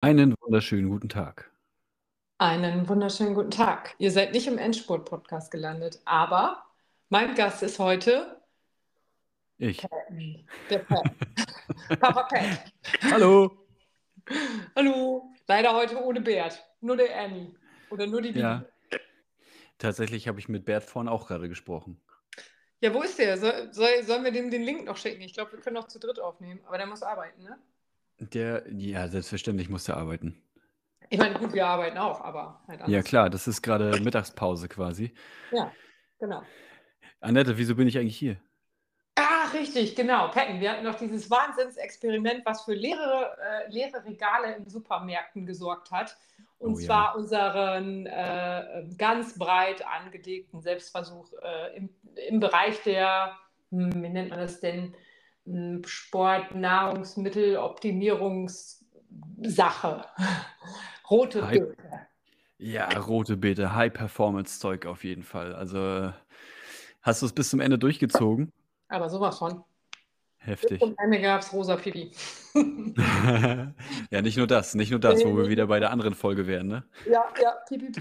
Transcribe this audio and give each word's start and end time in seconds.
Einen 0.00 0.36
wunderschönen 0.40 0.90
guten 0.90 1.08
Tag. 1.08 1.50
Einen 2.38 2.88
wunderschönen 2.88 3.34
guten 3.34 3.50
Tag. 3.50 3.96
Ihr 3.98 4.12
seid 4.12 4.32
nicht 4.32 4.46
im 4.46 4.56
Endspurt-Podcast 4.56 5.50
gelandet, 5.50 6.00
aber 6.04 6.64
mein 7.08 7.34
Gast 7.34 7.64
ist 7.64 7.80
heute 7.80 8.40
Ich. 9.56 9.78
Patton, 9.78 10.46
der 10.70 10.78
Pat. 10.78 11.02
Papa 12.00 12.22
Pat. 12.22 12.72
Hallo. 13.10 13.66
Hallo. 14.76 15.32
Leider 15.48 15.74
heute 15.74 16.00
ohne 16.00 16.20
Bert. 16.20 16.64
Nur 16.80 16.96
der 16.96 17.18
Annie. 17.18 17.56
Oder 17.90 18.06
nur 18.06 18.22
die 18.22 18.28
Bibi. 18.28 18.40
Ja. 18.40 18.64
Tatsächlich 19.78 20.28
habe 20.28 20.38
ich 20.38 20.48
mit 20.48 20.64
Bert 20.64 20.84
vorhin 20.84 21.08
auch 21.08 21.26
gerade 21.26 21.48
gesprochen. 21.48 22.00
Ja, 22.80 22.94
wo 22.94 23.02
ist 23.02 23.18
der? 23.18 23.36
Soll, 23.36 23.72
soll, 23.72 24.04
sollen 24.04 24.22
wir 24.22 24.30
dem 24.30 24.48
den 24.52 24.62
Link 24.62 24.84
noch 24.84 24.96
schicken? 24.96 25.22
Ich 25.22 25.34
glaube, 25.34 25.50
wir 25.50 25.58
können 25.58 25.74
noch 25.74 25.88
zu 25.88 25.98
dritt 25.98 26.20
aufnehmen. 26.20 26.60
Aber 26.66 26.78
der 26.78 26.86
muss 26.86 27.02
arbeiten, 27.02 27.42
ne? 27.42 27.58
Der, 28.20 28.64
ja, 28.72 29.08
selbstverständlich 29.08 29.68
muss 29.68 29.88
er 29.88 29.96
arbeiten. 29.96 30.42
Ich 31.10 31.18
meine, 31.18 31.38
gut, 31.38 31.52
wir 31.52 31.66
arbeiten 31.66 31.96
auch, 31.98 32.20
aber 32.20 32.62
halt 32.68 32.80
Ja, 32.80 32.86
anders. 32.86 33.04
klar, 33.04 33.30
das 33.30 33.48
ist 33.48 33.62
gerade 33.62 34.00
Mittagspause 34.00 34.68
quasi. 34.68 35.14
Ja, 35.52 35.72
genau. 36.18 36.42
Annette, 37.20 37.56
wieso 37.56 37.74
bin 37.74 37.88
ich 37.88 37.96
eigentlich 37.96 38.16
hier? 38.18 38.36
Ah, 39.14 39.48
richtig, 39.52 39.96
genau. 39.96 40.28
Patton, 40.28 40.60
wir 40.60 40.70
hatten 40.70 40.84
noch 40.84 40.96
dieses 40.96 41.30
Wahnsinnsexperiment, 41.30 42.44
was 42.44 42.64
für 42.64 42.74
leere, 42.74 43.36
äh, 43.40 43.70
leere 43.70 44.04
Regale 44.04 44.56
in 44.56 44.68
Supermärkten 44.68 45.46
gesorgt 45.46 45.90
hat. 45.90 46.16
Und 46.58 46.74
Oh 46.74 46.78
ja. 46.78 46.86
zwar 46.86 47.16
unseren 47.16 48.06
äh, 48.06 48.84
ganz 48.96 49.38
breit 49.38 49.84
angelegten 49.86 50.60
Selbstversuch 50.60 51.32
äh, 51.42 51.76
im, 51.76 51.88
im 52.28 52.40
Bereich 52.40 52.82
der, 52.82 53.36
hm, 53.70 54.02
wie 54.02 54.08
nennt 54.08 54.30
man 54.30 54.40
das 54.40 54.60
denn, 54.60 54.94
Sport, 55.84 56.54
Nahrungsmittel, 56.54 57.56
Optimierungssache. 57.56 60.04
Rote 61.10 61.46
Hi. 61.46 61.60
Beete. 61.60 61.76
Ja, 62.58 62.88
rote 62.98 63.36
Beete, 63.36 63.74
High-Performance-Zeug 63.74 64.86
auf 64.86 65.04
jeden 65.04 65.22
Fall. 65.22 65.54
Also 65.54 66.12
hast 67.02 67.22
du 67.22 67.26
es 67.26 67.32
bis 67.32 67.50
zum 67.50 67.60
Ende 67.60 67.78
durchgezogen? 67.78 68.52
Aber 68.88 69.08
sowas 69.08 69.38
von. 69.38 69.62
Bis 70.40 70.46
Heftig. 70.46 70.80
zum 70.80 70.94
Ende 70.98 71.20
gab 71.20 71.42
es 71.42 71.52
rosa 71.52 71.76
Pipi. 71.76 72.10
ja, 74.10 74.22
nicht 74.22 74.36
nur 74.36 74.46
das, 74.46 74.74
nicht 74.74 74.90
nur 74.90 75.00
das, 75.00 75.24
wo 75.24 75.36
wir 75.36 75.48
wieder 75.48 75.66
bei 75.66 75.78
der 75.78 75.90
anderen 75.90 76.14
Folge 76.14 76.46
wären, 76.46 76.68
ne? 76.68 76.84
ja, 77.10 77.24
ja, 77.40 77.52
Pipi. 77.68 77.92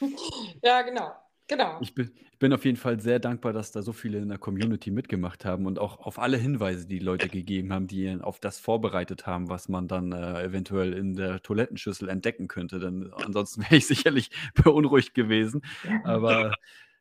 ja, 0.62 0.82
genau. 0.82 1.12
Genau. 1.48 1.78
Ich 1.80 1.94
bin, 1.94 2.10
ich 2.32 2.38
bin 2.38 2.52
auf 2.52 2.64
jeden 2.64 2.76
Fall 2.76 2.98
sehr 2.98 3.20
dankbar, 3.20 3.52
dass 3.52 3.70
da 3.70 3.80
so 3.80 3.92
viele 3.92 4.18
in 4.18 4.28
der 4.28 4.38
Community 4.38 4.90
mitgemacht 4.90 5.44
haben 5.44 5.66
und 5.66 5.78
auch 5.78 6.00
auf 6.00 6.18
alle 6.18 6.36
Hinweise, 6.36 6.86
die 6.86 6.98
Leute 6.98 7.28
gegeben 7.28 7.72
haben, 7.72 7.86
die 7.86 8.18
auf 8.20 8.40
das 8.40 8.58
vorbereitet 8.58 9.26
haben, 9.26 9.48
was 9.48 9.68
man 9.68 9.86
dann 9.86 10.10
äh, 10.12 10.42
eventuell 10.42 10.92
in 10.92 11.14
der 11.14 11.40
Toilettenschüssel 11.42 12.08
entdecken 12.08 12.48
könnte. 12.48 12.80
Denn 12.80 13.12
ansonsten 13.12 13.62
wäre 13.62 13.76
ich 13.76 13.86
sicherlich 13.86 14.30
beunruhigt 14.54 15.14
gewesen. 15.14 15.62
Aber 16.02 16.52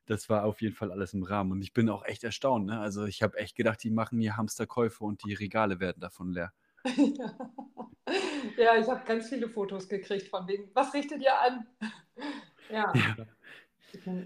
das 0.05 0.29
war 0.29 0.45
auf 0.45 0.61
jeden 0.61 0.75
Fall 0.75 0.91
alles 0.91 1.13
im 1.13 1.23
Rahmen. 1.23 1.51
Und 1.51 1.61
ich 1.63 1.73
bin 1.73 1.89
auch 1.89 2.05
echt 2.05 2.23
erstaunt. 2.23 2.67
Ne? 2.67 2.79
Also 2.79 3.05
ich 3.05 3.23
habe 3.23 3.37
echt 3.37 3.55
gedacht, 3.55 3.81
die 3.83 3.89
machen 3.89 4.19
hier 4.19 4.37
Hamsterkäufe 4.37 5.03
und 5.03 5.23
die 5.25 5.33
Regale 5.33 5.79
werden 5.79 5.99
davon 5.99 6.31
leer. 6.31 6.53
ja, 8.57 8.77
ich 8.77 8.87
habe 8.87 9.03
ganz 9.07 9.27
viele 9.29 9.49
Fotos 9.49 9.89
gekriegt 9.89 10.27
von 10.27 10.47
wegen, 10.47 10.69
was 10.73 10.93
richtet 10.93 11.21
ihr 11.21 11.37
an? 11.39 11.65
Ja. 12.71 12.91
Ja. 12.95 13.15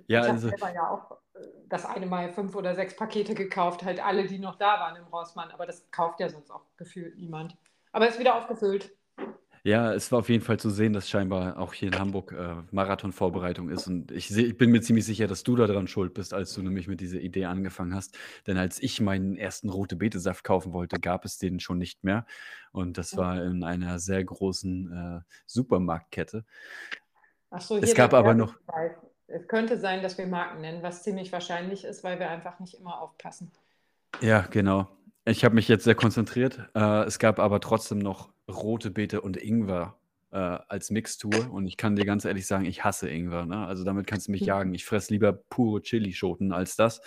Ja, 0.08 0.20
ich 0.22 0.26
habe 0.26 0.34
also- 0.34 0.50
selber 0.50 0.74
ja 0.74 0.90
auch 0.90 1.12
äh, 1.36 1.46
das 1.68 1.86
eine 1.86 2.06
Mal 2.06 2.32
fünf 2.32 2.56
oder 2.56 2.76
sechs 2.76 2.96
Pakete 2.96 3.36
gekauft, 3.36 3.84
halt 3.84 4.04
alle, 4.04 4.26
die 4.26 4.40
noch 4.40 4.56
da 4.58 4.80
waren 4.80 4.96
im 4.96 5.06
Rossmann, 5.06 5.52
aber 5.52 5.66
das 5.66 5.90
kauft 5.92 6.20
ja 6.20 6.30
sonst 6.30 6.52
auch 6.52 6.66
gefühlt 6.78 7.18
niemand. 7.18 7.56
Aber 7.92 8.08
es 8.08 8.16
ist 8.16 8.20
wieder 8.20 8.36
aufgefüllt. 8.36 8.92
Ja, 9.64 9.94
es 9.94 10.10
war 10.12 10.20
auf 10.20 10.30
jeden 10.30 10.44
Fall 10.44 10.58
zu 10.58 10.70
sehen, 10.70 10.94
dass 10.94 11.10
scheinbar 11.10 11.60
auch 11.60 11.74
hier 11.74 11.90
in 11.92 12.00
Hamburg 12.00 12.32
äh, 12.32 12.56
Marathonvorbereitung 12.72 13.70
ist. 13.70 13.88
Und 13.88 14.10
ich, 14.10 14.30
seh, 14.30 14.44
ich 14.44 14.58
bin 14.58 14.72
mir 14.72 14.80
ziemlich 14.82 15.06
sicher, 15.06 15.28
dass 15.28 15.44
du 15.44 15.58
daran 15.58 15.88
schuld 15.90 16.14
bist, 16.14 16.34
als 16.34 16.54
du 16.54 16.62
nämlich 16.62 16.88
mit 16.88 17.02
dieser 17.02 17.20
Idee 17.20 17.44
angefangen 17.46 17.94
hast. 17.94 18.18
Denn 18.48 18.58
als 18.58 18.82
ich 18.82 19.02
meinen 19.02 19.36
ersten 19.36 19.70
rote 19.70 19.98
Beete-Saft 19.98 20.46
kaufen 20.46 20.72
wollte, 20.72 20.98
gab 20.98 21.26
es 21.26 21.40
den 21.40 21.60
schon 21.60 21.78
nicht 21.78 22.06
mehr. 22.06 22.26
Und 22.72 22.98
das 22.98 23.18
war 23.18 23.44
in 23.44 23.64
einer 23.66 24.00
sehr 24.00 24.24
großen 24.24 25.20
äh, 25.20 25.30
Supermarktkette. 25.46 26.46
Ach 27.50 27.62
so, 27.62 27.78
Es 27.80 27.94
gab 27.94 28.14
aber 28.14 28.34
noch- 28.34 28.54
Werbepreis. 28.66 29.09
Es 29.32 29.48
könnte 29.48 29.78
sein, 29.78 30.02
dass 30.02 30.18
wir 30.18 30.28
Marken 30.28 30.62
nennen, 30.62 30.82
was 30.82 31.04
ziemlich 31.04 31.32
wahrscheinlich 31.32 31.86
ist, 31.86 32.04
weil 32.04 32.20
wir 32.20 32.30
einfach 32.30 32.60
nicht 32.60 32.74
immer 32.76 33.02
aufpassen. 33.02 33.52
Ja, 34.22 34.42
genau. 34.42 34.88
Ich 35.26 35.46
habe 35.46 35.56
mich 35.56 35.68
jetzt 35.68 35.84
sehr 35.84 35.96
konzentriert. 35.96 36.60
Äh, 36.76 37.04
es 37.04 37.20
gab 37.20 37.40
aber 37.40 37.60
trotzdem 37.60 38.00
noch 38.00 38.30
rote 38.50 38.90
Beete 38.90 39.22
und 39.22 39.38
Ingwer 39.38 39.96
äh, 40.32 40.38
als 40.38 40.90
Mixtur. 40.90 41.52
Und 41.52 41.68
ich 41.68 41.78
kann 41.78 41.96
dir 41.96 42.06
ganz 42.06 42.26
ehrlich 42.26 42.48
sagen, 42.48 42.66
ich 42.66 42.84
hasse 42.84 43.10
Ingwer. 43.10 43.46
Ne? 43.46 43.66
Also 43.68 43.84
damit 43.84 44.08
kannst 44.08 44.28
du 44.28 44.32
mich 44.32 44.42
Mhm. 44.42 44.48
jagen. 44.48 44.74
Ich 44.74 44.86
fresse 44.86 45.14
lieber 45.14 45.34
pure 45.34 45.82
Chilischoten 45.82 46.52
als 46.52 46.76
das. 46.76 47.02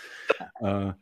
Äh, 0.61 0.93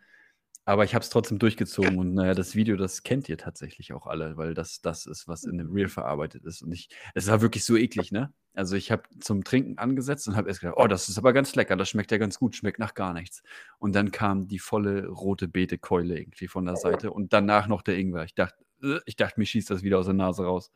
aber 0.71 0.85
ich 0.85 0.95
habe 0.95 1.03
es 1.03 1.11
trotzdem 1.11 1.41
durchgezogen. 1.41 1.99
Und 1.99 2.15
naja, 2.15 2.33
das 2.33 2.55
Video, 2.55 2.77
das 2.77 3.03
kennt 3.03 3.29
ihr 3.29 3.37
tatsächlich 3.37 3.93
auch 3.93 4.07
alle, 4.07 4.37
weil 4.37 4.55
das 4.55 4.81
das 4.81 5.05
ist, 5.07 5.27
was 5.27 5.43
in 5.43 5.59
dem 5.59 5.73
Reel 5.73 5.89
verarbeitet 5.89 6.45
ist. 6.45 6.63
Und 6.63 6.71
ich, 6.71 6.89
es 7.15 7.27
war 7.27 7.41
wirklich 7.41 7.65
so 7.65 7.77
eklig, 7.77 8.13
ne? 8.13 8.33
Also 8.55 8.77
ich 8.77 8.93
habe 8.93 9.03
zum 9.19 9.43
Trinken 9.43 9.79
angesetzt 9.79 10.29
und 10.29 10.37
habe 10.37 10.49
erst 10.49 10.61
gedacht, 10.61 10.77
oh, 10.79 10.87
das 10.87 11.09
ist 11.09 11.19
aber 11.19 11.33
ganz 11.33 11.57
lecker, 11.57 11.77
das 11.77 11.89
schmeckt 11.89 12.13
ja 12.13 12.19
ganz 12.19 12.39
gut, 12.39 12.55
schmeckt 12.55 12.79
nach 12.79 12.95
gar 12.95 13.13
nichts. 13.13 13.43
Und 13.79 13.95
dann 13.95 14.13
kam 14.13 14.47
die 14.47 14.61
volle 14.61 15.09
rote 15.09 15.49
Beete-Keule 15.49 16.19
irgendwie 16.19 16.47
von 16.49 16.67
der 16.67 16.77
Seite 16.77 17.11
und 17.11 17.33
danach 17.33 17.67
noch 17.67 17.83
der 17.83 17.99
Ingwer. 17.99 18.25
Ich 18.25 18.35
dachte, 18.37 18.65
äh, 18.83 19.01
ich 19.07 19.17
dachte, 19.17 19.41
mir 19.41 19.47
schießt 19.47 19.71
das 19.71 19.83
wieder 19.83 19.99
aus 19.99 20.07
der 20.07 20.15
Nase 20.15 20.45
raus. 20.45 20.71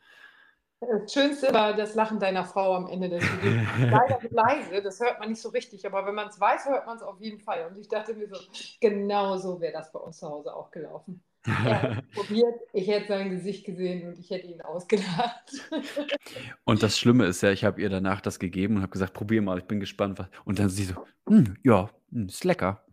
Das 0.90 1.12
Schönste 1.12 1.52
war 1.52 1.74
das 1.74 1.94
Lachen 1.94 2.18
deiner 2.18 2.44
Frau 2.44 2.74
am 2.74 2.86
Ende 2.88 3.08
des 3.08 3.22
Videos. 3.22 3.66
Leider 3.78 4.18
leise, 4.30 4.82
das 4.82 5.00
hört 5.00 5.20
man 5.20 5.30
nicht 5.30 5.40
so 5.40 5.48
richtig, 5.50 5.86
aber 5.86 6.06
wenn 6.06 6.14
man 6.14 6.28
es 6.28 6.38
weiß, 6.40 6.66
hört 6.66 6.86
man 6.86 6.96
es 6.96 7.02
auf 7.02 7.20
jeden 7.20 7.40
Fall. 7.40 7.66
Und 7.66 7.78
ich 7.78 7.88
dachte 7.88 8.14
mir 8.14 8.28
so, 8.28 8.36
genau 8.80 9.36
so 9.36 9.60
wäre 9.60 9.72
das 9.72 9.92
bei 9.92 9.98
uns 9.98 10.18
zu 10.18 10.28
Hause 10.28 10.54
auch 10.54 10.70
gelaufen. 10.70 11.22
Es 11.46 11.52
probiert, 12.14 12.54
ich 12.72 12.88
hätte 12.88 13.08
sein 13.08 13.30
Gesicht 13.30 13.66
gesehen 13.66 14.08
und 14.08 14.18
ich 14.18 14.30
hätte 14.30 14.46
ihn 14.46 14.62
ausgelacht. 14.62 15.50
Und 16.64 16.82
das 16.82 16.98
Schlimme 16.98 17.26
ist 17.26 17.42
ja, 17.42 17.50
ich 17.50 17.64
habe 17.64 17.80
ihr 17.82 17.90
danach 17.90 18.22
das 18.22 18.38
gegeben 18.38 18.76
und 18.76 18.82
habe 18.82 18.92
gesagt, 18.92 19.12
probier 19.12 19.42
mal, 19.42 19.58
ich 19.58 19.64
bin 19.64 19.78
gespannt. 19.80 20.18
Was. 20.18 20.28
Und 20.44 20.58
dann 20.58 20.70
sie 20.70 20.84
so, 20.84 20.94
"Hm, 21.28 21.56
ja, 21.62 21.90
hm, 22.10 22.28
ist 22.28 22.44
lecker. 22.44 22.84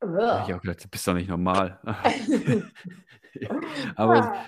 Da 0.00 0.40
habe 0.40 0.50
ich 0.50 0.54
auch 0.54 0.60
gedacht, 0.60 0.84
du 0.84 0.88
bist 0.88 1.08
doch 1.08 1.14
nicht 1.14 1.28
normal. 1.28 1.80
Aber 3.96 4.14
Ah, 4.22 4.44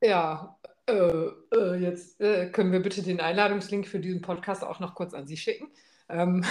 ja, 0.00 0.55
äh, 0.86 1.28
äh, 1.54 1.74
jetzt 1.76 2.20
äh, 2.20 2.48
können 2.50 2.72
wir 2.72 2.80
bitte 2.80 3.02
den 3.02 3.20
Einladungslink 3.20 3.86
für 3.86 4.00
diesen 4.00 4.22
Podcast 4.22 4.64
auch 4.64 4.80
noch 4.80 4.94
kurz 4.94 5.14
an 5.14 5.26
Sie 5.26 5.36
schicken. 5.36 5.68
Ähm, 6.08 6.44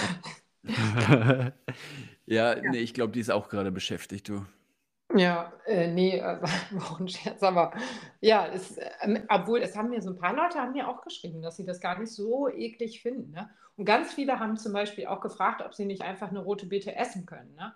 ja, 2.26 2.54
nee, 2.56 2.78
ich 2.78 2.94
glaube, 2.94 3.12
die 3.12 3.20
ist 3.20 3.30
auch 3.30 3.48
gerade 3.48 3.72
beschäftigt, 3.72 4.28
du. 4.28 4.44
Ja, 5.14 5.52
äh, 5.66 5.86
nee, 5.88 6.18
äh, 6.18 6.42
war 6.72 6.82
auch 6.90 7.00
ein 7.00 7.08
Scherz, 7.08 7.42
aber 7.42 7.72
ja, 8.20 8.48
es, 8.48 8.76
ähm, 9.02 9.24
obwohl 9.28 9.60
es 9.60 9.76
haben 9.76 9.90
mir 9.90 10.02
so 10.02 10.10
ein 10.10 10.18
paar 10.18 10.34
Leute 10.34 10.58
haben 10.58 10.72
mir 10.72 10.88
auch 10.88 11.02
geschrieben, 11.02 11.42
dass 11.42 11.56
sie 11.56 11.64
das 11.64 11.80
gar 11.80 11.98
nicht 11.98 12.12
so 12.12 12.48
eklig 12.48 13.00
finden. 13.00 13.30
Ne? 13.30 13.48
Und 13.76 13.84
ganz 13.84 14.12
viele 14.12 14.38
haben 14.40 14.56
zum 14.56 14.72
Beispiel 14.72 15.06
auch 15.06 15.20
gefragt, 15.20 15.62
ob 15.64 15.74
sie 15.74 15.84
nicht 15.86 16.02
einfach 16.02 16.28
eine 16.28 16.40
rote 16.40 16.66
Beete 16.66 16.96
essen 16.96 17.24
können. 17.24 17.54
Ne? 17.54 17.72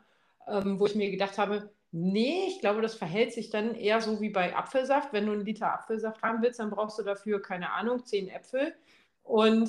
Ähm, 0.48 0.81
wo 0.81 0.87
ich 0.87 0.97
mir 0.97 1.10
gedacht 1.10 1.38
habe, 1.38 1.71
nee, 1.93 2.47
ich 2.49 2.61
glaube, 2.61 2.83
das 2.83 2.95
verhält 2.95 3.33
sich 3.33 3.51
dann 3.51 3.75
eher 3.75 4.01
so 4.01 4.21
wie 4.21 4.31
bei 4.31 4.55
Apfelsaft. 4.56 5.12
Wenn 5.12 5.27
du 5.27 5.33
einen 5.33 5.45
Liter 5.45 5.73
Apfelsaft 5.73 6.23
haben 6.23 6.43
willst, 6.43 6.61
dann 6.61 6.71
brauchst 6.71 6.99
du 6.99 7.03
dafür, 7.03 7.43
keine 7.43 7.73
Ahnung, 7.73 8.05
zehn 8.05 8.28
Äpfel. 8.28 8.75
Und 9.23 9.69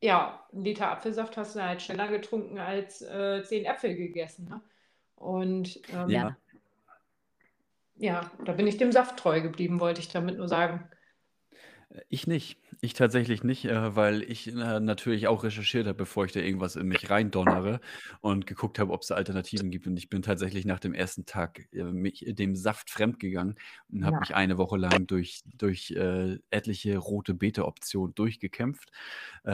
ja, 0.00 0.46
einen 0.52 0.64
Liter 0.64 0.90
Apfelsaft 0.90 1.36
hast 1.36 1.56
du 1.56 1.62
halt 1.62 1.82
schneller 1.82 2.08
getrunken 2.08 2.58
als 2.58 3.02
äh, 3.02 3.42
zehn 3.44 3.64
Äpfel 3.64 3.96
gegessen. 3.96 4.48
Ne? 4.48 4.60
Und 5.16 5.80
ähm, 5.92 6.08
Ja, 6.08 6.36
ja, 7.98 8.30
da 8.44 8.52
bin 8.52 8.66
ich 8.66 8.76
dem 8.76 8.92
Saft 8.92 9.18
treu 9.18 9.40
geblieben, 9.40 9.80
wollte 9.80 10.00
ich 10.00 10.08
damit 10.08 10.38
nur 10.38 10.48
sagen. 10.48 10.88
ich 12.08 12.26
nicht. 12.26 12.58
Ich 12.80 12.92
tatsächlich 12.94 13.42
nicht, 13.42 13.64
äh, 13.64 13.96
weil 13.96 14.22
ich 14.22 14.46
äh, 14.48 14.78
natürlich 14.80 15.26
auch 15.26 15.42
recherchiert 15.42 15.86
habe, 15.88 15.96
bevor 15.96 16.24
ich 16.26 16.32
da 16.32 16.38
irgendwas 16.40 16.76
in 16.76 16.86
mich 16.86 17.10
reindonnere 17.10 17.80
und 18.20 18.46
geguckt 18.46 18.78
habe, 18.78 18.92
ob 18.92 19.02
es 19.02 19.10
Alternativen 19.10 19.70
gibt. 19.70 19.86
Und 19.88 19.96
ich 19.96 20.08
bin 20.08 20.22
tatsächlich 20.22 20.64
nach 20.64 20.78
dem 20.78 20.94
ersten 20.94 21.26
Tag 21.26 21.66
äh, 21.72 21.82
mich 21.82 22.24
dem 22.28 22.54
Saft 22.54 22.90
fremdgegangen 22.90 23.56
und 23.90 24.04
habe 24.04 24.16
Ja. 24.16 24.20
mich 24.20 24.34
eine 24.36 24.58
Woche 24.58 24.76
lang 24.76 25.08
durch, 25.08 25.42
durch 25.44 25.90
äh, 25.90 26.38
etliche 26.50 26.98
rote 26.98 27.34
Beete-Optionen 27.34 28.14
durchgekämpft. 28.14 28.90
Äh, 29.44 29.50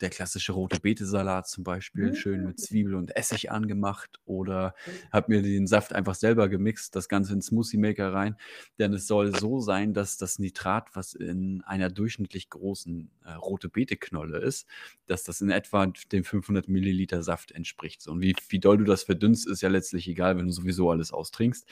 der 0.00 0.10
klassische 0.10 0.52
rote 0.52 0.78
Beete-Salat 0.78 1.48
zum 1.48 1.64
Beispiel, 1.64 2.14
schön 2.14 2.44
mit 2.44 2.58
Mm. 2.58 2.58
Zwiebel 2.58 2.94
und 2.94 3.16
Essig 3.16 3.50
angemacht 3.50 4.20
oder 4.24 4.74
habe 5.12 5.26
mir 5.32 5.42
den 5.42 5.66
Saft 5.66 5.92
einfach 5.92 6.14
selber 6.14 6.48
gemixt, 6.48 6.94
das 6.96 7.08
Ganze 7.08 7.32
in 7.34 7.42
Smoothie 7.42 7.78
Maker 7.78 8.12
rein. 8.12 8.36
Denn 8.78 8.92
es 8.92 9.06
soll 9.06 9.32
so 9.32 9.60
sein, 9.60 9.94
dass 9.94 10.16
das 10.16 10.38
Nitrat, 10.38 10.88
was 10.94 11.14
in 11.14 11.62
einer 11.62 11.90
durchschnittlich 11.90 12.47
großen 12.50 13.10
äh, 13.24 13.32
rote 13.32 13.68
Beete-Knolle 13.68 14.38
ist, 14.38 14.66
dass 15.06 15.24
das 15.24 15.40
in 15.40 15.50
etwa 15.50 15.86
dem 16.12 16.24
500 16.24 16.68
Milliliter 16.68 17.22
Saft 17.22 17.52
entspricht. 17.52 18.02
So, 18.02 18.12
Und 18.12 18.20
wie, 18.20 18.34
wie 18.48 18.58
doll 18.58 18.78
du 18.78 18.84
das 18.84 19.04
verdünnst, 19.04 19.48
ist 19.48 19.62
ja 19.62 19.68
letztlich 19.68 20.08
egal, 20.08 20.36
wenn 20.36 20.46
du 20.46 20.52
sowieso 20.52 20.90
alles 20.90 21.12
austrinkst. 21.12 21.66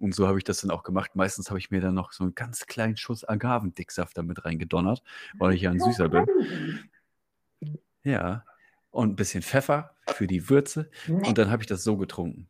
Und 0.00 0.14
so 0.14 0.26
habe 0.26 0.38
ich 0.38 0.44
das 0.44 0.60
dann 0.60 0.70
auch 0.70 0.82
gemacht. 0.82 1.14
Meistens 1.14 1.50
habe 1.50 1.58
ich 1.58 1.70
mir 1.70 1.80
dann 1.80 1.94
noch 1.94 2.12
so 2.12 2.24
einen 2.24 2.34
ganz 2.34 2.66
kleinen 2.66 2.96
Schuss 2.96 3.24
Agavendicksaft 3.24 4.16
damit 4.16 4.44
reingedonnert, 4.44 5.02
weil 5.38 5.54
ich 5.54 5.62
ja 5.62 5.70
ein 5.70 5.80
Süßer 5.80 6.08
bin. 6.08 6.26
Ja, 8.02 8.44
und 8.90 9.12
ein 9.12 9.16
bisschen 9.16 9.42
Pfeffer 9.42 9.94
für 10.08 10.26
die 10.26 10.48
Würze. 10.50 10.90
Und 11.08 11.38
dann 11.38 11.50
habe 11.50 11.62
ich 11.62 11.66
das 11.66 11.84
so 11.84 11.96
getrunken. 11.96 12.48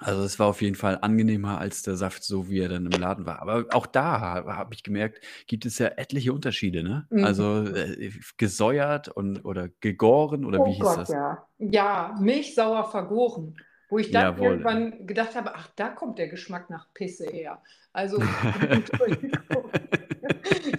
Also 0.00 0.22
es 0.22 0.38
war 0.38 0.46
auf 0.46 0.62
jeden 0.62 0.76
Fall 0.76 0.98
angenehmer 1.00 1.58
als 1.58 1.82
der 1.82 1.96
Saft, 1.96 2.24
so 2.24 2.48
wie 2.48 2.60
er 2.60 2.68
dann 2.68 2.86
im 2.86 3.00
Laden 3.00 3.26
war. 3.26 3.42
Aber 3.42 3.66
auch 3.72 3.86
da 3.86 4.20
habe 4.20 4.74
ich 4.74 4.82
gemerkt, 4.82 5.20
gibt 5.46 5.66
es 5.66 5.78
ja 5.78 5.88
etliche 5.88 6.32
Unterschiede, 6.32 6.82
ne? 6.82 7.06
Mhm. 7.10 7.24
Also 7.24 7.64
äh, 7.64 8.10
gesäuert 8.36 9.08
und 9.08 9.44
oder 9.44 9.68
gegoren 9.80 10.44
oder 10.44 10.58
wie 10.58 10.62
Oh 10.62 10.72
hieß 10.72 10.80
Gott, 10.80 10.98
das? 10.98 11.08
ja. 11.10 11.46
Ja, 11.58 12.16
milchsauer 12.20 12.90
vergoren. 12.90 13.56
Wo 13.90 13.98
ich 13.98 14.10
dann 14.10 14.22
Jawohl. 14.22 14.48
irgendwann 14.48 15.06
gedacht 15.06 15.34
habe, 15.34 15.54
ach, 15.54 15.70
da 15.74 15.88
kommt 15.88 16.18
der 16.18 16.28
Geschmack 16.28 16.68
nach 16.68 16.92
Pisse 16.92 17.26
her. 17.26 17.62
Also. 17.92 18.18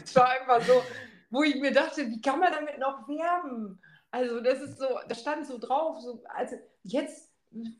Es 0.04 0.16
war 0.16 0.30
einfach 0.30 0.62
so, 0.66 0.81
wo 1.30 1.44
ich 1.44 1.56
mir 1.56 1.71
dachte, 1.71 2.07
wie 2.07 2.21
kann 2.21 2.39
man 2.39 2.51
damit 2.51 2.80
noch 2.80 3.07
werben? 3.07 3.80
Also, 4.12 4.39
das 4.42 4.62
ist 4.62 4.80
so, 4.80 4.88
da 5.07 5.16
stand 5.16 5.45
so 5.45 5.60
drauf, 5.60 6.00
so, 6.01 6.24
also 6.36 6.56
jetzt, 6.83 7.29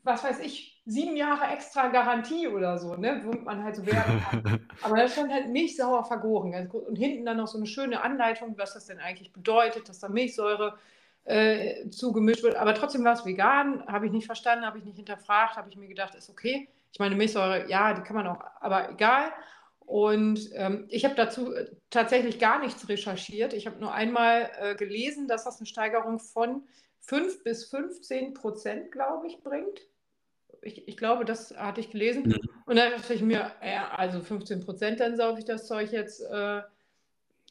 was 0.02 0.24
weiß 0.24 0.40
ich, 0.40 0.82
sieben 0.84 1.16
Jahre 1.16 1.52
extra 1.52 1.88
Garantie 1.88 2.48
oder 2.48 2.78
so, 2.78 2.96
ne, 2.96 3.20
womit 3.24 3.44
man 3.44 3.62
halt 3.62 3.76
so 3.76 3.86
werben 3.86 4.20
kann. 4.20 4.68
Aber 4.82 4.96
da 4.96 5.08
stand 5.08 5.32
halt 5.32 5.48
milchsauer 5.48 6.04
vergoren. 6.04 6.68
gut. 6.68 6.86
Und 6.86 6.96
hinten 6.96 7.24
dann 7.24 7.36
noch 7.36 7.46
so 7.46 7.58
eine 7.58 7.66
schöne 7.66 8.02
Anleitung, 8.02 8.58
was 8.58 8.74
das 8.74 8.86
denn 8.86 8.98
eigentlich 8.98 9.32
bedeutet, 9.32 9.88
dass 9.88 10.00
da 10.00 10.08
Milchsäure 10.08 10.76
äh, 11.24 11.88
zugemischt 11.90 12.42
wird. 12.42 12.56
Aber 12.56 12.74
trotzdem 12.74 13.04
war 13.04 13.12
es 13.12 13.24
vegan, 13.24 13.86
habe 13.86 14.06
ich 14.06 14.12
nicht 14.12 14.26
verstanden, 14.26 14.66
habe 14.66 14.78
ich 14.78 14.84
nicht 14.84 14.96
hinterfragt, 14.96 15.56
habe 15.56 15.68
ich 15.68 15.76
mir 15.76 15.88
gedacht, 15.88 16.14
ist 16.14 16.30
okay. 16.30 16.68
Ich 16.92 16.98
meine, 16.98 17.14
Milchsäure, 17.14 17.68
ja, 17.70 17.94
die 17.94 18.02
kann 18.02 18.16
man 18.16 18.26
auch, 18.26 18.40
aber 18.60 18.90
egal. 18.90 19.32
Und 19.90 20.50
ähm, 20.54 20.86
ich 20.88 21.04
habe 21.04 21.14
dazu 21.14 21.52
äh, 21.52 21.66
tatsächlich 21.90 22.38
gar 22.38 22.60
nichts 22.60 22.88
recherchiert. 22.88 23.52
Ich 23.52 23.66
habe 23.66 23.80
nur 23.80 23.92
einmal 23.92 24.50
äh, 24.60 24.74
gelesen, 24.74 25.28
dass 25.28 25.44
das 25.44 25.58
eine 25.58 25.66
Steigerung 25.66 26.18
von 26.18 26.62
5 27.00 27.42
bis 27.44 27.64
15 27.66 28.34
Prozent, 28.34 28.92
glaube 28.92 29.26
ich, 29.26 29.42
bringt. 29.42 29.80
Ich, 30.62 30.86
ich 30.86 30.96
glaube, 30.96 31.24
das 31.24 31.56
hatte 31.56 31.80
ich 31.80 31.90
gelesen. 31.90 32.24
Mhm. 32.24 32.40
Und 32.66 32.76
dann 32.76 32.92
dachte 32.92 33.14
ich 33.14 33.22
mir, 33.22 33.52
ja, 33.64 33.90
also 33.96 34.20
15 34.20 34.60
Prozent, 34.60 35.00
dann 35.00 35.16
saufe 35.16 35.38
ich 35.38 35.44
das 35.44 35.66
Zeug 35.66 35.90
jetzt 35.92 36.20
äh, 36.20 36.62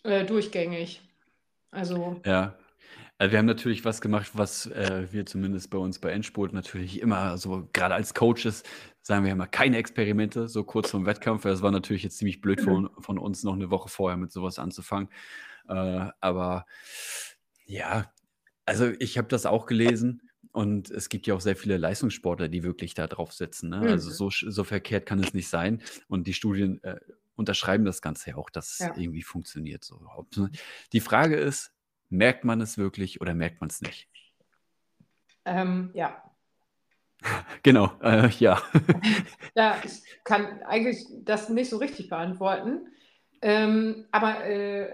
äh, 0.04 0.25
durchgängig. 0.25 1.01
Also, 1.72 2.19
Ja. 2.25 2.57
Also 3.19 3.34
wir 3.34 3.40
haben 3.40 3.48
natürlich 3.48 3.84
was 3.84 4.00
gemacht, 4.00 4.31
was 4.34 4.68
äh, 4.68 5.12
wir 5.12 5.25
zumindest 5.25 5.69
bei 5.69 5.78
uns 5.78 6.00
bei 6.00 6.10
Endspurt 6.10 6.54
natürlich 6.54 7.01
immer 7.01 7.38
so, 7.38 7.68
gerade 7.74 7.94
als 7.94 8.13
Coaches, 8.13 8.63
sagen 9.01 9.25
wir 9.25 9.34
immer 9.34 9.46
keine 9.46 9.75
Experimente, 9.75 10.48
so 10.48 10.63
kurz 10.63 10.92
vorm 10.92 11.06
Wettkampf. 11.06 11.44
Das 11.44 11.62
war 11.62 11.72
natürlich 11.72 12.04
jetzt 12.04 12.18
ziemlich 12.18 12.40
blöd 12.40 12.62
von, 12.62 12.90
von 12.98 13.18
uns, 13.18 13.44
noch 13.44 13.56
eine 13.56 13.72
Woche 13.72 13.90
vorher 13.90 14.16
mit 14.16 14.31
sowas 14.31 14.57
anzufangen. 14.57 15.10
Äh, 15.68 16.07
aber 16.22 16.66
ja, 17.66 18.10
also 18.69 18.92
ich 19.00 19.18
habe 19.18 19.27
das 19.27 19.45
auch 19.45 19.66
gelesen 19.66 20.21
und 20.51 20.89
es 20.89 21.10
gibt 21.10 21.27
ja 21.27 21.33
auch 21.36 21.42
sehr 21.42 21.56
viele 21.56 21.77
Leistungssportler, 21.77 22.48
die 22.48 22.63
wirklich 22.63 22.94
da 22.94 23.07
drauf 23.07 23.33
sitzen. 23.33 23.69
Ne? 23.69 23.80
Also 23.80 24.10
Mhm. 24.10 24.13
so, 24.13 24.27
sch- 24.27 24.50
so 24.51 24.63
verkehrt 24.63 25.06
kann 25.06 25.19
es 25.19 25.33
nicht 25.33 25.50
sein. 25.50 25.81
Und 26.07 26.27
die 26.27 26.33
Studien 26.33 26.81
äh, 26.83 27.00
unterschreiben 27.36 27.86
das 27.86 28.01
Ganze 28.01 28.31
ja 28.31 28.36
auch, 28.38 28.50
dass 28.50 28.74
es 28.74 28.80
ja. 28.80 28.94
irgendwie 28.95 29.21
funktioniert. 29.24 29.83
So. 29.83 30.00
Haupt- 30.16 30.39
Die 30.94 31.00
Frage 31.00 31.36
ist, 31.38 31.71
merkt 32.10 32.44
man 32.45 32.62
es 32.62 32.77
wirklich 32.77 33.21
oder 33.21 33.33
merkt 33.33 33.62
man 33.62 33.69
es 33.69 33.81
nicht? 33.81 34.07
Ähm, 35.45 35.92
ja. 35.94 36.24
Genau, 37.63 37.92
äh, 38.01 38.30
ja. 38.39 38.62
Ja, 39.56 39.81
ich 39.83 40.01
kann 40.24 40.62
eigentlich 40.63 41.06
das 41.24 41.50
nicht 41.50 41.69
so 41.69 41.77
richtig 41.77 42.07
beantworten. 42.10 42.88
Ähm, 43.42 44.06
aber 44.12 44.45
äh, 44.45 44.89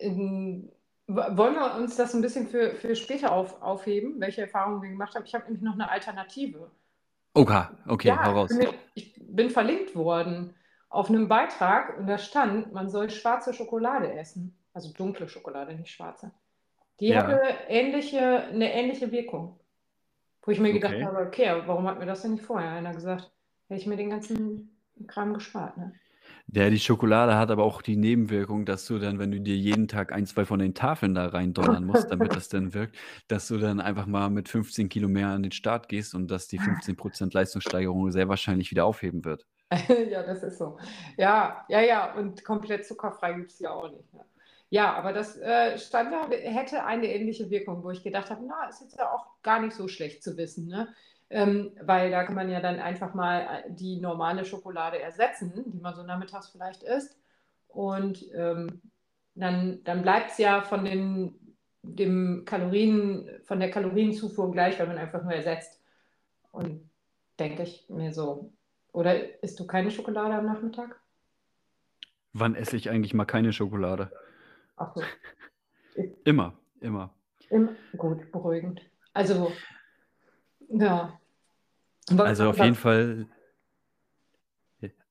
in, 0.00 0.71
wollen 1.06 1.54
wir 1.54 1.74
uns 1.76 1.96
das 1.96 2.14
ein 2.14 2.22
bisschen 2.22 2.46
für, 2.46 2.74
für 2.76 2.94
später 2.96 3.32
auf, 3.32 3.60
aufheben, 3.62 4.20
welche 4.20 4.42
Erfahrungen 4.42 4.82
wir 4.82 4.90
gemacht 4.90 5.14
haben? 5.14 5.24
Ich 5.24 5.34
habe 5.34 5.44
nämlich 5.44 5.62
noch 5.62 5.74
eine 5.74 5.90
Alternative. 5.90 6.70
Okay, 7.34 7.64
okay, 7.88 8.08
Ja, 8.08 8.20
ich 8.22 8.28
raus. 8.28 8.48
bin, 8.50 8.58
mir- 8.58 8.74
ich 8.94 9.14
bin 9.20 9.50
verlinkt 9.50 9.94
worden 9.94 10.54
auf 10.88 11.08
einem 11.08 11.28
Beitrag 11.28 11.98
und 11.98 12.06
da 12.06 12.18
stand, 12.18 12.72
man 12.72 12.88
soll 12.90 13.10
schwarze 13.10 13.54
Schokolade 13.54 14.12
essen. 14.12 14.56
Also 14.74 14.92
dunkle 14.92 15.28
Schokolade, 15.28 15.74
nicht 15.74 15.90
schwarze. 15.92 16.30
Die 17.00 17.08
Ja, 17.08 17.22
hatte 17.22 17.42
ähnliche, 17.68 18.44
eine 18.44 18.72
ähnliche 18.72 19.10
Wirkung. 19.10 19.58
Wo 20.42 20.50
ich 20.50 20.60
mir 20.60 20.72
gedacht 20.72 20.94
okay. 20.94 21.04
habe, 21.04 21.18
okay, 21.26 21.62
warum 21.66 21.86
hat 21.86 21.98
mir 21.98 22.06
das 22.06 22.22
denn 22.22 22.32
nicht 22.32 22.44
vorher 22.44 22.70
einer 22.70 22.92
gesagt? 22.92 23.30
Hätte 23.68 23.80
ich 23.80 23.86
mir 23.86 23.96
den 23.96 24.10
ganzen 24.10 24.76
Kram 25.06 25.34
gespart, 25.34 25.76
ne? 25.78 25.94
Der, 26.46 26.70
die 26.70 26.78
Schokolade 26.78 27.36
hat 27.36 27.50
aber 27.50 27.64
auch 27.64 27.82
die 27.82 27.96
Nebenwirkung, 27.96 28.64
dass 28.64 28.86
du 28.86 28.98
dann, 28.98 29.18
wenn 29.18 29.30
du 29.30 29.40
dir 29.40 29.56
jeden 29.56 29.88
Tag 29.88 30.12
ein, 30.12 30.26
zwei 30.26 30.44
von 30.44 30.58
den 30.58 30.74
Tafeln 30.74 31.14
da 31.14 31.26
rein 31.26 31.54
donnern 31.54 31.84
musst, 31.84 32.10
damit 32.10 32.34
das 32.36 32.48
dann 32.48 32.74
wirkt, 32.74 32.96
dass 33.28 33.48
du 33.48 33.58
dann 33.58 33.80
einfach 33.80 34.06
mal 34.06 34.28
mit 34.30 34.48
15 34.48 34.88
Kilo 34.88 35.08
mehr 35.08 35.28
an 35.28 35.42
den 35.42 35.52
Start 35.52 35.88
gehst 35.88 36.14
und 36.14 36.30
dass 36.30 36.48
die 36.48 36.60
15% 36.60 37.32
Leistungssteigerung 37.32 38.10
sehr 38.10 38.28
wahrscheinlich 38.28 38.70
wieder 38.70 38.84
aufheben 38.84 39.24
wird. 39.24 39.46
Ja, 40.10 40.22
das 40.22 40.42
ist 40.42 40.58
so. 40.58 40.78
Ja, 41.16 41.64
ja, 41.68 41.80
ja, 41.80 42.14
und 42.14 42.44
komplett 42.44 42.84
zuckerfrei 42.86 43.32
gibt 43.32 43.52
es 43.52 43.58
ja 43.58 43.70
auch 43.70 43.90
nicht. 43.90 44.12
Ne? 44.12 44.20
Ja, 44.68 44.94
aber 44.94 45.12
das 45.12 45.36
äh, 45.36 45.78
Standard 45.78 46.30
hätte 46.30 46.84
eine 46.84 47.06
ähnliche 47.06 47.50
Wirkung, 47.50 47.82
wo 47.84 47.90
ich 47.90 48.02
gedacht 48.02 48.30
habe, 48.30 48.42
na, 48.46 48.68
ist 48.68 48.80
jetzt 48.80 48.96
ja 48.96 49.10
auch 49.10 49.26
gar 49.42 49.60
nicht 49.60 49.74
so 49.74 49.86
schlecht 49.88 50.22
zu 50.22 50.36
wissen, 50.36 50.66
ne? 50.66 50.88
Ähm, 51.34 51.72
weil 51.80 52.10
da 52.10 52.24
kann 52.24 52.34
man 52.34 52.50
ja 52.50 52.60
dann 52.60 52.78
einfach 52.78 53.14
mal 53.14 53.40
äh, 53.40 53.70
die 53.70 53.98
normale 53.98 54.44
Schokolade 54.44 55.00
ersetzen, 55.00 55.64
die 55.66 55.80
man 55.80 55.94
so 55.94 56.02
nachmittags 56.02 56.50
vielleicht 56.50 56.82
isst. 56.82 57.18
Und 57.68 58.22
ähm, 58.34 58.82
dann, 59.34 59.82
dann 59.84 60.02
bleibt 60.02 60.32
es 60.32 60.38
ja 60.38 60.60
von 60.60 60.84
den, 60.84 61.34
dem 61.80 62.44
Kalorien, 62.44 63.30
von 63.44 63.60
der 63.60 63.70
Kalorienzufuhr 63.70 64.52
gleich, 64.52 64.78
weil 64.78 64.88
man 64.88 64.98
einfach 64.98 65.22
nur 65.22 65.32
ersetzt. 65.32 65.80
Und 66.50 66.90
denke 67.38 67.62
ich 67.62 67.88
mir 67.88 68.12
so. 68.12 68.52
Oder 68.92 69.42
isst 69.42 69.58
du 69.58 69.66
keine 69.66 69.90
Schokolade 69.90 70.34
am 70.34 70.44
Nachmittag? 70.44 71.00
Wann 72.34 72.56
esse 72.56 72.76
ich 72.76 72.90
eigentlich 72.90 73.14
mal 73.14 73.24
keine 73.24 73.54
Schokolade? 73.54 74.12
Ach 74.76 74.94
so. 74.94 75.02
Immer, 76.24 76.52
immer. 76.80 77.14
im, 77.48 77.70
gut, 77.96 78.30
beruhigend. 78.32 78.82
Also, 79.14 79.50
ja. 80.68 81.18
Also 82.10 82.48
auf 82.48 82.58
jeden 82.58 82.74
Fall, 82.74 83.26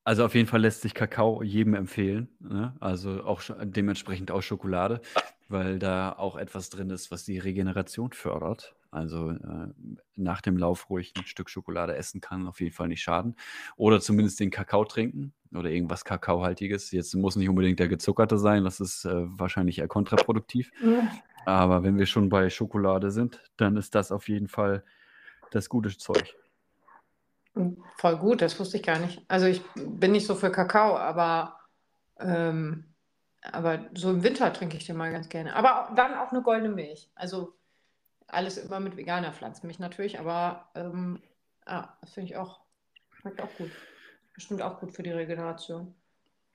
also 0.04 0.26
auf 0.26 0.34
jeden 0.36 0.48
Fall 0.48 0.62
lässt 0.62 0.82
sich 0.82 0.94
Kakao 0.94 1.44
jedem 1.44 1.74
empfehlen, 1.76 2.30
ne? 2.40 2.76
Also 2.80 3.24
auch 3.24 3.42
dementsprechend 3.64 4.32
auch 4.32 4.42
Schokolade, 4.42 5.02
weil 5.48 5.80
da 5.80 6.14
auch 6.14 6.36
etwas 6.36 6.70
drin 6.70 6.90
ist, 6.90 7.12
was 7.12 7.24
die 7.24 7.38
Regeneration 7.38 8.12
fördert. 8.12 8.76
Also 8.90 9.30
äh, 9.30 9.68
nach 10.16 10.42
dem 10.42 10.58
Lauf 10.58 10.90
ruhig 10.90 11.14
ein 11.18 11.26
Stück 11.26 11.50
Schokolade 11.50 11.96
essen 11.96 12.20
kann 12.20 12.48
auf 12.48 12.60
jeden 12.60 12.74
Fall 12.74 12.90
nicht 12.90 13.02
schaden. 13.02 13.36
Oder 13.78 14.02
zumindest 14.02 14.40
den 14.42 14.50
Kakao 14.50 14.84
trinken 14.84 15.34
oder 15.54 15.70
irgendwas 15.70 16.04
Kakaohaltiges. 16.04 16.92
Jetzt 16.92 17.14
muss 17.16 17.38
nicht 17.38 17.48
unbedingt 17.48 17.80
der 17.80 17.88
gezuckerte 17.88 18.38
sein, 18.38 18.66
das 18.66 18.82
ist 18.82 19.06
äh, 19.06 19.12
wahrscheinlich 19.40 19.80
eher 19.80 19.88
kontraproduktiv. 19.88 20.72
Aber 21.46 21.84
wenn 21.84 21.98
wir 21.98 22.06
schon 22.06 22.28
bei 22.30 22.50
Schokolade 22.50 23.12
sind, 23.12 23.42
dann 23.56 23.78
ist 23.78 23.96
das 23.96 24.12
auf 24.12 24.28
jeden 24.28 24.48
Fall 24.48 24.84
das 25.52 25.70
gute 25.70 25.96
Zeug. 25.98 26.36
Voll 27.98 28.18
gut, 28.18 28.42
das 28.42 28.60
wusste 28.60 28.78
ich 28.78 28.84
gar 28.84 29.00
nicht. 29.00 29.22
Also 29.28 29.46
ich 29.46 29.62
bin 29.76 30.12
nicht 30.12 30.26
so 30.26 30.36
für 30.36 30.52
Kakao, 30.52 30.98
aber, 30.98 31.60
ähm, 32.20 32.94
aber 33.42 33.86
so 33.96 34.10
im 34.10 34.24
Winter 34.24 34.52
trinke 34.54 34.78
ich 34.78 34.86
den 34.86 34.98
mal 34.98 35.12
ganz 35.12 35.30
gerne. 35.30 35.56
Aber 35.56 35.94
dann 35.96 36.16
auch 36.16 36.32
eine 36.32 36.42
goldene 36.42 36.74
Milch. 36.74 37.10
Also 37.16 37.54
alles 38.28 38.58
immer 38.58 38.80
mit 38.80 38.98
veganer 38.98 39.34
Pflanzenmilch 39.34 39.80
natürlich, 39.80 40.20
aber 40.20 40.70
ähm, 40.76 41.22
ah, 41.66 41.90
das 42.02 42.14
finde 42.14 42.32
ich 42.32 42.38
auch, 42.38 42.62
schmeckt 43.12 43.42
auch 43.42 43.54
gut. 43.58 43.72
Bestimmt 44.34 44.62
auch 44.62 44.80
gut 44.80 44.94
für 44.94 45.04
die 45.04 45.12
Regeneration. 45.12 45.94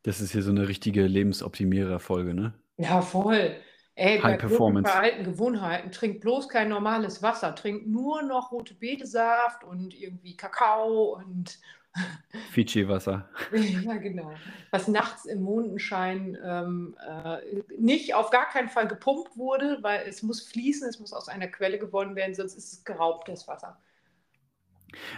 Das 0.03 0.21
ist 0.21 0.33
hier 0.33 0.43
so 0.43 0.51
eine 0.51 0.69
richtige 0.69 1.07
Lebensoptimierer-Folge, 1.07 2.33
ne? 2.33 2.55
Ja, 2.79 3.03
voll. 3.03 3.57
Ey, 3.99 4.19
High 4.19 4.23
bei 4.23 4.37
Performance. 4.37 4.91
Verhalten, 4.91 5.25
Gewohnheiten, 5.25 5.91
trink 5.91 6.21
bloß 6.21 6.51
kein 6.51 6.69
normales 6.69 7.23
Wasser. 7.23 7.55
Trink 7.55 7.87
nur 7.87 8.23
noch 8.23 8.53
rote 8.53 8.75
Betesaft 8.75 9.65
und 9.65 9.99
irgendwie 9.99 10.37
Kakao 10.37 11.17
und 11.17 11.59
Fidschi-Wasser. 12.51 13.27
ja, 13.53 13.97
genau. 13.97 14.35
Was 14.71 14.87
nachts 14.87 15.25
im 15.25 15.41
Mondenschein 15.41 16.37
ähm, 16.45 16.95
äh, 17.09 17.39
nicht 17.79 18.15
auf 18.15 18.29
gar 18.29 18.51
keinen 18.51 18.69
Fall 18.69 18.87
gepumpt 18.87 19.39
wurde, 19.39 19.79
weil 19.81 20.07
es 20.07 20.23
muss 20.23 20.43
fließen, 20.43 20.87
es 20.87 21.01
muss 21.01 21.15
aus 21.15 21.31
einer 21.31 21.49
Quelle 21.49 21.79
gewonnen 21.79 22.15
werden, 22.17 22.35
sonst 22.35 22.55
ist 22.55 22.73
es 22.75 22.85
geraubtes 22.85 23.49
Wasser. 23.49 23.79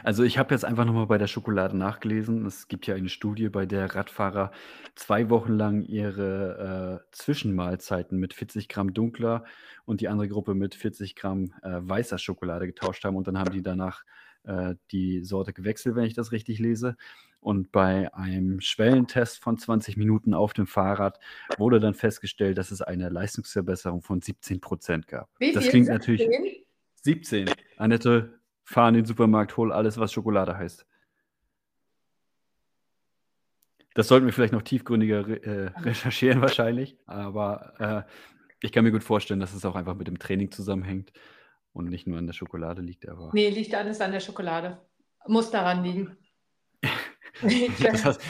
Also 0.03 0.23
ich 0.25 0.39
habe 0.39 0.55
jetzt 0.55 0.65
einfach 0.65 0.85
nochmal 0.85 1.07
bei 1.07 1.19
der 1.19 1.27
Schokolade 1.27 1.77
nachgelesen. 1.77 2.45
Es 2.47 2.69
gibt 2.69 2.87
ja 2.87 2.95
eine 2.95 3.09
Studie, 3.09 3.49
bei 3.49 3.67
der 3.67 3.95
Radfahrer 3.95 4.51
zwei 4.95 5.31
Wochen 5.31 5.53
lang 5.53 5.83
ihre 5.83 7.03
äh, 7.09 7.11
Zwischenmahlzeiten 7.13 8.19
mit 8.19 8.35
40 8.35 8.69
Gramm 8.69 8.95
dunkler 8.95 9.45
und 9.85 10.01
die 10.01 10.09
andere 10.09 10.29
Gruppe 10.29 10.55
mit 10.55 10.75
40 10.75 11.15
Gramm 11.17 11.53
äh, 11.63 11.79
weißer 11.81 12.19
Schokolade 12.19 12.67
getauscht 12.67 13.05
haben 13.05 13.17
und 13.17 13.27
dann 13.27 13.39
haben 13.39 13.53
die 13.53 13.63
danach 13.63 14.05
äh, 14.45 14.75
die 14.93 15.25
Sorte 15.25 15.53
gewechselt, 15.53 15.95
wenn 15.97 16.05
ich 16.05 16.15
das 16.15 16.33
richtig 16.33 16.59
lese. 16.59 16.97
Und 17.41 17.71
bei 17.71 18.13
einem 18.15 18.61
Schwellentest 18.61 19.39
von 19.39 19.59
20 19.59 19.97
Minuten 19.97 20.35
auf 20.35 20.53
dem 20.55 20.67
Fahrrad 20.67 21.21
wurde 21.57 21.79
dann 21.79 21.95
festgestellt, 21.95 22.59
dass 22.59 22.71
es 22.73 22.83
eine 22.83 23.09
Leistungsverbesserung 23.11 24.03
von 24.03 24.21
17 24.21 24.61
Prozent 24.61 25.07
gab. 25.07 25.29
Wie 25.39 25.53
Das 25.53 25.65
viel? 25.65 25.71
klingt 25.71 25.87
17? 25.87 25.95
natürlich 26.29 26.65
17. 27.03 27.51
Annette, 27.77 28.41
fahr 28.69 28.91
in 28.91 28.97
den 28.97 29.07
Supermarkt, 29.07 29.57
hol 29.57 29.73
alles, 29.73 29.99
was 29.99 30.13
Schokolade 30.13 30.57
heißt. 30.59 30.87
Das 33.95 34.09
sollten 34.09 34.27
wir 34.27 34.33
vielleicht 34.35 34.53
noch 34.53 34.63
tiefgründiger 34.63 35.27
re 35.27 35.43
äh, 35.43 35.71
recherchieren 35.81 36.43
wahrscheinlich, 36.43 36.99
aber 37.07 38.07
äh, 38.07 38.13
ich 38.61 38.71
kann 38.71 38.85
mir 38.85 38.93
gut 38.93 39.03
vorstellen, 39.03 39.41
dass 39.41 39.55
es 39.55 39.65
auch 39.65 39.75
einfach 39.75 39.95
mit 39.95 40.07
dem 40.07 40.19
Training 40.19 40.51
zusammenhängt 40.51 41.13
und 41.73 41.89
nicht 41.89 42.07
nur 42.07 42.19
an 42.19 42.27
der 42.27 42.35
Schokolade 42.35 42.83
liegt, 42.83 43.09
aber 43.09 43.31
Nee, 43.33 43.49
liegt 43.49 43.75
alles 43.75 44.03
an 44.03 44.13
der 44.13 44.21
Schokolade. 44.21 44.79
Muss 45.27 45.51
daran 45.51 45.83
liegen. 45.83 46.17
Das, 47.81 48.05
hast, 48.05 48.21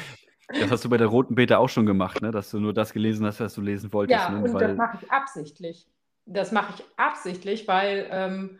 das 0.48 0.70
hast 0.70 0.84
du 0.84 0.90
bei 0.90 0.98
der 0.98 1.06
roten 1.06 1.34
Beete 1.34 1.58
auch 1.58 1.70
schon 1.70 1.86
gemacht, 1.86 2.20
ne? 2.20 2.30
dass 2.30 2.50
du 2.50 2.60
nur 2.60 2.74
das 2.74 2.92
gelesen 2.92 3.24
hast, 3.24 3.40
was 3.40 3.54
du 3.54 3.62
lesen 3.62 3.90
wolltest. 3.90 4.20
Ja, 4.20 4.28
ne? 4.28 4.38
und 4.38 4.52
das 4.52 4.54
Weil, 4.54 4.74
mache 4.74 4.98
ich 5.00 5.10
absichtlich. 5.10 5.88
Das 6.26 6.52
mache 6.52 6.74
ich 6.76 6.84
absichtlich, 6.98 7.66
weil 7.66 8.06
ähm, 8.10 8.58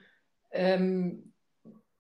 ähm, 0.53 1.28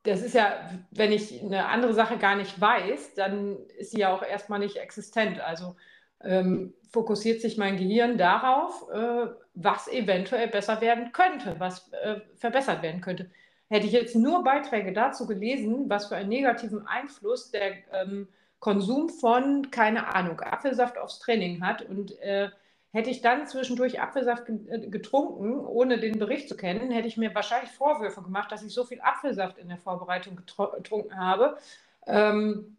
das 0.09 0.23
ist 0.23 0.35
ja, 0.35 0.71
wenn 0.91 1.12
ich 1.12 1.43
eine 1.43 1.67
andere 1.67 1.93
Sache 1.93 2.19
gar 2.19 2.35
nicht 2.35 2.61
weiß, 2.61 3.15
dann 3.15 3.59
ist 3.79 3.93
sie 3.93 4.00
ja 4.00 4.12
auch 4.12 4.23
erstmal 4.23 4.59
nicht 4.59 4.77
existent. 4.77 5.41
Also 5.41 5.77
ähm, 6.23 6.75
fokussiert 6.91 7.41
sich 7.41 7.59
mein 7.59 7.77
Gehirn 7.77 8.19
darauf, 8.19 8.88
äh, 8.91 9.27
was 9.55 9.88
eventuell 9.88 10.49
besser 10.49 10.81
werden 10.81 11.12
könnte, 11.12 11.57
was 11.59 11.93
äh, 11.93 12.21
verbessert 12.37 12.83
werden 12.83 13.00
könnte. 13.00 13.31
Hätte 13.69 13.87
ich 13.87 13.93
jetzt 13.93 14.17
nur 14.17 14.43
Beiträge 14.45 14.93
dazu 14.93 15.27
gelesen, 15.27 15.88
was 15.88 16.07
für 16.07 16.17
einen 16.17 16.31
negativen 16.31 16.87
Einfluss 16.87 17.50
der 17.50 17.73
ähm, 17.93 18.29
Konsum 18.61 19.11
von, 19.11 19.71
keine 19.71 20.15
Ahnung, 20.15 20.41
Apfelsaft 20.41 20.97
aufs 20.99 21.19
Training 21.19 21.62
hat 21.62 21.83
und 21.83 22.19
äh, 22.21 22.49
hätte 22.92 23.11
ich 23.11 23.21
dann 23.21 23.47
zwischendurch 23.47 24.00
Apfelsaft 24.00 24.49
äh, 24.49 24.88
getrunken, 24.88 25.59
ohne 25.59 25.99
den 25.99 26.18
Bericht 26.18 26.49
zu 26.49 26.57
kennen, 26.57 26.90
hätte 26.90 27.09
ich 27.09 27.16
mir 27.16 27.35
wahrscheinlich 27.35 27.71
Vorwürfe 27.71 28.23
gemacht, 28.23 28.50
dass 28.50 28.62
ich 28.62 28.73
so 28.73 28.85
viel 28.85 29.00
Apfelsaft 29.00 29.59
in 29.59 29.68
der 29.68 29.78
Vorbereitung 29.78 30.37
getrunken 30.37 31.16
habe. 31.16 31.59
Ähm, 32.07 32.76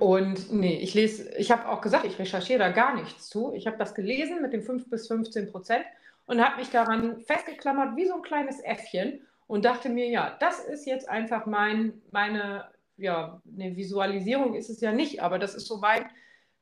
und 0.00 0.52
nee, 0.52 0.78
ich 0.78 0.94
lese, 0.94 1.30
ich 1.36 1.50
habe 1.50 1.68
auch 1.68 1.80
gesagt, 1.80 2.04
ich 2.04 2.18
recherchiere 2.18 2.58
da 2.58 2.70
gar 2.70 2.94
nichts 2.96 3.28
zu. 3.28 3.52
Ich 3.52 3.66
habe 3.66 3.76
das 3.76 3.94
gelesen 3.94 4.42
mit 4.42 4.52
den 4.52 4.62
5 4.62 4.90
bis 4.90 5.06
15 5.06 5.50
Prozent 5.50 5.84
und 6.26 6.44
habe 6.44 6.56
mich 6.56 6.70
daran 6.70 7.20
festgeklammert 7.20 7.96
wie 7.96 8.06
so 8.06 8.14
ein 8.14 8.22
kleines 8.22 8.60
Äffchen 8.60 9.20
und 9.46 9.64
dachte 9.64 9.88
mir, 9.88 10.08
ja, 10.08 10.36
das 10.40 10.60
ist 10.60 10.86
jetzt 10.86 11.08
einfach 11.08 11.46
mein, 11.46 12.02
meine, 12.10 12.64
ja, 12.96 13.40
eine 13.54 13.76
Visualisierung 13.76 14.54
ist 14.54 14.70
es 14.70 14.80
ja 14.80 14.92
nicht, 14.92 15.22
aber 15.22 15.38
das 15.38 15.54
ist 15.54 15.66
so 15.66 15.76
mein 15.76 16.06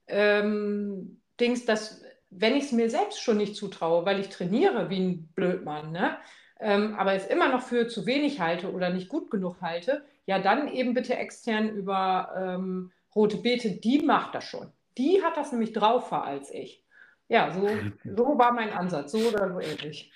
ähm, 0.06 1.22
Dings, 1.40 1.64
dass 1.64 2.03
wenn 2.36 2.56
ich 2.56 2.64
es 2.64 2.72
mir 2.72 2.90
selbst 2.90 3.20
schon 3.22 3.36
nicht 3.38 3.56
zutraue, 3.56 4.04
weil 4.04 4.20
ich 4.20 4.28
trainiere 4.28 4.90
wie 4.90 5.00
ein 5.00 5.28
Blödmann, 5.34 5.92
ne? 5.92 6.16
ähm, 6.60 6.94
aber 6.94 7.14
es 7.14 7.26
immer 7.26 7.48
noch 7.48 7.62
für 7.62 7.88
zu 7.88 8.06
wenig 8.06 8.40
halte 8.40 8.72
oder 8.72 8.90
nicht 8.90 9.08
gut 9.08 9.30
genug 9.30 9.60
halte, 9.60 10.04
ja, 10.26 10.38
dann 10.38 10.68
eben 10.68 10.94
bitte 10.94 11.16
extern 11.16 11.68
über 11.68 12.32
ähm, 12.36 12.92
Rote 13.14 13.36
Beete, 13.36 13.72
die 13.72 14.00
macht 14.00 14.34
das 14.34 14.44
schon. 14.44 14.72
Die 14.96 15.22
hat 15.22 15.36
das 15.36 15.52
nämlich 15.52 15.72
draufer 15.72 16.24
als 16.24 16.50
ich. 16.50 16.82
Ja, 17.28 17.52
so, 17.52 17.68
so 18.04 18.38
war 18.38 18.52
mein 18.52 18.70
Ansatz, 18.70 19.12
so 19.12 19.18
oder 19.18 19.52
so 19.52 19.60
ähnlich. 19.60 20.12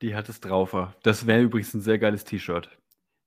die 0.00 0.14
hat 0.14 0.28
es 0.28 0.40
draufer. 0.40 0.94
Das 1.02 1.26
wäre 1.26 1.42
übrigens 1.42 1.74
ein 1.74 1.80
sehr 1.80 1.98
geiles 1.98 2.24
T-Shirt. 2.24 2.70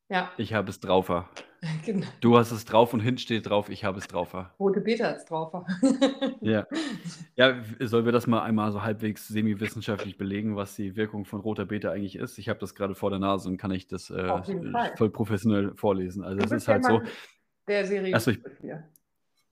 Ja, 0.10 0.32
Ich 0.38 0.54
habe 0.54 0.70
es 0.70 0.80
draufer. 0.80 1.30
genau. 1.86 2.08
Du 2.22 2.38
hast 2.38 2.52
es 2.52 2.66
drauf 2.66 2.94
und 2.94 3.00
hinten 3.00 3.20
steht 3.20 3.50
drauf, 3.50 3.70
ich 3.70 3.84
habe 3.84 3.98
es 3.98 4.08
draufer. 4.08 4.54
Rote 4.60 4.82
Beete 4.82 5.06
hat 5.08 5.18
es 5.18 5.26
draufer. 5.26 5.66
Ja. 6.42 6.66
Ja, 7.38 7.62
sollen 7.82 8.06
wir 8.06 8.14
das 8.14 8.28
mal 8.28 8.44
einmal 8.44 8.72
so 8.72 8.82
halbwegs 8.82 9.28
semi-wissenschaftlich 9.28 10.18
belegen, 10.18 10.56
was 10.56 10.76
die 10.76 10.96
Wirkung 10.96 11.26
von 11.26 11.42
roter 11.42 11.66
Beete 11.66 11.92
eigentlich 11.92 12.16
ist? 12.16 12.38
Ich 12.38 12.48
habe 12.48 12.60
das 12.60 12.76
gerade 12.76 12.96
vor 12.96 13.10
der 13.10 13.20
Nase 13.20 13.50
und 13.50 13.58
kann 13.58 13.72
ich 13.72 13.88
das 13.88 14.10
äh, 14.10 14.42
voll 14.96 15.10
professionell 15.10 15.74
vorlesen. 15.76 16.24
Also 16.24 16.40
es 16.46 16.52
ist 16.52 16.68
halt 16.70 16.86
so, 16.86 17.02
der 17.68 17.86
seriös 17.86 18.14
Achso, 18.16 18.32
ich- 18.32 18.40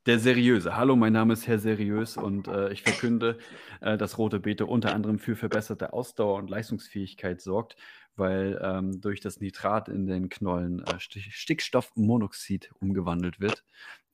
der 0.05 0.19
Seriöse. 0.19 0.75
Hallo, 0.75 0.95
mein 0.97 1.13
Name 1.13 1.31
ist 1.33 1.47
Herr 1.47 1.59
Seriös 1.59 2.17
und 2.17 2.47
äh, 2.49 2.73
ich 2.73 2.83
verkünde, 2.83 3.37
äh, 3.79 3.97
dass 3.97 4.17
rote 4.17 4.39
Beete 4.39 4.65
unter 4.65 4.93
anderem 4.93 5.17
für 5.17 5.35
verbesserte 5.37 5.93
Ausdauer 5.93 6.35
und 6.39 6.49
Leistungsfähigkeit 6.49 7.39
sorgt, 7.41 7.77
weil 8.15 8.59
ähm, 8.61 9.01
durch 9.01 9.19
das 9.19 9.39
Nitrat 9.39 9.89
in 9.89 10.05
den 10.07 10.29
Knollen 10.29 10.79
äh, 10.79 10.99
Sti- 10.99 11.29
Stickstoffmonoxid 11.31 12.71
umgewandelt 12.79 13.39
wird, 13.39 13.63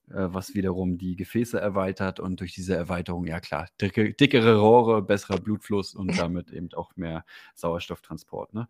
äh, 0.10 0.28
was 0.30 0.54
wiederum 0.56 0.98
die 0.98 1.16
Gefäße 1.16 1.60
erweitert 1.60 2.20
und 2.20 2.40
durch 2.40 2.54
diese 2.54 2.76
Erweiterung, 2.76 3.26
ja 3.26 3.40
klar, 3.40 3.68
dicke, 3.82 4.14
dickere 4.14 4.58
Rohre, 4.60 5.02
besserer 5.02 5.40
Blutfluss 5.40 5.94
und 5.96 6.08
damit 6.20 6.52
eben 6.52 6.70
auch 6.74 6.96
mehr 6.96 7.26
Sauerstofftransport. 7.56 8.54
Ne? 8.54 8.68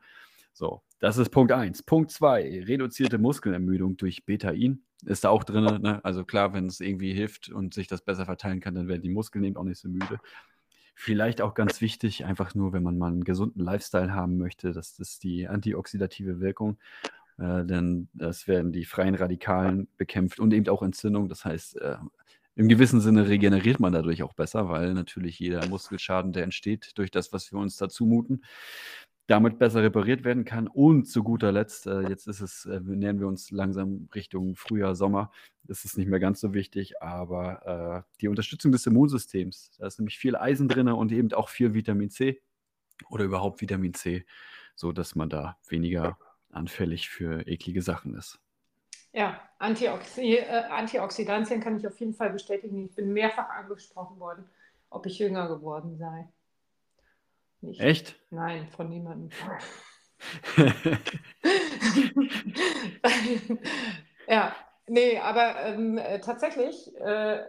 So, 0.53 0.81
das 0.99 1.17
ist 1.17 1.29
Punkt 1.29 1.51
1. 1.51 1.83
Punkt 1.83 2.11
2, 2.11 2.63
reduzierte 2.65 3.17
Muskelermüdung 3.17 3.97
durch 3.97 4.25
Betain. 4.25 4.81
Ist 5.05 5.23
da 5.23 5.29
auch 5.29 5.45
drin. 5.45 5.63
Ne? 5.81 6.03
Also 6.03 6.25
klar, 6.25 6.53
wenn 6.53 6.65
es 6.65 6.81
irgendwie 6.81 7.13
hilft 7.13 7.47
und 7.49 7.73
sich 7.73 7.87
das 7.87 8.01
besser 8.01 8.25
verteilen 8.25 8.59
kann, 8.59 8.75
dann 8.75 8.89
werden 8.89 9.01
die 9.01 9.09
Muskeln 9.09 9.45
eben 9.45 9.55
auch 9.55 9.63
nicht 9.63 9.79
so 9.79 9.87
müde. 9.87 10.19
Vielleicht 11.01 11.39
auch 11.39 11.53
ganz 11.53 11.79
wichtig, 11.79 12.25
einfach 12.25 12.55
nur, 12.55 12.73
wenn 12.73 12.83
man 12.83 12.97
mal 12.97 13.07
einen 13.07 13.23
gesunden 13.23 13.63
Lifestyle 13.63 14.13
haben 14.13 14.37
möchte, 14.37 14.73
das 14.73 14.99
ist 14.99 15.23
die 15.23 15.47
antioxidative 15.47 16.41
Wirkung. 16.41 16.77
Äh, 17.37 17.63
denn 17.63 18.09
es 18.19 18.49
werden 18.49 18.73
die 18.73 18.83
freien 18.83 19.15
Radikalen 19.15 19.87
bekämpft 19.95 20.41
und 20.41 20.53
eben 20.53 20.67
auch 20.67 20.83
Entzündung. 20.83 21.29
Das 21.29 21.45
heißt, 21.45 21.77
äh, 21.77 21.95
im 22.55 22.67
gewissen 22.67 22.99
Sinne 22.99 23.29
regeneriert 23.29 23.79
man 23.79 23.93
dadurch 23.93 24.23
auch 24.23 24.33
besser, 24.33 24.67
weil 24.67 24.93
natürlich 24.93 25.39
jeder 25.39 25.65
Muskelschaden, 25.69 26.33
der 26.33 26.43
entsteht 26.43 26.91
durch 26.97 27.11
das, 27.11 27.31
was 27.31 27.49
wir 27.53 27.59
uns 27.59 27.77
da 27.77 27.87
zumuten, 27.87 28.43
damit 29.29 29.59
besser 29.59 29.83
repariert 29.83 30.23
werden 30.23 30.43
kann. 30.43 30.67
Und 30.67 31.05
zu 31.05 31.23
guter 31.23 31.51
Letzt, 31.51 31.85
äh, 31.85 32.01
jetzt 32.01 32.27
ist 32.27 32.41
es, 32.41 32.65
äh, 32.65 32.79
nähern 32.79 33.19
wir 33.19 33.27
uns 33.27 33.51
langsam 33.51 34.09
Richtung 34.15 34.55
Frühjahr, 34.55 34.95
Sommer, 34.95 35.31
ist 35.67 35.85
es 35.85 35.97
nicht 35.97 36.07
mehr 36.07 36.19
ganz 36.19 36.39
so 36.39 36.55
wichtig, 36.55 37.01
aber 37.01 38.05
äh, 38.07 38.17
die 38.21 38.27
Unterstützung 38.27 38.71
des 38.71 38.87
Immunsystems, 38.87 39.71
da 39.77 39.85
ist 39.85 39.99
nämlich 39.99 40.17
viel 40.17 40.35
Eisen 40.35 40.67
drin 40.67 40.87
und 40.87 41.11
eben 41.11 41.31
auch 41.33 41.49
viel 41.49 41.75
Vitamin 41.75 42.09
C 42.09 42.41
oder 43.09 43.23
überhaupt 43.23 43.61
Vitamin 43.61 43.93
C, 43.93 44.25
so 44.75 44.91
dass 44.91 45.13
man 45.15 45.29
da 45.29 45.59
weniger 45.67 46.17
anfällig 46.49 47.09
für 47.09 47.45
eklige 47.47 47.83
Sachen 47.83 48.15
ist. 48.15 48.39
Ja, 49.13 49.39
Antioxi 49.59 50.37
äh, 50.37 50.63
Antioxidantien 50.69 51.61
kann 51.61 51.77
ich 51.77 51.85
auf 51.85 51.99
jeden 51.99 52.15
Fall 52.15 52.31
bestätigen. 52.31 52.85
Ich 52.85 52.95
bin 52.95 53.13
mehrfach 53.13 53.49
angesprochen 53.49 54.19
worden, 54.19 54.45
ob 54.89 55.05
ich 55.05 55.19
jünger 55.19 55.47
geworden 55.47 55.97
sei. 55.97 56.27
Nicht. 57.61 57.81
Echt? 57.81 58.15
Nein, 58.29 58.67
von 58.69 58.89
niemandem. 58.89 59.29
ja, 64.27 64.55
nee, 64.87 65.17
aber 65.17 65.65
ähm, 65.65 65.97
äh, 65.97 66.19
tatsächlich, 66.19 66.95
äh, 66.99 67.43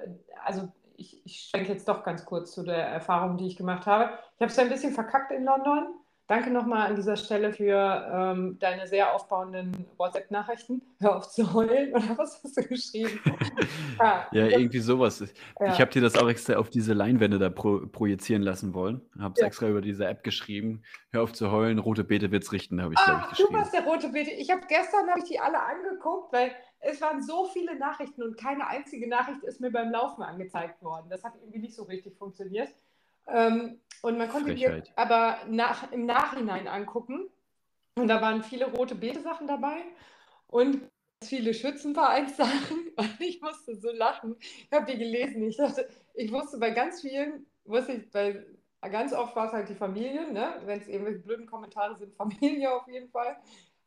also 0.44 0.68
ich, 0.96 1.24
ich 1.24 1.48
schwenke 1.50 1.72
jetzt 1.72 1.88
doch 1.88 2.04
ganz 2.04 2.24
kurz 2.24 2.52
zu 2.52 2.62
der 2.62 2.86
Erfahrung, 2.86 3.36
die 3.38 3.46
ich 3.46 3.56
gemacht 3.56 3.86
habe. 3.86 4.12
Ich 4.36 4.42
habe 4.42 4.52
es 4.52 4.58
ein 4.58 4.68
bisschen 4.68 4.92
verkackt 4.92 5.32
in 5.32 5.44
London. 5.44 5.94
Danke 6.30 6.50
nochmal 6.52 6.86
an 6.86 6.94
dieser 6.94 7.16
Stelle 7.16 7.52
für 7.52 8.08
ähm, 8.14 8.56
deine 8.60 8.86
sehr 8.86 9.12
aufbauenden 9.16 9.84
WhatsApp-Nachrichten. 9.96 10.80
Hör 11.00 11.16
auf 11.16 11.28
zu 11.28 11.52
heulen 11.52 11.90
oder 11.94 12.16
was 12.18 12.40
hast 12.44 12.56
du 12.56 12.62
geschrieben? 12.68 13.18
ja, 13.98 14.28
das- 14.32 14.52
irgendwie 14.52 14.78
sowas. 14.78 15.18
ja. 15.58 15.72
Ich 15.72 15.80
habe 15.80 15.90
dir 15.90 16.00
das 16.00 16.16
auch 16.16 16.28
extra 16.28 16.54
auf 16.54 16.70
diese 16.70 16.92
Leinwände 16.92 17.40
da 17.40 17.50
pro 17.50 17.80
projizieren 17.88 18.42
lassen 18.42 18.74
wollen. 18.74 19.00
Habe 19.18 19.34
es 19.34 19.40
Ja. 19.40 19.48
extra 19.48 19.66
über 19.66 19.80
diese 19.80 20.06
App 20.06 20.22
geschrieben. 20.22 20.82
Hör 21.10 21.24
auf 21.24 21.32
zu 21.32 21.50
heulen, 21.50 21.80
rote 21.80 22.04
Beete 22.04 22.30
wird's 22.30 22.52
richten, 22.52 22.80
habe 22.80 22.94
ich, 22.94 23.04
glaube 23.04 23.18
ich, 23.18 23.24
Ah, 23.24 23.24
du 23.24 23.30
geschrieben. 23.30 23.54
warst 23.54 23.74
der 23.74 23.82
rote 23.82 24.08
Beete. 24.10 24.30
Ich 24.30 24.52
habe 24.52 24.62
gestern 24.68 25.08
habe 25.10 25.18
ich 25.18 25.24
die 25.24 25.40
alle 25.40 25.60
angeguckt, 25.60 26.32
weil 26.32 26.52
es 26.78 27.00
waren 27.00 27.20
so 27.24 27.46
viele 27.46 27.76
Nachrichten 27.76 28.22
und 28.22 28.38
keine 28.38 28.68
einzige 28.68 29.08
Nachricht 29.08 29.42
ist 29.42 29.60
mir 29.60 29.72
beim 29.72 29.90
Laufen 29.90 30.22
angezeigt 30.22 30.80
worden. 30.80 31.08
Das 31.10 31.24
hat 31.24 31.32
irgendwie 31.40 31.58
nicht 31.58 31.74
so 31.74 31.82
richtig 31.82 32.16
funktioniert. 32.16 32.68
Ähm, 33.30 33.80
und 34.02 34.18
man 34.18 34.28
konnte 34.28 34.54
die 34.54 34.64
Frechheit. 34.64 34.92
aber 34.96 35.38
nach, 35.48 35.90
im 35.92 36.06
Nachhinein 36.06 36.68
angucken. 36.68 37.28
Und 37.96 38.08
da 38.08 38.22
waren 38.22 38.42
viele 38.42 38.66
rote 38.72 38.94
Beete-Sachen 38.94 39.46
dabei 39.46 39.76
und 40.46 40.80
ganz 40.80 41.28
viele 41.28 41.52
Schützenvereinssachen. 41.52 42.92
Und 42.96 43.20
ich 43.20 43.42
musste 43.42 43.76
so 43.76 43.90
lachen. 43.90 44.36
Ich 44.38 44.72
habe 44.72 44.90
die 44.90 44.98
gelesen. 44.98 45.42
Ich 45.42 45.56
dachte, 45.56 45.88
ich 46.14 46.32
wusste 46.32 46.58
bei 46.58 46.70
ganz 46.70 47.02
vielen, 47.02 47.46
wusste 47.64 47.92
ich 47.92 48.10
bei 48.10 48.44
ganz 48.88 49.12
oft 49.12 49.36
war 49.36 49.46
es 49.46 49.52
halt 49.52 49.68
die 49.68 49.74
Familie, 49.74 50.32
ne? 50.32 50.54
wenn 50.64 50.80
es 50.80 50.88
irgendwelche 50.88 51.18
blöden 51.18 51.46
Kommentare 51.46 51.96
sind, 51.96 52.14
Familie 52.16 52.72
auf 52.74 52.88
jeden 52.88 53.10
Fall. 53.10 53.36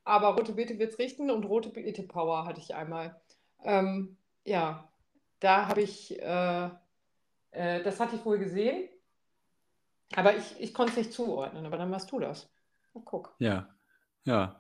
Aber 0.03 0.35
Rote 0.35 0.53
Beete 0.53 0.77
wird's 0.77 0.99
richten 0.99 1.31
und 1.31 1.45
Rote 1.45 1.69
Beete 1.69 2.03
Power 2.03 2.45
hatte 2.45 2.59
ich 2.59 2.75
einmal. 2.75 3.19
Ähm, 3.63 4.17
ja, 4.43 4.89
da 5.39 5.67
habe 5.67 5.81
ich, 5.81 6.19
äh, 6.21 6.69
äh, 7.51 7.81
das 7.83 7.99
hatte 7.99 8.17
ich 8.17 8.25
wohl 8.25 8.37
gesehen, 8.37 8.89
aber 10.15 10.35
ich, 10.37 10.59
ich 10.59 10.73
konnte 10.73 10.91
es 10.91 10.97
nicht 10.97 11.13
zuordnen, 11.13 11.65
aber 11.65 11.77
dann 11.77 11.91
warst 11.91 12.11
du 12.11 12.19
das. 12.19 12.49
Na, 12.93 13.01
guck. 13.03 13.35
Ja, 13.39 13.69
ja. 14.25 14.59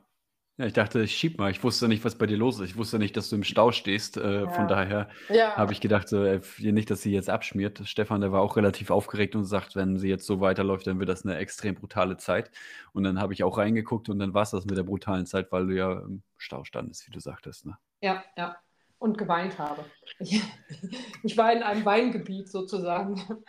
Ja, 0.57 0.67
ich 0.67 0.73
dachte, 0.73 1.01
ich 1.01 1.17
schieb 1.17 1.39
mal. 1.39 1.49
Ich 1.49 1.63
wusste 1.63 1.87
nicht, 1.87 2.05
was 2.05 2.15
bei 2.15 2.27
dir 2.27 2.37
los 2.37 2.59
ist. 2.59 2.69
Ich 2.69 2.77
wusste 2.77 2.99
nicht, 2.99 3.17
dass 3.17 3.27
du 3.27 3.35
im 3.35 3.43
Stau 3.43 3.71
stehst. 3.71 4.17
Äh, 4.17 4.47
von 4.49 4.67
daher 4.67 5.09
Ja. 5.29 5.55
habe 5.55 5.73
ich 5.73 5.81
gedacht, 5.81 6.07
so, 6.07 6.23
äh, 6.23 6.41
nicht, 6.59 6.91
dass 6.91 7.01
sie 7.01 7.11
jetzt 7.11 7.27
abschmiert. 7.27 7.81
Stefan, 7.85 8.21
der 8.21 8.31
war 8.31 8.41
auch 8.41 8.55
relativ 8.55 8.91
aufgeregt 8.91 9.35
und 9.35 9.45
sagt, 9.45 9.75
wenn 9.75 9.97
sie 9.97 10.09
jetzt 10.09 10.27
so 10.27 10.41
weiterläuft, 10.41 10.85
dann 10.85 10.99
wird 10.99 11.09
das 11.09 11.25
eine 11.25 11.37
extrem 11.37 11.73
brutale 11.73 12.17
Zeit. 12.17 12.51
Und 12.93 13.03
dann 13.03 13.19
habe 13.19 13.33
ich 13.33 13.43
auch 13.43 13.57
reingeguckt 13.57 14.09
und 14.09 14.19
dann 14.19 14.35
war 14.35 14.43
es 14.43 14.51
das 14.51 14.65
mit 14.65 14.77
der 14.77 14.83
brutalen 14.83 15.25
Zeit, 15.25 15.51
weil 15.51 15.65
du 15.65 15.75
ja 15.75 15.91
im 16.01 16.21
Stau 16.37 16.63
standest, 16.65 17.07
wie 17.07 17.11
du 17.11 17.19
sagtest. 17.19 17.65
Ne? 17.65 17.75
Ja, 18.01 18.23
ja. 18.37 18.55
Und 18.99 19.17
geweint 19.17 19.57
habe. 19.57 19.83
Ich, 20.19 20.39
ich 21.23 21.35
war 21.35 21.51
in 21.51 21.63
einem 21.63 21.83
Weingebiet 21.83 22.49
sozusagen. 22.49 23.19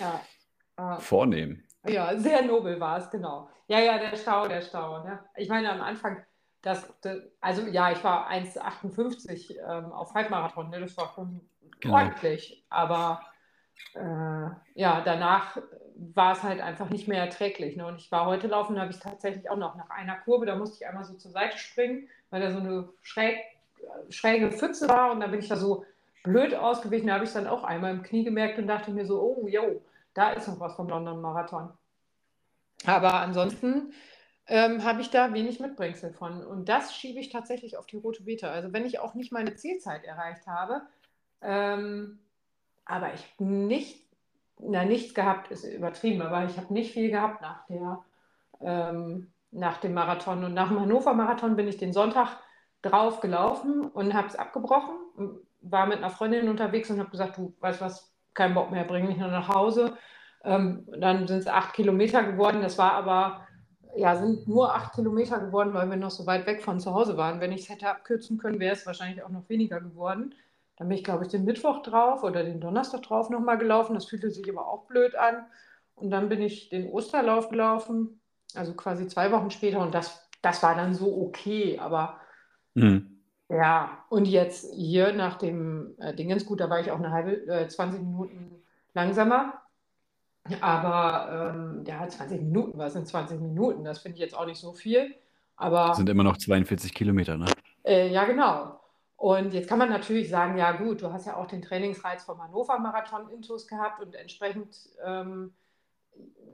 Ja. 0.00 0.20
Äh, 0.76 0.98
Vornehm. 0.98 1.62
Ja, 1.86 2.16
sehr 2.16 2.42
nobel 2.42 2.80
war 2.80 2.98
es, 2.98 3.10
genau. 3.10 3.48
Ja, 3.68 3.78
ja, 3.78 3.98
der 3.98 4.16
Stau, 4.16 4.48
der 4.48 4.62
Stau. 4.62 5.04
Ne? 5.04 5.18
Ich 5.36 5.48
meine, 5.48 5.70
am 5.70 5.82
Anfang, 5.82 6.24
das, 6.62 6.92
das 7.02 7.18
also 7.40 7.62
ja, 7.66 7.92
ich 7.92 8.02
war 8.02 8.30
1,58 8.30 9.56
ähm, 9.58 9.92
auf 9.92 10.14
Halbmarathon, 10.14 10.70
ne? 10.70 10.80
das 10.80 10.96
war 10.96 11.12
schon 11.14 11.40
Genau. 11.80 11.96
ordentlich. 11.96 12.64
Aber 12.70 13.20
äh, 13.94 14.00
ja, 14.74 15.02
danach 15.04 15.58
war 15.96 16.32
es 16.32 16.42
halt 16.42 16.60
einfach 16.60 16.90
nicht 16.90 17.06
mehr 17.06 17.20
erträglich. 17.20 17.76
Ne? 17.76 17.86
Und 17.86 17.96
ich 17.96 18.10
war 18.10 18.26
heute 18.26 18.46
laufen, 18.46 18.74
da 18.74 18.82
habe 18.82 18.90
ich 18.90 18.98
tatsächlich 18.98 19.50
auch 19.50 19.56
noch 19.56 19.76
nach 19.76 19.90
einer 19.90 20.16
Kurve, 20.16 20.46
da 20.46 20.56
musste 20.56 20.76
ich 20.76 20.86
einmal 20.86 21.04
so 21.04 21.14
zur 21.14 21.30
Seite 21.30 21.58
springen, 21.58 22.08
weil 22.30 22.40
da 22.40 22.50
so 22.50 22.58
eine 22.58 22.88
schräg, 23.02 23.38
schräge 24.08 24.50
Pfütze 24.50 24.88
war 24.88 25.12
und 25.12 25.20
dann 25.20 25.30
bin 25.30 25.40
ich 25.40 25.48
da 25.48 25.56
so 25.56 25.84
blöd 26.22 26.54
ausgewichen. 26.54 27.06
Da 27.06 27.14
habe 27.14 27.24
ich 27.24 27.30
es 27.30 27.34
dann 27.34 27.46
auch 27.46 27.64
einmal 27.64 27.92
im 27.92 28.02
Knie 28.02 28.24
gemerkt 28.24 28.58
und 28.58 28.66
dachte 28.66 28.90
mir 28.90 29.04
so, 29.06 29.20
oh, 29.20 29.46
yo, 29.46 29.82
da 30.14 30.30
ist 30.30 30.48
noch 30.48 30.60
was 30.60 30.74
vom 30.74 30.88
London 30.88 31.20
Marathon. 31.20 31.70
Aber 32.86 33.14
ansonsten 33.14 33.92
ähm, 34.46 34.84
habe 34.84 35.00
ich 35.00 35.10
da 35.10 35.32
wenig 35.32 35.60
Mitbringsel 35.60 36.12
von. 36.12 36.44
Und 36.44 36.68
das 36.68 36.94
schiebe 36.94 37.18
ich 37.18 37.30
tatsächlich 37.30 37.76
auf 37.76 37.86
die 37.86 37.96
rote 37.96 38.24
Beete. 38.24 38.50
Also 38.50 38.72
wenn 38.72 38.86
ich 38.86 39.00
auch 39.00 39.14
nicht 39.14 39.32
meine 39.32 39.54
Zielzeit 39.56 40.04
erreicht 40.04 40.46
habe, 40.46 40.82
ähm, 41.40 42.20
aber 42.84 43.14
ich 43.14 43.22
habe 43.32 43.44
nicht, 43.44 44.06
na 44.58 44.84
nichts 44.84 45.14
gehabt, 45.14 45.50
ist 45.50 45.64
übertrieben, 45.64 46.22
aber 46.22 46.44
ich 46.44 46.56
habe 46.56 46.72
nicht 46.72 46.92
viel 46.92 47.10
gehabt 47.10 47.40
nach 47.40 47.66
der, 47.66 48.04
ähm, 48.60 49.32
nach 49.50 49.78
dem 49.78 49.94
Marathon. 49.94 50.44
Und 50.44 50.54
nach 50.54 50.68
dem 50.68 50.80
Hannover 50.80 51.14
Marathon 51.14 51.56
bin 51.56 51.68
ich 51.68 51.78
den 51.78 51.92
Sonntag 51.92 52.38
drauf 52.82 53.20
gelaufen 53.20 53.86
und 53.86 54.14
habe 54.14 54.28
es 54.28 54.36
abgebrochen. 54.36 54.94
War 55.62 55.86
mit 55.86 55.98
einer 55.98 56.10
Freundin 56.10 56.50
unterwegs 56.50 56.90
und 56.90 56.98
habe 56.98 57.10
gesagt, 57.10 57.38
du 57.38 57.54
weißt 57.60 57.80
was, 57.80 58.13
kein 58.34 58.54
Bock 58.54 58.70
mehr, 58.70 58.84
bring 58.84 59.06
mich 59.06 59.16
nur 59.18 59.28
nach 59.28 59.48
Hause. 59.48 59.96
Ähm, 60.44 60.86
dann 60.98 61.26
sind 61.28 61.38
es 61.40 61.46
acht 61.48 61.74
Kilometer 61.74 62.22
geworden. 62.24 62.62
Das 62.62 62.78
war 62.78 62.92
aber, 62.92 63.46
ja, 63.96 64.16
sind 64.16 64.48
nur 64.48 64.74
acht 64.74 64.94
Kilometer 64.94 65.40
geworden, 65.40 65.74
weil 65.74 65.88
wir 65.90 65.96
noch 65.96 66.10
so 66.10 66.26
weit 66.26 66.46
weg 66.46 66.62
von 66.62 66.80
zu 66.80 66.94
Hause 66.94 67.16
waren. 67.16 67.40
Wenn 67.40 67.52
ich 67.52 67.62
es 67.62 67.68
hätte 67.70 67.88
abkürzen 67.90 68.38
können, 68.38 68.60
wäre 68.60 68.74
es 68.74 68.86
wahrscheinlich 68.86 69.22
auch 69.24 69.30
noch 69.30 69.48
weniger 69.48 69.80
geworden. 69.80 70.34
Dann 70.76 70.88
bin 70.88 70.98
ich, 70.98 71.04
glaube 71.04 71.24
ich, 71.24 71.30
den 71.30 71.44
Mittwoch 71.44 71.82
drauf 71.82 72.24
oder 72.24 72.44
den 72.44 72.60
Donnerstag 72.60 73.02
drauf 73.02 73.30
nochmal 73.30 73.58
gelaufen. 73.58 73.94
Das 73.94 74.06
fühlte 74.06 74.30
sich 74.30 74.48
aber 74.50 74.68
auch 74.68 74.86
blöd 74.86 75.14
an. 75.16 75.46
Und 75.94 76.10
dann 76.10 76.28
bin 76.28 76.42
ich 76.42 76.68
den 76.70 76.88
Osterlauf 76.90 77.48
gelaufen, 77.50 78.20
also 78.54 78.74
quasi 78.74 79.06
zwei 79.08 79.32
Wochen 79.32 79.50
später. 79.50 79.80
Und 79.80 79.94
das, 79.94 80.28
das 80.42 80.62
war 80.62 80.74
dann 80.74 80.94
so 80.94 81.16
okay. 81.26 81.78
Aber 81.78 82.20
Mhm. 82.74 83.13
Ja, 83.48 84.04
und 84.08 84.26
jetzt 84.26 84.72
hier 84.74 85.12
nach 85.12 85.36
dem 85.36 85.94
äh, 85.98 86.14
Dingens, 86.14 86.46
gut, 86.46 86.60
da 86.60 86.70
war 86.70 86.80
ich 86.80 86.90
auch 86.90 86.98
eine 86.98 87.10
halbe, 87.10 87.46
äh, 87.46 87.68
20 87.68 88.00
Minuten 88.00 88.62
langsamer. 88.94 89.60
Aber 90.60 91.54
ähm, 91.54 91.84
ja, 91.86 92.06
20 92.06 92.42
Minuten, 92.42 92.78
was 92.78 92.92
sind 92.92 93.08
20 93.08 93.40
Minuten? 93.40 93.84
Das 93.84 94.00
finde 94.00 94.16
ich 94.16 94.20
jetzt 94.20 94.36
auch 94.36 94.46
nicht 94.46 94.58
so 94.60 94.72
viel. 94.72 95.14
Aber 95.56 95.94
Sind 95.94 96.08
immer 96.08 96.24
noch 96.24 96.36
42 96.36 96.92
Kilometer, 96.92 97.36
ne? 97.36 97.46
äh, 97.84 98.12
ja, 98.12 98.24
genau. 98.24 98.80
Und 99.16 99.54
jetzt 99.54 99.68
kann 99.68 99.78
man 99.78 99.88
natürlich 99.88 100.28
sagen, 100.28 100.58
ja 100.58 100.72
gut, 100.72 101.00
du 101.00 101.12
hast 101.12 101.26
ja 101.26 101.36
auch 101.36 101.46
den 101.46 101.62
Trainingsreiz 101.62 102.24
vom 102.24 102.42
Hannover 102.42 102.78
Marathon 102.78 103.30
intus 103.30 103.66
gehabt 103.66 104.02
und 104.02 104.14
entsprechend 104.14 104.76
ähm, 105.04 105.54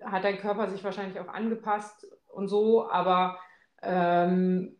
hat 0.05 0.25
dein 0.25 0.39
Körper 0.39 0.69
sich 0.69 0.85
wahrscheinlich 0.85 1.19
auch 1.19 1.29
angepasst 1.29 2.07
und 2.29 2.49
so, 2.49 2.89
aber 2.89 3.39
ähm, 3.83 4.77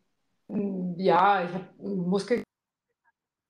ja, 0.97 1.45
ich 1.45 1.53
habe 1.53 1.67
Muskel 1.79 2.43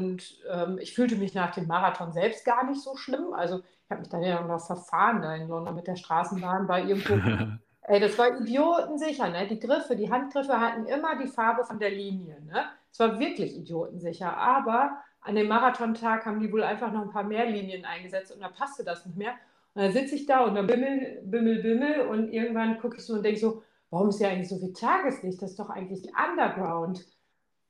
und 0.01 0.39
ähm, 0.51 0.79
ich 0.81 0.95
fühlte 0.95 1.17
mich 1.17 1.35
nach 1.35 1.55
dem 1.55 1.67
Marathon 1.67 2.13
selbst 2.13 2.45
gar 2.45 2.65
nicht 2.65 2.81
so 2.81 2.97
schlimm. 2.97 3.33
Also 3.35 3.59
ich 3.59 3.91
habe 3.91 4.01
mich 4.01 4.09
dann 4.09 4.23
ja 4.23 4.41
noch 4.41 4.65
verfahren 4.65 5.21
da 5.21 5.35
in 5.35 5.49
London 5.49 5.75
mit 5.75 5.87
der 5.87 5.97
Straßenbahn 5.97 6.67
bei 6.67 6.83
irgendwo. 6.83 7.15
Ey, 7.83 8.01
das 8.01 8.17
war 8.19 8.41
idiotensicher, 8.41 9.29
ne? 9.29 9.47
Die 9.47 9.59
Griffe, 9.59 9.97
die 9.97 10.11
Handgriffe 10.11 10.59
hatten 10.61 10.87
immer 10.87 11.19
die 11.19 11.27
Farbe 11.27 11.65
von 11.65 11.79
der 11.79 11.91
Linie, 11.91 12.41
ne? 12.43 12.67
Es 12.93 12.99
war 13.01 13.19
wirklich 13.19 13.57
idiotensicher. 13.57 14.37
Aber 14.37 14.99
an 15.21 15.35
dem 15.35 15.49
Marathontag 15.49 16.25
haben 16.25 16.41
die 16.41 16.53
wohl 16.53 16.63
einfach 16.63 16.93
noch 16.93 17.03
ein 17.03 17.11
paar 17.11 17.25
mehr 17.25 17.47
Linien 17.47 17.85
eingesetzt 17.85 18.33
und 18.33 18.41
da 18.41 18.49
passte 18.49 18.85
das 18.85 19.05
nicht 19.07 19.19
mehr. 19.19 19.35
Und 19.75 19.83
dann 19.83 19.93
sitze 19.93 20.15
ich 20.15 20.27
da 20.27 20.45
und 20.45 20.55
dann 20.55 20.67
bimmel, 20.67 21.21
bimmel, 21.25 21.63
bimmel 21.63 22.01
und 22.03 22.33
irgendwann 22.33 22.79
gucke 22.79 22.97
ich 22.97 23.05
so 23.05 23.15
und 23.15 23.23
denke 23.23 23.39
so, 23.41 23.63
warum 23.91 24.09
ist 24.09 24.19
hier 24.19 24.29
eigentlich 24.29 24.49
so 24.49 24.59
viel 24.59 24.73
Tageslicht? 24.73 25.41
Das 25.43 25.51
ist 25.51 25.59
doch 25.59 25.71
eigentlich 25.71 26.11
Underground. 26.15 27.07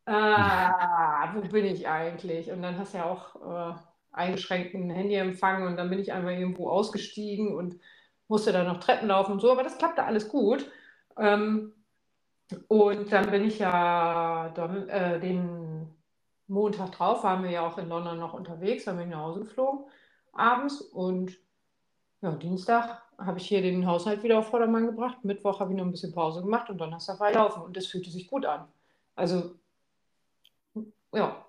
Ah, 0.07 1.33
wo 1.35 1.41
bin 1.41 1.67
ich 1.67 1.89
eigentlich? 1.89 2.51
Und 2.51 2.63
dann 2.63 2.79
hast 2.79 2.95
du 2.95 2.99
ja 2.99 3.05
auch 3.05 3.75
äh, 3.75 3.79
eingeschränkten 4.13 4.91
Handyempfang 4.91 5.67
und 5.67 5.77
dann 5.77 5.91
bin 5.91 5.99
ich 5.99 6.13
einfach 6.13 6.31
irgendwo 6.31 6.69
ausgestiegen 6.69 7.55
und 7.55 7.77
musste 8.29 8.53
dann 8.53 8.67
noch 8.67 8.81
Treppen 8.81 9.09
laufen 9.09 9.33
und 9.33 9.41
so, 9.41 9.51
aber 9.53 9.63
das 9.63 9.79
klappte 9.79 10.05
alles 10.05 10.29
gut. 10.29 10.71
Ähm, 11.17 11.73
und 12.69 13.13
dann 13.13 13.31
bin 13.31 13.45
ich 13.45 13.59
ja 13.59 14.51
don, 14.55 14.89
äh, 14.89 15.21
den 15.21 15.89
Montag 16.49 16.93
drauf, 16.93 17.23
waren 17.23 17.45
wir 17.45 17.51
ja 17.51 17.67
auch 17.67 17.79
in 17.79 17.89
London 17.89 18.19
noch 18.19 18.35
unterwegs, 18.35 18.85
dann 18.85 18.97
bin 18.97 19.09
ich 19.09 19.15
nach 19.15 19.23
Hause 19.23 19.41
geflogen 19.41 19.85
abends 20.33 20.81
und 20.81 21.39
ja, 22.23 22.33
Dienstag 22.33 23.03
habe 23.21 23.39
ich 23.39 23.47
hier 23.47 23.63
den 23.63 23.87
Haushalt 23.87 24.23
wieder 24.23 24.39
auf 24.39 24.49
Vordermann 24.49 24.87
gebracht. 24.87 25.25
Mittwoch 25.25 25.61
habe 25.61 25.73
ich 25.73 25.79
noch 25.79 25.85
ein 25.85 25.91
bisschen 25.91 26.13
Pause 26.13 26.43
gemacht 26.43 26.71
und 26.71 26.79
Donnerstag 26.79 27.21
war 27.21 27.31
ich 27.31 27.37
laufen 27.37 27.63
und 27.63 27.77
das 27.77 27.87
fühlte 27.87 28.11
sich 28.11 28.27
gut 28.27 28.47
an. 28.47 28.67
Also, 29.15 29.57
ja. 31.13 31.45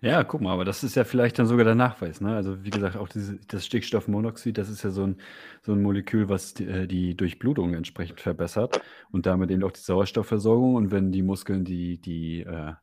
Ja, 0.00 0.22
guck 0.22 0.40
mal, 0.42 0.52
aber 0.52 0.64
das 0.64 0.84
ist 0.84 0.94
ja 0.94 1.04
vielleicht 1.04 1.38
dann 1.38 1.46
sogar 1.46 1.64
der 1.64 1.74
Nachweis, 1.74 2.20
ne? 2.20 2.36
Also 2.36 2.62
wie 2.62 2.70
gesagt, 2.70 2.96
auch 2.96 3.08
diese, 3.08 3.36
das 3.48 3.66
Stickstoffmonoxid, 3.66 4.56
das 4.58 4.68
ist 4.68 4.84
ja 4.84 4.90
so 4.90 5.04
ein, 5.04 5.16
so 5.62 5.72
ein 5.72 5.82
Molekül, 5.82 6.28
was 6.28 6.54
die, 6.54 6.66
äh, 6.66 6.86
die 6.86 7.16
Durchblutung 7.16 7.74
entsprechend 7.74 8.20
verbessert 8.20 8.80
und 9.10 9.26
damit 9.26 9.50
eben 9.50 9.64
auch 9.64 9.72
die 9.72 9.80
Sauerstoffversorgung. 9.80 10.76
Und 10.76 10.92
wenn 10.92 11.10
die 11.10 11.22
Muskeln 11.22 11.64
die, 11.64 12.00
die 12.00 12.42
äh, 12.42 12.74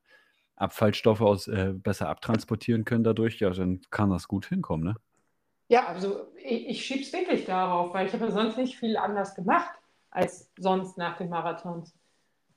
Abfallstoffe 0.56 1.22
aus, 1.22 1.48
äh, 1.48 1.74
besser 1.74 2.10
abtransportieren 2.10 2.84
können 2.84 3.06
dadurch, 3.06 3.40
ja, 3.40 3.50
dann 3.52 3.80
kann 3.90 4.10
das 4.10 4.28
gut 4.28 4.48
hinkommen, 4.48 4.84
ne? 4.84 4.96
Ja, 5.74 5.88
also 5.88 6.28
ich, 6.38 6.68
ich 6.70 6.86
schiebe 6.86 7.02
es 7.02 7.12
wirklich 7.12 7.46
darauf, 7.46 7.96
weil 7.96 8.06
ich 8.06 8.14
habe 8.14 8.32
sonst 8.32 8.58
nicht 8.58 8.78
viel 8.78 8.96
anders 8.96 9.34
gemacht 9.34 9.72
als 10.12 10.52
sonst 10.60 11.00
nach 11.00 11.18
den 11.18 11.30
Marathons. 11.30 11.96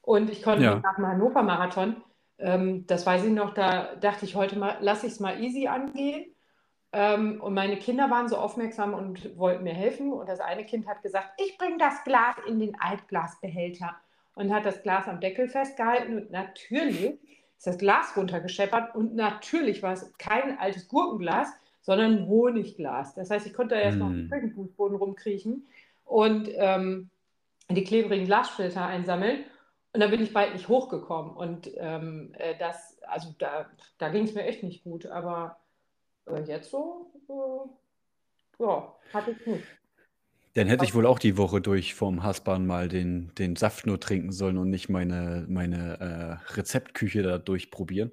Und 0.02 0.28
ich 0.28 0.42
konnte 0.42 0.64
Ja. 0.64 0.80
nach 0.80 0.96
dem 0.96 1.06
Hannover-Marathon, 1.06 1.96
ähm, 2.38 2.86
das 2.86 3.06
weiß 3.06 3.24
ich 3.24 3.32
noch, 3.32 3.54
da 3.54 3.94
dachte 3.94 4.26
ich 4.26 4.36
heute 4.36 4.58
mal, 4.58 4.76
lasse 4.80 5.06
ich 5.06 5.14
es 5.14 5.20
mal 5.20 5.42
easy 5.42 5.66
angehen. 5.66 6.26
Ähm, 6.92 7.40
und 7.40 7.54
meine 7.54 7.78
Kinder 7.78 8.10
waren 8.10 8.28
so 8.28 8.36
aufmerksam 8.36 8.92
und 8.92 9.34
wollten 9.38 9.64
mir 9.64 9.72
helfen. 9.72 10.12
Und 10.12 10.28
das 10.28 10.40
eine 10.40 10.66
Kind 10.66 10.86
hat 10.86 11.02
gesagt, 11.02 11.30
ich 11.42 11.56
bringe 11.56 11.78
das 11.78 12.04
Glas 12.04 12.36
in 12.46 12.60
den 12.60 12.78
Altglasbehälter 12.78 13.96
und 14.34 14.52
hat 14.52 14.66
das 14.66 14.82
Glas 14.82 15.08
am 15.08 15.20
Deckel 15.20 15.48
festgehalten. 15.48 16.18
Und 16.18 16.30
natürlich 16.32 17.18
ist 17.56 17.66
das 17.66 17.78
Glas 17.78 18.14
runtergescheppert 18.14 18.94
und 18.94 19.14
natürlich 19.14 19.82
war 19.82 19.94
es 19.94 20.12
kein 20.18 20.58
altes 20.58 20.86
Gurkenglas, 20.86 21.48
sondern 21.86 22.18
ein 22.18 22.26
Honigglas. 22.26 23.14
Das 23.14 23.30
heißt, 23.30 23.46
ich 23.46 23.54
konnte 23.54 23.76
da 23.76 23.80
erst 23.80 23.98
noch 23.98 24.06
auf 24.06 24.12
dem 24.12 24.26
Mm. 24.26 24.30
Küchenfußboden 24.30 24.96
rumkriechen 24.98 25.68
und 26.04 26.50
ähm, 26.54 27.10
die 27.70 27.84
klebrigen 27.84 28.26
Glassplitter 28.26 28.84
einsammeln. 28.84 29.44
Und 29.92 30.00
dann 30.00 30.10
bin 30.10 30.20
ich 30.20 30.32
bald 30.32 30.52
nicht 30.52 30.68
hochgekommen. 30.68 31.30
Und 31.30 31.70
ähm, 31.76 32.34
äh, 32.38 32.54
das, 32.58 32.98
also 33.06 33.32
da, 33.38 33.70
da 33.98 34.08
ging 34.08 34.24
es 34.24 34.34
mir 34.34 34.44
echt 34.44 34.64
nicht 34.64 34.82
gut. 34.82 35.06
Aber 35.06 35.58
äh, 36.26 36.42
jetzt 36.42 36.70
so, 36.70 37.12
äh, 37.28 38.62
ja, 38.64 38.92
hatte 39.14 39.30
ich 39.30 39.46
nicht. 39.46 39.64
Dann 40.54 40.66
hätte 40.66 40.84
ich 40.84 40.94
wohl 40.94 41.06
auch 41.06 41.20
die 41.20 41.36
Woche 41.36 41.60
durch 41.60 41.94
vom 41.94 42.24
Hasban 42.24 42.66
mal 42.66 42.88
den, 42.88 43.32
den 43.36 43.54
Saft 43.54 43.86
nur 43.86 44.00
trinken 44.00 44.32
sollen 44.32 44.58
und 44.58 44.70
nicht 44.70 44.88
meine, 44.88 45.46
meine 45.48 46.00
äh, 46.00 46.52
Rezeptküche 46.54 47.22
da 47.22 47.38
durchprobieren. 47.38 48.10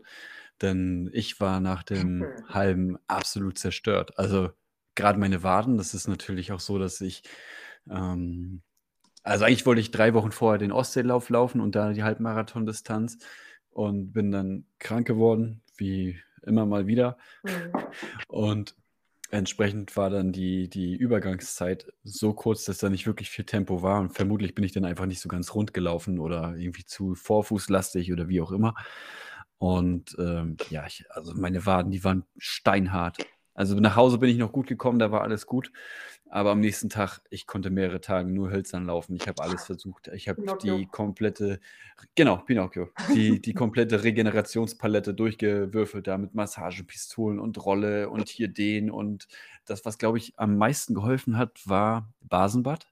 Denn 0.61 1.09
ich 1.13 1.39
war 1.39 1.59
nach 1.59 1.83
dem 1.83 2.25
Halben 2.47 2.97
absolut 3.07 3.57
zerstört. 3.57 4.17
Also 4.17 4.51
gerade 4.95 5.19
meine 5.19 5.43
Waden, 5.43 5.77
das 5.77 5.93
ist 5.93 6.07
natürlich 6.07 6.51
auch 6.51 6.59
so, 6.59 6.77
dass 6.77 7.01
ich, 7.01 7.23
ähm, 7.89 8.61
also 9.23 9.45
eigentlich 9.45 9.65
wollte 9.65 9.81
ich 9.81 9.91
drei 9.91 10.13
Wochen 10.13 10.31
vorher 10.31 10.59
den 10.59 10.71
Ostseelauf 10.71 11.29
laufen 11.29 11.59
und 11.61 11.75
da 11.75 11.93
die 11.93 12.03
Halbmarathon-Distanz 12.03 13.17
und 13.69 14.13
bin 14.13 14.31
dann 14.31 14.65
krank 14.79 15.07
geworden, 15.07 15.61
wie 15.77 16.19
immer 16.43 16.65
mal 16.65 16.87
wieder. 16.87 17.17
Mhm. 17.43 17.71
Und 18.27 18.75
Entsprechend 19.33 19.97
war 19.97 20.11
dann 20.11 20.31
die 20.31 20.69
die 20.69 20.95
Übergangszeit 20.95 21.91
so 22.03 22.33
kurz, 22.33 22.65
dass 22.65 22.77
da 22.77 22.91
nicht 22.91 23.07
wirklich 23.07 23.31
viel 23.31 23.45
Tempo 23.45 23.81
war 23.81 23.99
und 23.99 24.13
vermutlich 24.13 24.53
bin 24.53 24.63
ich 24.63 24.73
dann 24.73 24.85
einfach 24.85 25.07
nicht 25.07 25.21
so 25.21 25.27
ganz 25.27 25.55
rund 25.55 25.73
gelaufen 25.73 26.19
oder 26.19 26.55
irgendwie 26.55 26.85
zu 26.85 27.15
vorfußlastig 27.15 28.13
oder 28.13 28.29
wie 28.29 28.41
auch 28.41 28.51
immer. 28.51 28.75
Und, 29.63 30.17
ähm, 30.19 30.57
ja, 30.71 30.85
ich 30.85 31.05
also 31.11 31.33
meine 31.35 31.65
Waden, 31.65 31.89
die 31.89 32.03
waren 32.03 32.25
steinhart. 32.37 33.25
Also 33.53 33.75
nach 33.79 33.95
Hause 33.95 34.17
bin 34.17 34.29
ich 34.29 34.37
noch 34.37 34.51
gut 34.51 34.67
gekommen, 34.67 34.99
da 34.99 35.09
war 35.09 35.21
alles 35.21 35.45
gut. 35.45 35.71
Aber 36.29 36.51
am 36.51 36.59
nächsten 36.59 36.89
Tag, 36.89 37.21
ich 37.29 37.47
konnte 37.47 37.69
mehrere 37.69 38.01
Tage 38.01 38.29
nur 38.29 38.51
hölzern 38.51 38.87
laufen. 38.87 39.15
Ich 39.15 39.25
habe 39.25 39.41
alles 39.41 39.63
versucht. 39.65 40.09
Ich 40.09 40.27
habe 40.27 40.43
die 40.61 40.85
komplette, 40.87 41.61
genau, 42.13 42.39
Pinocchio, 42.39 42.89
die, 43.15 43.41
die 43.41 43.53
komplette 43.53 44.03
Regenerationspalette 44.03 45.13
durchgewürfelt, 45.13 46.07
da 46.07 46.17
mit 46.17 46.33
Massagepistolen 46.33 47.39
und 47.39 47.63
Rolle 47.65 48.09
und 48.09 48.27
hier 48.27 48.49
den. 48.49 48.91
Und 48.91 49.29
das, 49.63 49.85
was, 49.85 49.97
glaube 49.97 50.17
ich, 50.17 50.33
am 50.35 50.57
meisten 50.57 50.93
geholfen 50.93 51.37
hat, 51.37 51.61
war 51.63 52.11
Basenbad. 52.19 52.85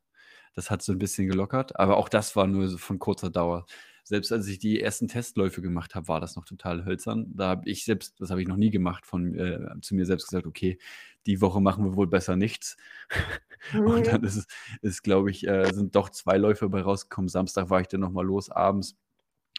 Das 0.56 0.72
hat 0.72 0.82
so 0.84 0.94
ein 0.94 1.00
bisschen 1.00 1.28
gelockert, 1.28 1.78
aber 1.78 1.98
auch 1.98 2.08
das 2.08 2.38
war 2.38 2.48
nur 2.48 2.70
so 2.70 2.78
von 2.78 2.98
kurzer 2.98 3.30
Dauer 3.30 3.66
selbst 4.12 4.34
als 4.34 4.45
ich 4.47 4.60
die 4.60 4.82
ersten 4.82 5.08
Testläufe 5.08 5.62
gemacht 5.62 5.95
habe, 5.95 6.10
war 6.10 6.19
das 6.19 6.36
noch 6.36 6.43
total 6.43 6.84
hölzern. 6.84 7.32
Da 7.34 7.47
habe 7.47 7.69
ich 7.69 7.86
selbst, 7.86 8.19
das 8.19 8.30
habe 8.30 8.41
ich 8.41 8.47
noch 8.50 8.58
nie 8.58 8.69
gemacht, 8.69 9.06
von 9.06 9.34
äh, 9.36 9.58
zu 9.82 9.95
mir 9.95 10.06
selbst 10.06 10.28
gesagt, 10.28 10.45
okay, 10.45 10.80
die 11.26 11.39
Woche 11.39 11.62
machen 11.62 11.86
wir 11.86 11.95
wohl 11.95 12.08
besser 12.08 12.36
nichts. 12.36 12.78
Mhm. 13.74 13.82
Und 13.86 14.08
dann 14.08 14.24
ist, 14.24 14.50
ist 14.82 15.04
glaube 15.04 15.30
ich, 15.30 15.47
äh, 15.47 15.71
sind 15.71 15.95
doch 15.95 16.10
zwei 16.10 16.38
Läufe 16.39 16.67
bei 16.67 16.82
rausgekommen. 16.82 17.30
Samstag 17.30 17.69
war 17.69 17.80
ich 17.80 17.88
dann 17.88 18.00
nochmal 18.00 18.26
los 18.26 18.50
abends, 18.50 18.97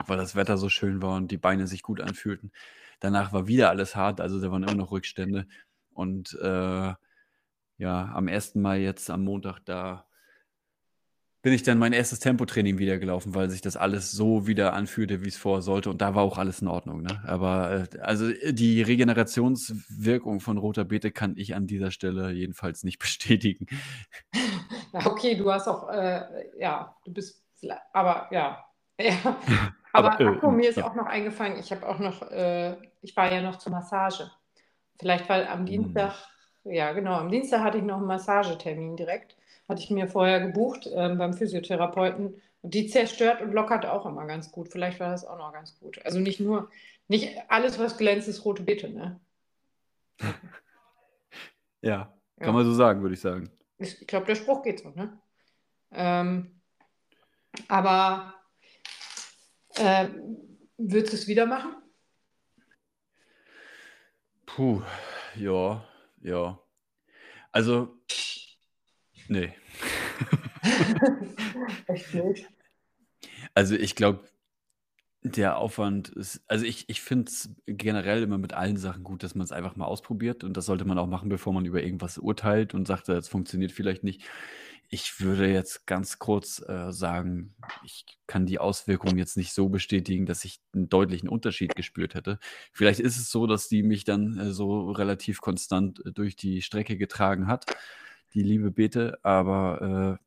weil 0.06 0.16
das 0.16 0.34
Wetter 0.34 0.58
so 0.58 0.68
schön 0.68 1.00
war 1.02 1.16
und 1.16 1.30
die 1.30 1.36
Beine 1.38 1.68
sich 1.68 1.82
gut 1.82 2.00
anfühlten. 2.00 2.50
Danach 2.98 3.32
war 3.32 3.46
wieder 3.46 3.70
alles 3.70 3.94
hart, 3.94 4.20
also 4.20 4.40
da 4.40 4.50
waren 4.50 4.64
immer 4.64 4.74
noch 4.74 4.90
Rückstände. 4.90 5.46
Und 5.92 6.36
äh, 6.42 6.94
ja, 7.78 8.12
am 8.12 8.26
ersten 8.26 8.60
Mal 8.60 8.80
jetzt 8.80 9.08
am 9.08 9.22
Montag, 9.22 9.60
da 9.66 10.04
bin 11.42 11.52
ich 11.52 11.64
dann 11.64 11.78
mein 11.78 11.92
erstes 11.92 12.20
Tempotraining 12.20 12.78
wieder 12.78 12.98
gelaufen, 12.98 13.34
weil 13.34 13.50
sich 13.50 13.60
das 13.60 13.76
alles 13.76 14.12
so 14.12 14.46
wieder 14.46 14.74
anfühlte, 14.74 15.24
wie 15.24 15.28
es 15.28 15.36
vorher 15.36 15.60
sollte. 15.60 15.90
Und 15.90 16.00
da 16.00 16.14
war 16.14 16.22
auch 16.22 16.38
alles 16.38 16.62
in 16.62 16.68
Ordnung. 16.68 17.02
Ne? 17.02 17.20
Aber 17.26 17.88
äh, 17.92 17.98
also 17.98 18.28
äh, 18.28 18.52
die 18.52 18.80
Regenerationswirkung 18.80 20.38
von 20.38 20.56
roter 20.56 20.84
Beete 20.84 21.10
kann 21.10 21.34
ich 21.36 21.56
an 21.56 21.66
dieser 21.66 21.90
Stelle 21.90 22.30
jedenfalls 22.30 22.84
nicht 22.84 22.98
bestätigen. 23.00 23.66
Ja, 24.92 25.06
okay, 25.06 25.34
du 25.34 25.50
hast 25.50 25.66
auch, 25.66 25.88
äh, 25.88 26.22
ja, 26.58 26.96
du 27.04 27.12
bist, 27.12 27.44
aber 27.92 28.28
ja. 28.30 28.64
ja. 29.00 29.36
Aber, 29.92 30.12
aber 30.12 30.20
äh, 30.20 30.28
Akku, 30.28 30.50
mir 30.52 30.70
ist 30.70 30.76
ja. 30.76 30.86
auch 30.86 30.94
noch 30.94 31.06
eingefallen, 31.06 31.58
ich 31.58 31.72
habe 31.72 31.88
auch 31.88 31.98
noch, 31.98 32.22
äh, 32.30 32.76
ich 33.00 33.16
war 33.16 33.32
ja 33.32 33.42
noch 33.42 33.56
zur 33.56 33.72
Massage. 33.72 34.30
Vielleicht, 35.00 35.28
weil 35.28 35.48
am 35.48 35.60
hm. 35.60 35.66
Dienstag, 35.66 36.14
hm. 36.62 36.72
ja 36.72 36.92
genau, 36.92 37.14
am 37.14 37.30
Dienstag 37.30 37.62
hatte 37.62 37.78
ich 37.78 37.84
noch 37.84 37.96
einen 37.96 38.06
Massagetermin 38.06 38.96
direkt 38.96 39.36
hatte 39.72 39.82
ich 39.82 39.90
mir 39.90 40.06
vorher 40.06 40.40
gebucht 40.40 40.88
ähm, 40.92 41.18
beim 41.18 41.32
Physiotherapeuten. 41.34 42.34
Und 42.60 42.74
die 42.74 42.86
zerstört 42.86 43.40
und 43.42 43.52
lockert 43.52 43.86
auch 43.86 44.06
immer 44.06 44.26
ganz 44.26 44.52
gut. 44.52 44.68
Vielleicht 44.68 45.00
war 45.00 45.10
das 45.10 45.24
auch 45.24 45.38
noch 45.38 45.52
ganz 45.52 45.78
gut. 45.80 46.04
Also 46.04 46.20
nicht 46.20 46.38
nur, 46.38 46.70
nicht 47.08 47.36
alles, 47.48 47.78
was 47.78 47.96
glänzt, 47.96 48.28
ist 48.28 48.44
rote 48.44 48.62
Beete, 48.62 48.88
ne? 48.88 49.18
ja, 51.80 52.14
kann 52.38 52.48
ja. 52.48 52.52
man 52.52 52.64
so 52.64 52.72
sagen, 52.72 53.02
würde 53.02 53.14
ich 53.14 53.20
sagen. 53.20 53.50
Ich 53.78 54.06
glaube, 54.06 54.26
der 54.26 54.36
Spruch 54.36 54.62
geht 54.62 54.80
so, 54.80 54.90
ne? 54.90 55.18
Ähm, 55.90 56.60
aber 57.66 58.34
äh, 59.74 60.08
würdest 60.76 61.12
du 61.12 61.16
es 61.16 61.26
wieder 61.26 61.46
machen? 61.46 61.74
Puh, 64.46 64.82
ja, 65.34 65.82
ja. 66.20 66.58
Also, 67.50 67.98
nee. 69.32 69.52
Echt 71.86 72.14
nicht? 72.14 72.48
Also 73.54 73.74
ich 73.74 73.96
glaube, 73.96 74.20
der 75.22 75.56
Aufwand 75.58 76.08
ist, 76.08 76.42
also 76.48 76.64
ich, 76.64 76.88
ich 76.88 77.00
finde 77.00 77.30
es 77.30 77.50
generell 77.66 78.22
immer 78.22 78.38
mit 78.38 78.54
allen 78.54 78.76
Sachen 78.76 79.04
gut, 79.04 79.22
dass 79.22 79.34
man 79.34 79.44
es 79.44 79.52
einfach 79.52 79.76
mal 79.76 79.84
ausprobiert 79.84 80.42
und 80.42 80.56
das 80.56 80.66
sollte 80.66 80.84
man 80.84 80.98
auch 80.98 81.06
machen, 81.06 81.28
bevor 81.28 81.52
man 81.52 81.64
über 81.64 81.82
irgendwas 81.82 82.18
urteilt 82.18 82.74
und 82.74 82.88
sagt, 82.88 83.08
es 83.08 83.28
funktioniert 83.28 83.72
vielleicht 83.72 84.02
nicht. 84.02 84.22
Ich 84.88 85.20
würde 85.20 85.50
jetzt 85.50 85.86
ganz 85.86 86.18
kurz 86.18 86.60
äh, 86.68 86.92
sagen, 86.92 87.54
ich 87.82 88.04
kann 88.26 88.44
die 88.46 88.58
Auswirkungen 88.58 89.16
jetzt 89.16 89.38
nicht 89.38 89.54
so 89.54 89.70
bestätigen, 89.70 90.26
dass 90.26 90.44
ich 90.44 90.60
einen 90.74 90.90
deutlichen 90.90 91.30
Unterschied 91.30 91.76
gespürt 91.76 92.14
hätte. 92.14 92.38
Vielleicht 92.72 93.00
ist 93.00 93.16
es 93.16 93.30
so, 93.30 93.46
dass 93.46 93.68
die 93.68 93.82
mich 93.82 94.04
dann 94.04 94.38
äh, 94.38 94.52
so 94.52 94.90
relativ 94.90 95.40
konstant 95.40 96.04
äh, 96.04 96.12
durch 96.12 96.36
die 96.36 96.60
Strecke 96.60 96.98
getragen 96.98 97.46
hat 97.46 97.64
die 98.34 98.42
liebe 98.42 98.70
Bete, 98.70 99.18
aber 99.22 100.18
äh, 100.18 100.22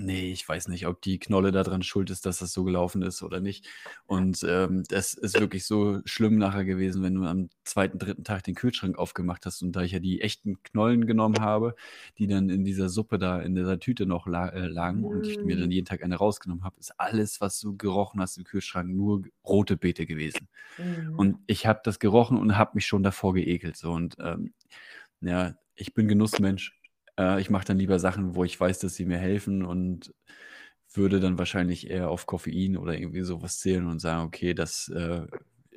nee, 0.00 0.32
ich 0.32 0.48
weiß 0.48 0.68
nicht, 0.68 0.86
ob 0.86 1.00
die 1.02 1.18
Knolle 1.18 1.52
daran 1.52 1.82
schuld 1.82 2.10
ist, 2.10 2.26
dass 2.26 2.38
das 2.38 2.52
so 2.52 2.64
gelaufen 2.64 3.02
ist 3.02 3.22
oder 3.22 3.40
nicht. 3.40 3.66
Und 4.06 4.44
ähm, 4.48 4.84
das 4.88 5.14
ist 5.14 5.38
wirklich 5.38 5.66
so 5.66 6.00
schlimm 6.04 6.38
nachher 6.38 6.64
gewesen, 6.64 7.02
wenn 7.02 7.14
du 7.14 7.24
am 7.24 7.48
zweiten, 7.64 7.98
dritten 7.98 8.24
Tag 8.24 8.44
den 8.44 8.54
Kühlschrank 8.54 8.98
aufgemacht 8.98 9.46
hast 9.46 9.62
und 9.62 9.72
da 9.72 9.82
ich 9.82 9.92
ja 9.92 9.98
die 9.98 10.20
echten 10.20 10.62
Knollen 10.62 11.06
genommen 11.06 11.40
habe, 11.40 11.74
die 12.18 12.26
dann 12.26 12.50
in 12.50 12.64
dieser 12.64 12.88
Suppe 12.88 13.18
da 13.18 13.40
in 13.40 13.54
dieser 13.54 13.78
Tüte 13.78 14.06
noch 14.06 14.26
la 14.26 14.48
äh, 14.48 14.66
lagen 14.66 15.04
und 15.04 15.26
ich 15.26 15.38
mir 15.38 15.56
dann 15.56 15.68
mm. 15.68 15.72
jeden 15.72 15.86
Tag 15.86 16.02
eine 16.02 16.16
rausgenommen 16.16 16.64
habe, 16.64 16.78
ist 16.78 16.98
alles, 16.98 17.40
was 17.40 17.60
du 17.60 17.76
gerochen 17.76 18.20
hast 18.20 18.36
im 18.38 18.44
Kühlschrank, 18.44 18.88
nur 18.90 19.22
rote 19.44 19.76
Beete 19.76 20.06
gewesen. 20.06 20.48
Mhm. 20.78 21.18
Und 21.18 21.38
ich 21.46 21.66
habe 21.66 21.80
das 21.84 21.98
gerochen 21.98 22.38
und 22.38 22.56
habe 22.56 22.72
mich 22.74 22.86
schon 22.86 23.02
davor 23.02 23.34
geekelt. 23.34 23.76
So 23.76 23.92
und 23.92 24.16
ähm, 24.20 24.52
ja, 25.20 25.54
ich 25.74 25.94
bin 25.94 26.08
Genussmensch 26.08 26.76
äh, 27.18 27.40
ich 27.40 27.50
mache 27.50 27.64
dann 27.66 27.78
lieber 27.78 27.98
Sachen, 27.98 28.34
wo 28.34 28.44
ich 28.44 28.58
weiß, 28.58 28.78
dass 28.78 28.94
sie 28.94 29.04
mir 29.04 29.18
helfen 29.18 29.64
und 29.64 30.14
würde 30.92 31.20
dann 31.20 31.38
wahrscheinlich 31.38 31.90
eher 31.90 32.10
auf 32.10 32.26
Koffein 32.26 32.76
oder 32.76 32.94
irgendwie 32.94 33.22
sowas 33.22 33.58
zählen 33.58 33.86
und 33.86 34.00
sagen, 34.00 34.26
okay, 34.26 34.54
das 34.54 34.88
äh, 34.88 35.26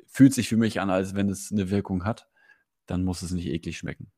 fühlt 0.06 0.34
sich 0.34 0.48
für 0.48 0.56
mich 0.56 0.80
an, 0.80 0.90
als 0.90 1.14
wenn 1.14 1.28
es 1.28 1.52
eine 1.52 1.70
Wirkung 1.70 2.04
hat. 2.04 2.28
Dann 2.86 3.04
muss 3.04 3.22
es 3.22 3.30
nicht 3.30 3.46
eklig 3.46 3.78
schmecken. 3.78 4.10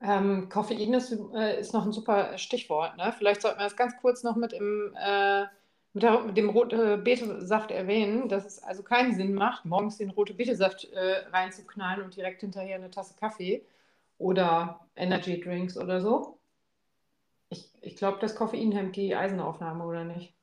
Ähm, 0.00 0.48
Koffein 0.48 0.94
ist, 0.94 1.16
äh, 1.34 1.60
ist 1.60 1.72
noch 1.72 1.86
ein 1.86 1.92
super 1.92 2.36
Stichwort. 2.36 2.96
Ne? 2.96 3.14
Vielleicht 3.16 3.40
sollten 3.42 3.60
wir 3.60 3.64
das 3.64 3.76
ganz 3.76 3.96
kurz 4.00 4.24
noch 4.24 4.36
mit, 4.36 4.52
im, 4.52 4.94
äh, 5.00 5.44
mit, 5.92 6.02
der, 6.02 6.20
mit 6.22 6.36
dem 6.36 6.50
roten 6.50 7.04
Betesaft 7.04 7.70
erwähnen, 7.70 8.28
dass 8.28 8.44
es 8.44 8.62
also 8.62 8.82
keinen 8.82 9.14
Sinn 9.14 9.34
macht, 9.34 9.64
morgens 9.64 9.98
den 9.98 10.10
roten 10.10 10.36
Betesaft 10.36 10.84
äh, 10.92 11.28
reinzuknallen 11.30 12.02
und 12.02 12.16
direkt 12.16 12.40
hinterher 12.40 12.76
eine 12.76 12.90
Tasse 12.90 13.14
Kaffee 13.18 13.64
oder 14.18 14.80
Energy 14.96 15.40
Drinks 15.40 15.78
oder 15.78 16.00
so. 16.00 16.38
Ich, 17.52 17.70
ich 17.82 17.96
glaube, 17.96 18.18
das 18.20 18.34
Koffein 18.34 18.72
hemmt 18.72 18.96
die 18.96 19.14
Eisenaufnahme, 19.14 19.84
oder 19.84 20.04
nicht? 20.04 20.34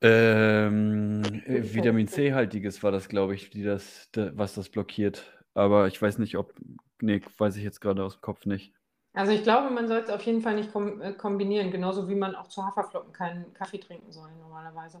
Ähm, 0.00 1.22
äh, 1.46 1.62
Vitamin 1.74 2.08
C-haltiges 2.08 2.82
war 2.82 2.92
das, 2.92 3.08
glaube 3.08 3.34
ich, 3.34 3.50
die 3.50 3.62
das, 3.62 4.10
was 4.14 4.54
das 4.54 4.68
blockiert. 4.68 5.24
Aber 5.54 5.86
ich 5.86 6.00
weiß 6.00 6.18
nicht, 6.18 6.36
ob. 6.36 6.54
Nee, 7.00 7.20
weiß 7.38 7.56
ich 7.56 7.64
jetzt 7.64 7.80
gerade 7.80 8.02
aus 8.02 8.16
dem 8.16 8.22
Kopf 8.22 8.44
nicht. 8.44 8.72
Also 9.14 9.32
ich 9.32 9.42
glaube, 9.42 9.70
man 9.70 9.88
sollte 9.88 10.06
es 10.08 10.10
auf 10.10 10.22
jeden 10.22 10.40
Fall 10.40 10.56
nicht 10.56 10.74
äh, 10.74 11.12
kombinieren, 11.12 11.70
genauso 11.70 12.08
wie 12.08 12.14
man 12.14 12.34
auch 12.34 12.48
zu 12.48 12.64
Haferflocken 12.64 13.12
keinen 13.12 13.52
Kaffee 13.54 13.78
trinken 13.78 14.12
soll 14.12 14.30
normalerweise. 14.40 15.00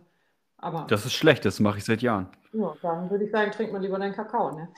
Aber 0.56 0.86
das 0.88 1.06
ist 1.06 1.14
schlecht, 1.14 1.44
das 1.44 1.60
mache 1.60 1.78
ich 1.78 1.84
seit 1.84 2.02
Jahren. 2.02 2.28
Ja, 2.52 2.74
dann 2.82 3.10
würde 3.10 3.24
ich 3.24 3.30
sagen, 3.30 3.50
trinkt 3.52 3.72
man 3.72 3.82
lieber 3.82 3.98
deinen 3.98 4.14
Kakao, 4.14 4.52
ne? 4.52 4.68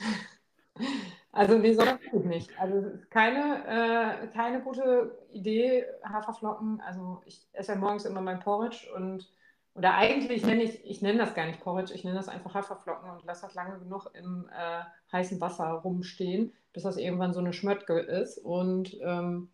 Also 1.33 1.57
nee, 1.57 1.73
so 1.73 1.85
natürlich 1.85 2.25
nicht. 2.25 2.59
Also 2.59 2.91
keine, 3.09 4.23
äh, 4.23 4.27
keine 4.27 4.61
gute 4.61 5.17
Idee, 5.31 5.85
Haferflocken. 6.03 6.81
Also 6.81 7.21
ich 7.25 7.47
esse 7.53 7.73
ja 7.73 7.77
morgens 7.77 8.05
immer 8.05 8.21
mein 8.21 8.41
Porridge 8.41 8.87
und 8.95 9.31
oder 9.73 9.95
eigentlich 9.95 10.45
nenne 10.45 10.63
ich, 10.63 10.83
ich 10.83 11.01
nenne 11.01 11.19
das 11.19 11.33
gar 11.33 11.45
nicht 11.45 11.61
Porridge, 11.61 11.93
ich 11.93 12.03
nenne 12.03 12.17
das 12.17 12.27
einfach 12.27 12.53
Haferflocken 12.53 13.09
und 13.09 13.23
lasse 13.23 13.43
das 13.43 13.53
lange 13.53 13.79
genug 13.79 14.09
im 14.13 14.49
äh, 14.49 14.83
heißen 15.13 15.39
Wasser 15.39 15.69
rumstehen, 15.71 16.51
bis 16.73 16.83
das 16.83 16.97
irgendwann 16.97 17.33
so 17.33 17.39
eine 17.39 17.53
Schmöttke 17.53 17.97
ist. 17.97 18.37
Und 18.37 18.97
ähm, 19.01 19.47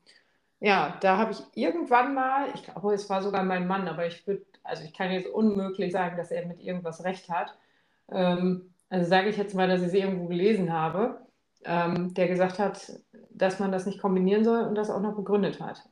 ja, 0.60 0.98
da 1.02 1.18
habe 1.18 1.34
ich 1.34 1.44
irgendwann 1.54 2.16
mal, 2.16 2.48
ich 2.56 2.64
glaube, 2.64 2.96
es 2.96 3.08
war 3.12 3.22
sogar 3.22 3.44
mein 3.44 3.68
Mann, 3.68 3.88
aber 3.88 4.08
ich 4.08 4.26
würde, 4.26 4.44
also 4.64 4.84
ich 4.84 4.96
kann 4.96 5.12
jetzt 5.12 5.30
unmöglich 5.30 5.92
sagen, 5.92 6.18
dass 6.18 6.32
er 6.32 6.48
mit 6.48 6.60
irgendwas 6.60 7.04
recht 7.04 7.30
hat. 7.30 7.56
Ähm, 8.10 8.74
also 8.90 9.08
sage 9.08 9.30
ich 9.30 9.38
jetzt 9.38 9.54
mal, 9.54 9.68
dass 9.68 9.82
ich 9.82 9.88
es 9.90 9.94
irgendwo 9.94 10.26
gelesen 10.26 10.74
habe 10.74 11.27
ähm, 11.66 12.14
der 12.14 12.28
gesagt 12.28 12.60
hat, 12.60 13.02
dass 13.30 13.60
man 13.60 13.72
das 13.72 13.86
nicht 13.86 14.02
kombinieren 14.02 14.44
soll 14.44 14.62
und 14.62 14.76
das 14.76 14.90
auch 14.90 15.02
noch 15.02 15.16
begründet 15.16 15.60
hat. 15.62 15.84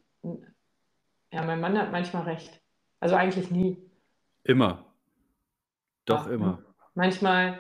Ja, 1.32 1.44
mein 1.44 1.60
Mann 1.60 1.78
hat 1.78 1.92
manchmal 1.92 2.24
recht. 2.24 2.62
Also 3.00 3.16
eigentlich 3.16 3.52
nie. 3.52 3.78
Immer. 4.44 4.86
Doch 6.06 6.28
ja, 6.28 6.34
immer. 6.34 6.60
Manchmal, 6.94 7.60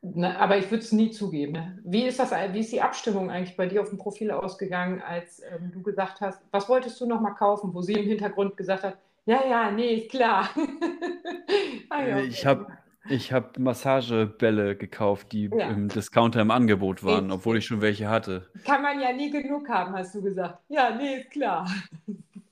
na, 0.00 0.36
aber 0.38 0.58
ich 0.58 0.70
würde 0.70 0.84
es 0.84 0.92
nie 0.92 1.10
zugeben. 1.10 1.80
Wie 1.84 2.06
ist 2.06 2.18
das, 2.18 2.30
wie 2.30 2.60
ist 2.60 2.72
die 2.72 2.82
Abstimmung 2.82 3.30
eigentlich 3.30 3.56
bei 3.56 3.66
dir 3.66 3.82
auf 3.82 3.88
dem 3.88 3.98
Profil 3.98 4.30
ausgegangen, 4.30 5.02
als 5.02 5.42
ähm, 5.42 5.72
du 5.72 5.82
gesagt 5.82 6.20
hast, 6.20 6.40
was 6.52 6.68
wolltest 6.68 7.00
du 7.00 7.06
noch 7.06 7.20
mal 7.20 7.34
kaufen, 7.34 7.74
wo 7.74 7.82
sie 7.82 7.94
im 7.94 8.06
Hintergrund 8.06 8.56
gesagt 8.56 8.84
hat, 8.84 8.98
ja, 9.26 9.44
ja, 9.46 9.70
nee, 9.70 9.94
ist 9.94 10.10
klar. 10.10 10.48
ah, 11.90 12.02
ja, 12.02 12.16
okay. 12.16 12.26
Ich 12.28 12.46
habe 12.46 12.66
Ich 13.10 13.32
habe 13.32 13.58
Massagebälle 13.60 14.76
gekauft, 14.76 15.32
die 15.32 15.50
Ja. 15.52 15.70
im 15.70 15.88
Discounter 15.88 16.40
im 16.40 16.50
Angebot 16.50 17.02
waren, 17.04 17.30
obwohl 17.30 17.56
ich 17.58 17.66
schon 17.66 17.80
welche 17.80 18.08
hatte. 18.08 18.50
Kann 18.64 18.82
man 18.82 19.00
ja 19.00 19.12
nie 19.12 19.30
genug 19.30 19.68
haben, 19.68 19.94
hast 19.94 20.14
du 20.14 20.22
gesagt. 20.22 20.58
Ja, 20.68 20.94
nee, 20.94 21.20
ist 21.20 21.30
klar. 21.30 21.68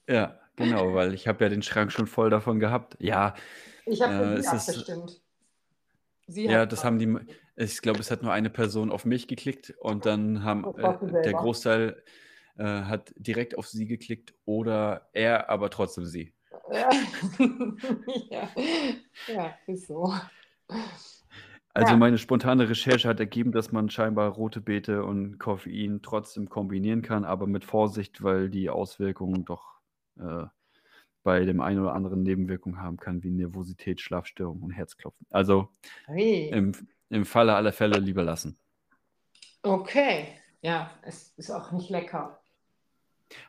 Ja, 0.08 0.38
genau, 0.56 0.94
weil 0.94 1.14
ich 1.14 1.28
habe 1.28 1.44
ja 1.44 1.50
den 1.50 1.62
Schrank 1.62 1.92
schon 1.92 2.06
voll 2.06 2.30
davon 2.30 2.58
gehabt. 2.60 2.96
Ja, 3.00 3.34
Ich 3.84 4.02
habe 4.02 4.14
Äh, 4.14 4.32
es 4.38 4.52
ist- 4.52 4.68
abgestimmt. 4.68 5.20
Sie 6.28 6.44
ja, 6.46 6.66
das 6.66 6.84
haben 6.84 6.98
die. 6.98 7.16
Ich 7.54 7.80
glaube, 7.82 8.00
es 8.00 8.10
hat 8.10 8.22
nur 8.22 8.32
eine 8.32 8.50
Person 8.50 8.90
auf 8.90 9.04
mich 9.04 9.28
geklickt 9.28 9.74
und 9.80 10.06
dann 10.06 10.42
haben 10.42 10.64
äh, 10.76 11.22
der. 11.22 11.34
Großteil 11.34 12.02
äh, 12.58 12.64
hat 12.64 13.12
direkt 13.16 13.56
auf 13.56 13.68
sie 13.68 13.86
geklickt 13.86 14.34
oder 14.44 15.08
er, 15.12 15.48
aber 15.50 15.70
trotzdem 15.70 16.04
sie. 16.04 16.32
Ja. 16.72 16.90
ja. 18.30 18.48
ja, 19.28 19.54
ist 19.68 19.86
so. 19.86 20.12
Also 21.74 21.92
Ja. 21.92 21.98
meine 21.98 22.16
spontane 22.18 22.68
Recherche 22.68 23.08
hat 23.08 23.20
ergeben, 23.20 23.52
dass 23.52 23.70
man 23.70 23.90
scheinbar 23.90 24.30
rote 24.30 24.60
Beete 24.60 25.04
und 25.04 25.38
Koffein 25.38 26.00
trotzdem 26.02 26.48
kombinieren 26.48 27.02
kann, 27.02 27.24
aber 27.24 27.46
mit 27.46 27.64
Vorsicht, 27.64 28.22
weil 28.22 28.48
die 28.48 28.70
Auswirkungen 28.70 29.44
doch 29.44 29.74
äh, 30.18 30.44
bei 31.22 31.44
dem 31.44 31.60
einen 31.60 31.80
oder 31.80 31.94
anderen 31.94 32.22
Nebenwirkungen 32.22 32.80
haben 32.80 32.96
kann, 32.96 33.22
wie 33.22 33.32
Nervosität, 33.32 34.00
Schlafstörungen 34.00 34.62
und 34.62 34.70
Herzklopfen. 34.70 35.26
Also 35.30 35.70
Hey. 36.06 36.50
im, 36.50 36.72
im 37.10 37.24
Falle 37.26 37.54
aller 37.54 37.72
Fälle 37.72 37.98
lieber 38.00 38.24
lassen. 38.24 38.58
Okay. 39.62 40.38
Ja, 40.62 40.90
es 41.02 41.32
ist 41.36 41.50
auch 41.50 41.72
nicht 41.72 41.90
lecker. 41.90 42.40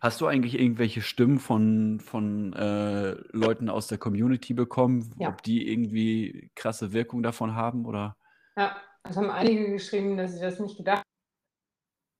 Hast 0.01 0.21
du 0.21 0.27
eigentlich 0.27 0.59
irgendwelche 0.59 1.01
Stimmen 1.01 1.39
von, 1.39 1.99
von 1.99 2.53
äh, 2.53 3.11
Leuten 3.31 3.69
aus 3.69 3.87
der 3.87 3.97
Community 3.97 4.53
bekommen, 4.53 5.13
Ja. 5.19 5.29
ob 5.29 5.43
die 5.43 5.71
irgendwie 5.71 6.51
krasse 6.55 6.93
Wirkung 6.93 7.23
davon 7.23 7.55
haben 7.55 7.85
oder? 7.85 8.15
Ja, 8.57 8.75
es 9.03 9.15
haben 9.17 9.29
einige 9.29 9.71
geschrieben, 9.71 10.17
dass 10.17 10.33
sie 10.33 10.41
das 10.41 10.59
nicht 10.59 10.77
gedacht 10.77 10.99
haben, 10.99 11.03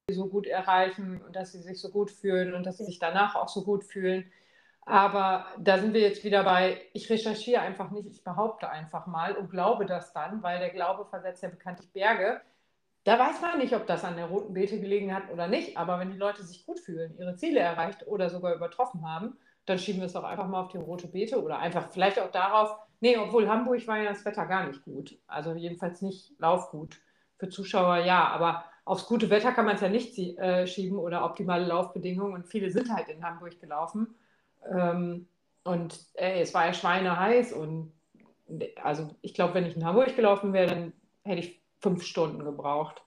dass 0.08 0.16
sie 0.16 0.22
so 0.22 0.28
gut 0.30 0.48
erreichen 0.48 1.22
und 1.22 1.36
dass 1.36 1.52
sie 1.52 1.62
sich 1.62 1.82
so 1.82 1.90
gut 1.90 2.12
fühlen 2.12 2.54
und 2.54 2.66
dass 2.66 2.78
sie 2.78 2.86
sich 2.86 3.00
danach 3.00 3.36
auch 3.36 3.50
so 3.50 3.64
gut 3.64 3.84
fühlen. 3.84 4.32
Aber 4.82 5.48
da 5.60 5.80
sind 5.80 5.94
wir 5.94 6.00
jetzt 6.02 6.24
wieder 6.24 6.44
bei, 6.46 6.80
ich 6.94 7.10
recherchiere 7.10 7.60
einfach 7.62 7.92
nicht, 7.92 8.08
ich 8.08 8.24
behaupte 8.24 8.70
einfach 8.70 9.06
mal 9.06 9.36
und 9.36 9.50
glaube 9.50 9.86
das 9.86 10.14
dann, 10.14 10.42
weil 10.44 10.60
der 10.60 10.70
Glaube 10.70 11.06
versetzt 11.10 11.44
ja 11.44 11.50
bekanntlich 11.50 11.92
Berge. 11.92 12.40
Da 13.08 13.18
weiß 13.18 13.40
man 13.40 13.58
nicht, 13.58 13.74
ob 13.74 13.88
das 13.88 14.04
an 14.04 14.18
der 14.18 14.26
roten 14.26 14.54
Beete 14.54 14.82
gelegen 14.82 15.16
hat 15.16 15.32
oder 15.32 15.48
nicht, 15.48 15.78
aber 15.78 15.98
wenn 15.98 16.12
die 16.12 16.18
Leute 16.18 16.44
sich 16.44 16.66
gut 16.66 16.78
fühlen, 16.78 17.16
ihre 17.18 17.38
Ziele 17.38 17.62
erreicht 17.62 18.06
oder 18.06 18.30
sogar 18.30 18.54
übertroffen 18.54 19.10
haben, 19.10 19.38
dann 19.66 19.80
schieben 19.80 20.02
wir 20.02 20.08
es 20.08 20.12
doch 20.12 20.26
einfach 20.26 20.50
mal 20.50 20.60
auf 20.60 20.72
die 20.72 20.78
rote 20.78 21.08
Beete 21.08 21.42
oder 21.42 21.58
einfach 21.60 21.90
vielleicht 21.90 22.20
auch 22.20 22.32
darauf, 22.32 22.76
nee, 23.00 23.16
obwohl 23.18 23.48
Hamburg 23.48 23.88
war 23.88 23.98
ja 23.98 24.10
das 24.10 24.26
Wetter 24.26 24.46
gar 24.46 24.68
nicht 24.68 24.84
gut. 24.84 25.18
Also 25.26 25.54
jedenfalls 25.54 26.02
nicht 26.02 26.34
laufgut. 26.38 26.98
Für 27.38 27.48
Zuschauer 27.48 28.00
ja, 28.00 28.28
aber 28.28 28.66
aufs 28.84 29.06
gute 29.06 29.30
Wetter 29.30 29.54
kann 29.54 29.64
man 29.64 29.76
es 29.76 29.82
ja 29.82 29.88
nicht 29.88 30.20
äh, 30.20 30.68
schieben 30.68 31.00
oder 31.00 31.24
optimale 31.24 31.66
Laufbedingungen 31.66 32.34
und 32.34 32.46
viele 32.46 32.70
sind 32.72 32.94
halt 32.94 33.08
in 33.08 33.24
Hamburg 33.24 33.58
gelaufen. 33.62 34.16
Ähm, 34.70 35.30
und 35.64 35.98
ey, 36.16 36.42
es 36.42 36.54
war 36.54 36.66
ja 36.66 36.74
schweineheiß 36.74 37.54
und 37.54 37.94
also 38.84 39.16
ich 39.22 39.34
glaube, 39.34 39.54
wenn 39.54 39.66
ich 39.66 39.78
in 39.78 39.86
Hamburg 39.86 40.14
gelaufen 40.14 40.52
wäre, 40.52 40.68
dann 40.68 40.94
hätte 41.24 41.40
ich 41.40 41.62
fünf 41.82 42.04
Stunden 42.04 42.44
gebraucht. 42.46 43.04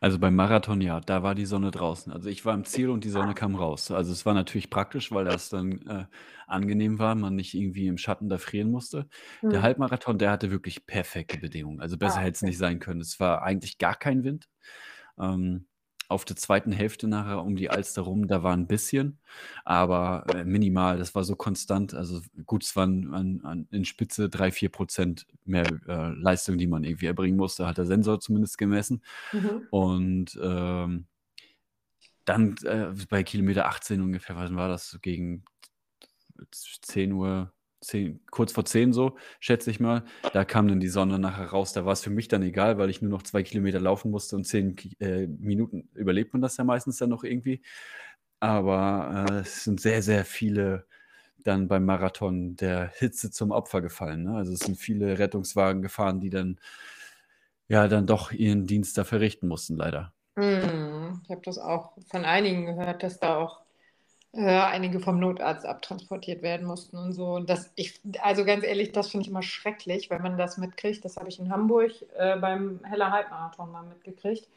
Also 0.00 0.18
beim 0.18 0.34
Marathon, 0.34 0.80
ja, 0.80 1.00
da 1.00 1.22
war 1.22 1.34
die 1.34 1.46
Sonne 1.46 1.70
draußen. 1.70 2.12
Also 2.12 2.28
ich 2.28 2.44
war 2.44 2.54
im 2.54 2.64
Ziel 2.64 2.90
und 2.90 3.04
die 3.04 3.10
Sonne 3.10 3.34
kam 3.34 3.54
raus. 3.54 3.90
Also 3.90 4.12
es 4.12 4.26
war 4.26 4.34
natürlich 4.34 4.70
praktisch, 4.70 5.12
weil 5.12 5.24
das 5.24 5.48
dann 5.50 5.82
äh, 5.86 6.06
angenehm 6.46 6.98
war, 6.98 7.14
man 7.14 7.34
nicht 7.36 7.54
irgendwie 7.54 7.86
im 7.86 7.98
Schatten 7.98 8.28
da 8.28 8.38
frieren 8.38 8.70
musste. 8.70 9.08
Der 9.50 9.62
Hm. 9.62 9.62
Halbmarathon, 9.62 10.18
der 10.18 10.30
hatte 10.30 10.50
wirklich 10.50 10.86
perfekte 10.86 11.38
Bedingungen. 11.38 11.80
Also 11.80 11.96
besser 11.98 12.20
Ah, 12.20 12.22
hätte 12.22 12.36
es 12.36 12.42
okay. 12.42 12.44
nicht 12.44 12.58
sein 12.58 12.78
können. 12.80 13.00
Es 13.00 13.20
war 13.20 13.42
eigentlich 13.42 13.78
gar 13.78 13.94
kein 13.94 14.24
Wind. 14.24 14.48
Ähm, 15.20 15.67
auf 16.08 16.24
der 16.24 16.36
zweiten 16.36 16.72
Hälfte 16.72 17.06
nachher 17.06 17.44
um 17.44 17.54
die 17.54 17.68
Alster 17.68 18.02
rum, 18.02 18.26
da 18.26 18.42
war 18.42 18.54
ein 18.54 18.66
bisschen, 18.66 19.18
aber 19.64 20.24
äh, 20.34 20.44
minimal. 20.44 20.98
Das 20.98 21.14
war 21.14 21.22
so 21.22 21.36
konstant. 21.36 21.92
Also 21.92 22.22
gut, 22.46 22.64
es 22.64 22.74
waren 22.76 23.12
an, 23.12 23.40
an, 23.44 23.68
in 23.70 23.84
Spitze 23.84 24.30
drei, 24.30 24.50
vier 24.50 24.70
Prozent 24.70 25.26
mehr 25.44 25.66
äh, 25.86 26.10
Leistung, 26.14 26.56
die 26.56 26.66
man 26.66 26.84
irgendwie 26.84 27.06
erbringen 27.06 27.36
musste, 27.36 27.66
hat 27.66 27.76
der 27.76 27.84
Sensor 27.84 28.20
zumindest 28.20 28.56
gemessen. 28.56 29.02
Mhm. 29.32 29.66
Und 29.70 30.38
ähm, 30.42 31.06
dann 32.24 32.56
äh, 32.64 32.92
bei 33.10 33.22
Kilometer 33.22 33.66
18 33.66 34.00
ungefähr, 34.00 34.36
wann 34.36 34.56
war 34.56 34.68
das? 34.68 34.98
Gegen 35.02 35.44
10 36.50 37.12
Uhr, 37.12 37.52
10, 37.80 38.20
kurz 38.30 38.52
vor 38.52 38.64
10 38.64 38.92
so, 38.92 39.16
schätze 39.40 39.70
ich 39.70 39.80
mal. 39.80 40.04
Da 40.32 40.44
kam 40.44 40.68
dann 40.68 40.80
die 40.80 40.88
Sonne 40.88 41.18
nachher 41.18 41.46
raus. 41.46 41.72
Da 41.72 41.84
war 41.84 41.92
es 41.92 42.02
für 42.02 42.10
mich 42.10 42.28
dann 42.28 42.42
egal, 42.42 42.78
weil 42.78 42.90
ich 42.90 43.02
nur 43.02 43.10
noch 43.10 43.22
zwei 43.22 43.42
Kilometer 43.42 43.80
laufen 43.80 44.10
musste 44.10 44.36
und 44.36 44.44
10 44.44 44.74
Ki- 44.76 44.96
äh, 45.00 45.26
Minuten 45.26 45.88
überlebt 45.94 46.32
man 46.32 46.42
das 46.42 46.56
ja 46.56 46.64
meistens 46.64 46.96
dann 46.98 47.10
noch 47.10 47.24
irgendwie. 47.24 47.62
Aber 48.40 49.26
äh, 49.30 49.40
es 49.40 49.64
sind 49.64 49.80
sehr, 49.80 50.02
sehr 50.02 50.24
viele 50.24 50.86
dann 51.44 51.68
beim 51.68 51.84
Marathon 51.84 52.56
der 52.56 52.92
Hitze 52.96 53.30
zum 53.30 53.52
Opfer 53.52 53.80
gefallen. 53.80 54.24
Ne? 54.24 54.34
Also 54.36 54.52
es 54.52 54.60
sind 54.60 54.76
viele 54.76 55.18
Rettungswagen 55.18 55.82
gefahren, 55.82 56.20
die 56.20 56.30
dann 56.30 56.58
ja 57.68 57.88
dann 57.88 58.06
doch 58.06 58.32
ihren 58.32 58.66
Dienst 58.66 58.98
da 58.98 59.04
verrichten 59.04 59.48
mussten, 59.48 59.76
leider. 59.76 60.12
Hm, 60.36 61.20
Ich 61.24 61.30
habe 61.30 61.40
das 61.44 61.58
auch 61.58 61.92
von 62.10 62.24
einigen 62.24 62.66
gehört, 62.66 63.02
dass 63.02 63.18
da 63.18 63.36
auch 63.36 63.62
äh, 64.32 64.44
einige 64.46 65.00
vom 65.00 65.18
Notarzt 65.18 65.64
abtransportiert 65.66 66.42
werden 66.42 66.66
mussten 66.66 66.96
und 66.96 67.12
so. 67.12 67.34
Und 67.34 67.48
das, 67.50 67.72
ich, 67.76 68.00
also 68.22 68.44
ganz 68.44 68.64
ehrlich, 68.64 68.92
das 68.92 69.10
finde 69.10 69.22
ich 69.24 69.30
immer 69.30 69.42
schrecklich, 69.42 70.10
wenn 70.10 70.22
man 70.22 70.36
das 70.38 70.58
mitkriegt. 70.58 71.04
Das 71.04 71.16
habe 71.16 71.28
ich 71.28 71.38
in 71.38 71.50
Hamburg 71.50 71.92
äh, 72.16 72.36
beim 72.38 72.80
Heller 72.84 73.10
Halbmarathon 73.10 73.72
mal 73.72 73.84
mitgekriegt. 73.84 74.48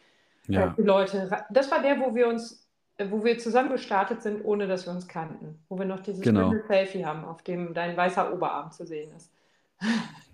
Ja, 0.47 0.75
die 0.77 0.81
Leute, 0.81 1.29
das 1.49 1.71
war 1.71 1.81
der, 1.81 1.99
wo 1.99 2.15
wir 2.15 2.27
uns, 2.27 2.67
äh, 2.97 3.09
wo 3.09 3.23
wir 3.23 3.37
zusammen 3.39 3.69
gestartet 3.71 4.21
sind, 4.21 4.43
ohne 4.43 4.67
dass 4.67 4.85
wir 4.85 4.93
uns 4.93 5.07
kannten. 5.07 5.63
Wo 5.69 5.77
wir 5.79 5.85
noch 5.85 6.01
dieses 6.01 6.21
Genau. 6.21 6.53
Selfie 6.67 7.05
haben, 7.05 7.23
auf 7.25 7.41
dem 7.43 7.73
dein 7.73 7.95
weißer 7.95 8.33
Oberarm 8.33 8.71
zu 8.71 8.85
sehen 8.85 9.11
ist. 9.15 9.31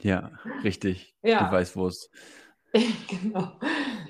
ja, 0.01 0.31
richtig. 0.63 1.15
Die 1.23 1.29
Ja. 1.29 1.51
Weißwurst. 1.51 2.09
Genau. 3.09 3.51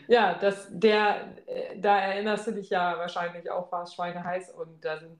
Ja, 0.07 0.35
das, 0.35 0.67
der, 0.71 1.33
äh, 1.47 1.79
da 1.79 1.99
erinnerst 1.99 2.47
du 2.47 2.51
dich 2.51 2.69
ja 2.69 2.97
wahrscheinlich 2.97 3.51
auch, 3.51 3.71
war 3.71 3.83
es 3.83 3.93
schweineheiß 3.93 4.51
und 4.51 4.83
da 4.83 4.99
sind 4.99 5.19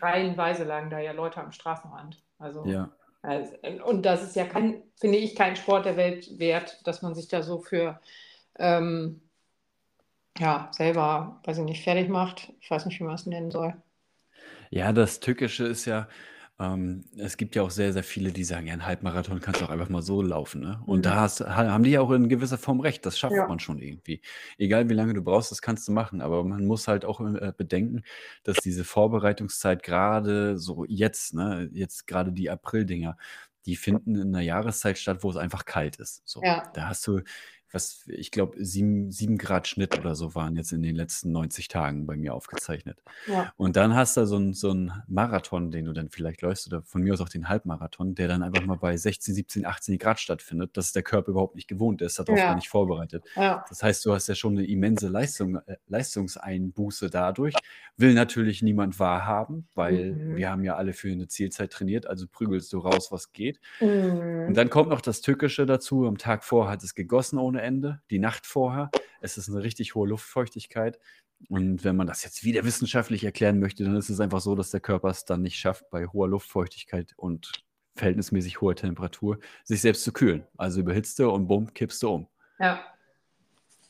reihenweise 0.00 0.64
lagen 0.64 0.90
da 0.90 0.98
ja 1.00 1.12
Leute 1.12 1.40
am 1.40 1.50
Straßenrand. 1.52 2.22
Also, 2.38 2.64
Ja. 2.66 2.88
also, 3.22 3.52
und 3.84 4.06
das 4.06 4.22
ist 4.22 4.36
ja 4.36 4.44
kein, 4.46 4.82
finde 5.00 5.18
ich, 5.18 5.34
kein 5.34 5.56
Sport 5.56 5.86
der 5.86 5.96
Welt 5.96 6.38
wert, 6.38 6.86
dass 6.86 7.02
man 7.02 7.14
sich 7.14 7.26
da 7.28 7.42
so 7.42 7.58
für 7.58 8.00
ähm, 8.58 9.20
ja, 10.38 10.70
selber, 10.72 11.40
weiß 11.44 11.58
ich 11.58 11.64
nicht, 11.64 11.82
fertig 11.82 12.08
macht. 12.08 12.52
Ich 12.60 12.70
weiß 12.70 12.86
nicht, 12.86 13.00
wie 13.00 13.04
man 13.04 13.14
es 13.14 13.26
nennen 13.26 13.50
soll. 13.50 13.74
Ja, 14.70 14.92
das 14.92 15.20
Tückische 15.20 15.66
ist 15.66 15.86
ja, 15.86 16.08
ähm, 16.60 17.04
es 17.16 17.36
gibt 17.36 17.54
ja 17.54 17.62
auch 17.62 17.70
sehr, 17.70 17.92
sehr 17.92 18.02
viele, 18.02 18.32
die 18.32 18.42
sagen, 18.44 18.66
ja, 18.66 18.72
ein 18.74 18.84
Halbmarathon 18.86 19.40
kannst 19.40 19.60
du 19.60 19.64
auch 19.64 19.70
einfach 19.70 19.88
mal 19.88 20.02
so 20.02 20.22
laufen. 20.22 20.60
Ne? 20.60 20.80
Und 20.86 20.98
Mhm. 20.98 21.02
da 21.02 21.16
hast, 21.20 21.40
ha- 21.40 21.70
haben 21.70 21.84
die 21.84 21.90
ja 21.90 22.00
auch 22.00 22.10
in 22.10 22.28
gewisser 22.28 22.58
Form 22.58 22.80
recht. 22.80 23.06
Das 23.06 23.18
schafft 23.18 23.36
Ja. 23.36 23.46
man 23.46 23.60
schon 23.60 23.78
irgendwie. 23.80 24.20
Egal 24.58 24.88
wie 24.88 24.94
lange 24.94 25.14
du 25.14 25.22
brauchst, 25.22 25.50
das 25.52 25.62
kannst 25.62 25.86
du 25.86 25.92
machen. 25.92 26.20
Aber 26.20 26.42
man 26.44 26.66
muss 26.66 26.88
halt 26.88 27.04
auch 27.04 27.20
äh, 27.20 27.52
bedenken, 27.56 28.02
dass 28.42 28.56
diese 28.60 28.84
Vorbereitungszeit 28.84 29.82
gerade 29.84 30.58
so 30.58 30.84
jetzt, 30.88 31.34
ne, 31.34 31.70
jetzt 31.72 32.06
gerade 32.08 32.32
die 32.32 32.50
April-Dinger, 32.50 33.16
die 33.66 33.76
finden 33.76 34.14
in 34.16 34.28
einer 34.34 34.40
Jahreszeit 34.40 34.98
statt, 34.98 35.18
wo 35.22 35.30
es 35.30 35.36
einfach 35.36 35.64
kalt 35.64 35.96
ist. 35.96 36.22
So, 36.24 36.42
Ja. 36.42 36.70
da 36.74 36.88
hast 36.88 37.06
du, 37.06 37.20
was, 37.72 38.04
ich 38.08 38.30
glaube, 38.30 38.56
sieben, 38.64 39.10
sieben 39.10 39.36
Grad 39.38 39.68
Schnitt 39.68 39.98
oder 39.98 40.14
so 40.14 40.34
waren 40.34 40.56
jetzt 40.56 40.72
in 40.72 40.82
den 40.82 40.96
letzten 40.96 41.32
90 41.32 41.68
Tagen 41.68 42.06
bei 42.06 42.16
mir 42.16 42.34
aufgezeichnet. 42.34 43.02
Ja. 43.26 43.52
Und 43.56 43.76
dann 43.76 43.94
hast 43.94 44.16
du 44.16 44.26
so 44.26 44.36
einen 44.36 44.54
so 44.54 44.70
einen 44.70 44.92
Marathon, 45.06 45.70
den 45.70 45.84
du 45.84 45.92
dann 45.92 46.08
vielleicht 46.08 46.42
läufst, 46.42 46.66
oder 46.66 46.82
von 46.82 47.02
mir 47.02 47.12
aus 47.12 47.20
auch 47.20 47.28
den 47.28 47.48
Halbmarathon, 47.48 48.14
der 48.14 48.28
dann 48.28 48.42
einfach 48.42 48.64
mal 48.64 48.76
bei 48.76 48.96
16, 48.96 49.34
17, 49.34 49.66
18 49.66 49.98
Grad 49.98 50.18
stattfindet, 50.20 50.76
dass 50.76 50.92
der 50.92 51.02
Körper 51.02 51.30
überhaupt 51.32 51.54
nicht 51.56 51.68
gewohnt 51.68 52.00
ist, 52.02 52.18
darauf 52.18 52.38
Ja. 52.38 52.46
gar 52.46 52.54
nicht 52.54 52.68
vorbereitet. 52.68 53.24
Ja. 53.36 53.64
Das 53.68 53.82
heißt, 53.82 54.04
du 54.06 54.12
hast 54.14 54.28
ja 54.28 54.34
schon 54.34 54.56
eine 54.56 54.66
immense 54.66 55.08
Leistung, 55.08 55.56
äh, 55.66 55.76
Leistungseinbuße 55.88 57.10
dadurch. 57.10 57.54
Will 57.96 58.14
natürlich 58.14 58.62
niemand 58.62 58.98
wahrhaben, 59.00 59.68
weil 59.74 60.12
Mhm. 60.12 60.36
wir 60.36 60.50
haben 60.50 60.64
ja 60.64 60.76
alle 60.76 60.92
für 60.92 61.10
eine 61.10 61.26
Zielzeit 61.28 61.72
trainiert, 61.72 62.06
also 62.06 62.26
prügelst 62.30 62.72
du 62.72 62.78
raus, 62.78 63.10
was 63.10 63.32
geht. 63.32 63.60
Mhm. 63.80 64.46
Und 64.48 64.54
dann 64.56 64.70
kommt 64.70 64.90
noch 64.90 65.00
das 65.00 65.20
Tückische 65.20 65.66
dazu. 65.66 66.06
Am 66.06 66.16
Tag 66.18 66.44
vorher 66.44 66.72
hat 66.72 66.82
es 66.84 66.94
gegossen 66.94 67.38
ohne 67.38 67.57
Ende. 67.62 68.00
Die 68.10 68.18
Nacht 68.18 68.46
vorher. 68.46 68.90
Es 69.20 69.36
ist 69.38 69.48
eine 69.48 69.62
richtig 69.62 69.94
hohe 69.94 70.08
Luftfeuchtigkeit. 70.08 70.98
Und 71.48 71.84
wenn 71.84 71.94
man 71.96 72.06
das 72.06 72.24
jetzt 72.24 72.44
wieder 72.44 72.64
wissenschaftlich 72.64 73.22
erklären 73.24 73.60
möchte, 73.60 73.84
dann 73.84 73.96
ist 73.96 74.08
es 74.10 74.18
einfach 74.20 74.40
so, 74.40 74.54
dass 74.56 74.70
der 74.70 74.80
Körper 74.80 75.08
es 75.08 75.24
dann 75.24 75.42
nicht 75.42 75.56
schafft, 75.58 75.88
bei 75.90 76.06
hoher 76.06 76.28
Luftfeuchtigkeit 76.28 77.12
und 77.16 77.52
verhältnismäßig 77.94 78.60
hoher 78.60 78.74
Temperatur 78.74 79.38
sich 79.64 79.80
selbst 79.80 80.02
zu 80.04 80.12
kühlen. 80.12 80.44
Also 80.56 80.80
überhitzt 80.80 81.18
du 81.18 81.30
und 81.30 81.46
bumm, 81.46 81.72
kippst 81.74 82.02
du 82.02 82.10
um. 82.10 82.28
Ja. 82.58 82.80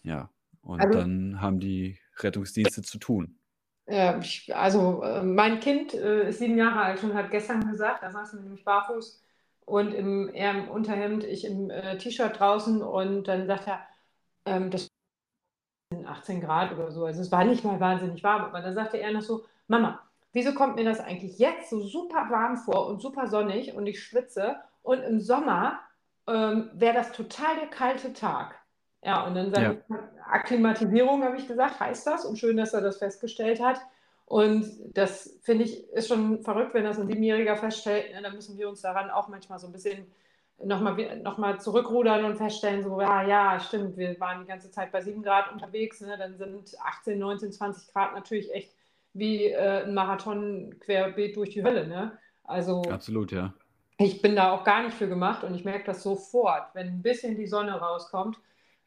Ja. 0.02 0.30
Und 0.62 0.80
Also- 0.80 0.98
dann 0.98 1.40
haben 1.40 1.60
die 1.60 1.98
Rettungsdienste 2.18 2.82
zu 2.82 2.98
tun. 2.98 3.38
Ja, 3.86 4.18
ich, 4.18 4.54
also 4.54 5.02
äh, 5.02 5.22
mein 5.22 5.60
Kind 5.60 5.94
äh, 5.94 6.28
ist 6.28 6.40
sieben 6.40 6.58
Jahre 6.58 6.80
alt 6.80 7.02
und 7.02 7.14
hat 7.14 7.30
gestern 7.30 7.70
gesagt, 7.70 8.02
da 8.02 8.10
saß 8.10 8.34
er 8.34 8.40
nämlich 8.40 8.62
barfuß 8.62 9.22
und 9.68 9.92
im, 9.92 10.28
er 10.32 10.52
im 10.52 10.68
Unterhemd, 10.68 11.24
ich 11.24 11.44
im 11.44 11.70
äh, 11.70 11.98
T-Shirt 11.98 12.38
draußen 12.38 12.82
und 12.82 13.28
dann 13.28 13.46
sagt 13.46 13.68
er, 13.68 13.80
ähm, 14.46 14.70
das 14.70 14.88
sind 15.92 16.06
18 16.06 16.40
Grad 16.40 16.72
oder 16.72 16.90
so. 16.90 17.04
Also 17.04 17.20
es 17.20 17.32
war 17.32 17.44
nicht 17.44 17.64
mal 17.64 17.80
wahnsinnig 17.80 18.22
warm, 18.22 18.42
aber 18.44 18.60
dann 18.60 18.74
sagte 18.74 18.98
er 18.98 19.12
noch 19.12 19.22
so, 19.22 19.44
Mama, 19.66 20.00
wieso 20.32 20.54
kommt 20.54 20.76
mir 20.76 20.84
das 20.84 21.00
eigentlich 21.00 21.38
jetzt 21.38 21.70
so 21.70 21.80
super 21.80 22.28
warm 22.30 22.56
vor 22.56 22.86
und 22.86 23.00
super 23.00 23.26
sonnig 23.26 23.74
und 23.74 23.86
ich 23.86 24.02
schwitze 24.02 24.56
und 24.82 25.00
im 25.00 25.20
Sommer 25.20 25.80
ähm, 26.26 26.70
wäre 26.74 26.94
das 26.94 27.12
total 27.12 27.56
der 27.56 27.68
kalte 27.68 28.12
Tag. 28.12 28.54
Ja, 29.02 29.24
und 29.26 29.34
dann 29.34 29.52
seine 29.52 29.82
ja. 29.88 29.98
Akklimatisierung, 30.30 31.22
habe 31.22 31.36
ich 31.36 31.46
gesagt, 31.46 31.78
heißt 31.78 32.06
das 32.06 32.24
und 32.24 32.38
schön, 32.38 32.56
dass 32.56 32.74
er 32.74 32.80
das 32.80 32.98
festgestellt 32.98 33.62
hat. 33.62 33.80
Und 34.28 34.66
das 34.92 35.38
finde 35.42 35.64
ich 35.64 35.88
ist 35.90 36.08
schon 36.08 36.42
verrückt, 36.42 36.74
wenn 36.74 36.84
das 36.84 36.98
ein 36.98 37.06
Siebenjähriger 37.06 37.56
feststellt. 37.56 38.12
Ne, 38.12 38.20
dann 38.20 38.34
müssen 38.34 38.58
wir 38.58 38.68
uns 38.68 38.82
daran 38.82 39.10
auch 39.10 39.28
manchmal 39.28 39.58
so 39.58 39.66
ein 39.66 39.72
bisschen 39.72 40.06
nochmal 40.62 41.18
noch 41.22 41.38
mal 41.38 41.58
zurückrudern 41.58 42.24
und 42.24 42.36
feststellen, 42.36 42.82
so, 42.82 43.00
ja, 43.00 43.22
ja, 43.22 43.58
stimmt, 43.58 43.96
wir 43.96 44.18
waren 44.20 44.40
die 44.40 44.48
ganze 44.48 44.70
Zeit 44.70 44.92
bei 44.92 45.00
7 45.00 45.22
Grad 45.22 45.50
unterwegs, 45.50 46.00
ne, 46.00 46.18
dann 46.18 46.36
sind 46.36 46.76
18, 46.84 47.18
19, 47.18 47.52
20 47.52 47.92
Grad 47.92 48.12
natürlich 48.12 48.52
echt 48.52 48.74
wie 49.14 49.46
äh, 49.46 49.84
ein 49.84 49.94
Marathon 49.94 50.74
querbeet 50.80 51.36
durch 51.36 51.50
die 51.50 51.62
Hölle. 51.62 51.86
Ne? 51.86 52.18
Also, 52.44 52.82
Absolut, 52.82 53.32
ja. 53.32 53.54
Ich 53.98 54.20
bin 54.20 54.36
da 54.36 54.52
auch 54.52 54.62
gar 54.62 54.82
nicht 54.82 54.94
für 54.94 55.08
gemacht 55.08 55.42
und 55.42 55.54
ich 55.54 55.64
merke 55.64 55.86
das 55.86 56.02
sofort, 56.02 56.74
wenn 56.74 56.88
ein 56.88 57.02
bisschen 57.02 57.36
die 57.36 57.46
Sonne 57.46 57.72
rauskommt, 57.72 58.38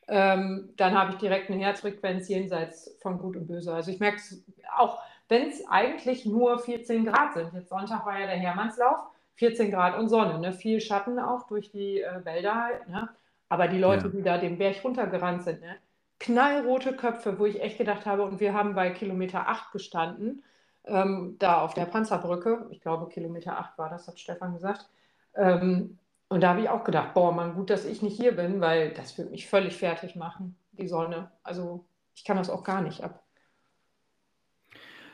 ähm, 0.07 0.69
dann 0.77 0.97
habe 0.97 1.11
ich 1.11 1.17
direkt 1.17 1.49
eine 1.49 1.63
Herzfrequenz 1.63 2.29
jenseits 2.29 2.95
von 3.01 3.17
Gut 3.17 3.35
und 3.35 3.47
Böse. 3.47 3.73
Also 3.73 3.91
ich 3.91 3.99
merke 3.99 4.17
es 4.17 4.43
auch, 4.77 5.01
wenn 5.31 5.47
es 5.47 5.65
eigentlich 5.69 6.25
nur 6.25 6.59
14 6.59 7.05
Grad 7.05 7.35
sind. 7.35 7.53
Jetzt 7.53 7.69
Sonntag 7.69 8.05
war 8.05 8.19
ja 8.19 8.25
der 8.25 8.35
Hermannslauf, 8.35 8.99
14 9.35 9.71
Grad 9.71 9.97
und 9.97 10.09
Sonne, 10.09 10.37
ne? 10.39 10.51
viel 10.51 10.81
Schatten 10.81 11.19
auch 11.19 11.47
durch 11.47 11.71
die 11.71 12.01
äh, 12.01 12.25
Wälder 12.25 12.53
halt. 12.53 12.89
Ne? 12.89 13.07
Aber 13.47 13.69
die 13.69 13.79
Leute, 13.79 14.07
ja. 14.07 14.09
die 14.09 14.21
da 14.23 14.37
den 14.37 14.57
Berg 14.57 14.83
runtergerannt 14.83 15.43
sind, 15.43 15.61
ne? 15.61 15.77
knallrote 16.19 16.97
Köpfe, 16.97 17.39
wo 17.39 17.45
ich 17.45 17.61
echt 17.61 17.77
gedacht 17.77 18.05
habe, 18.05 18.23
und 18.23 18.41
wir 18.41 18.53
haben 18.53 18.75
bei 18.75 18.89
Kilometer 18.89 19.47
8 19.47 19.71
gestanden, 19.71 20.43
ähm, 20.83 21.37
da 21.39 21.61
auf 21.61 21.75
der 21.75 21.85
Panzerbrücke, 21.85 22.67
ich 22.69 22.81
glaube 22.81 23.07
Kilometer 23.07 23.57
8 23.57 23.77
war 23.77 23.89
das, 23.89 24.09
hat 24.09 24.19
Stefan 24.19 24.53
gesagt. 24.53 24.89
Ähm, 25.35 25.97
und 26.27 26.41
da 26.41 26.49
habe 26.49 26.59
ich 26.59 26.67
auch 26.67 26.83
gedacht, 26.83 27.13
boah, 27.13 27.31
man, 27.31 27.55
gut, 27.55 27.69
dass 27.69 27.85
ich 27.85 28.01
nicht 28.01 28.17
hier 28.17 28.35
bin, 28.35 28.59
weil 28.59 28.91
das 28.91 29.17
würde 29.17 29.31
mich 29.31 29.47
völlig 29.47 29.77
fertig 29.77 30.17
machen, 30.17 30.57
die 30.73 30.89
Sonne. 30.89 31.31
Also 31.41 31.85
ich 32.15 32.25
kann 32.25 32.35
das 32.35 32.49
auch 32.49 32.65
gar 32.65 32.81
nicht 32.81 33.01
ab. 33.01 33.23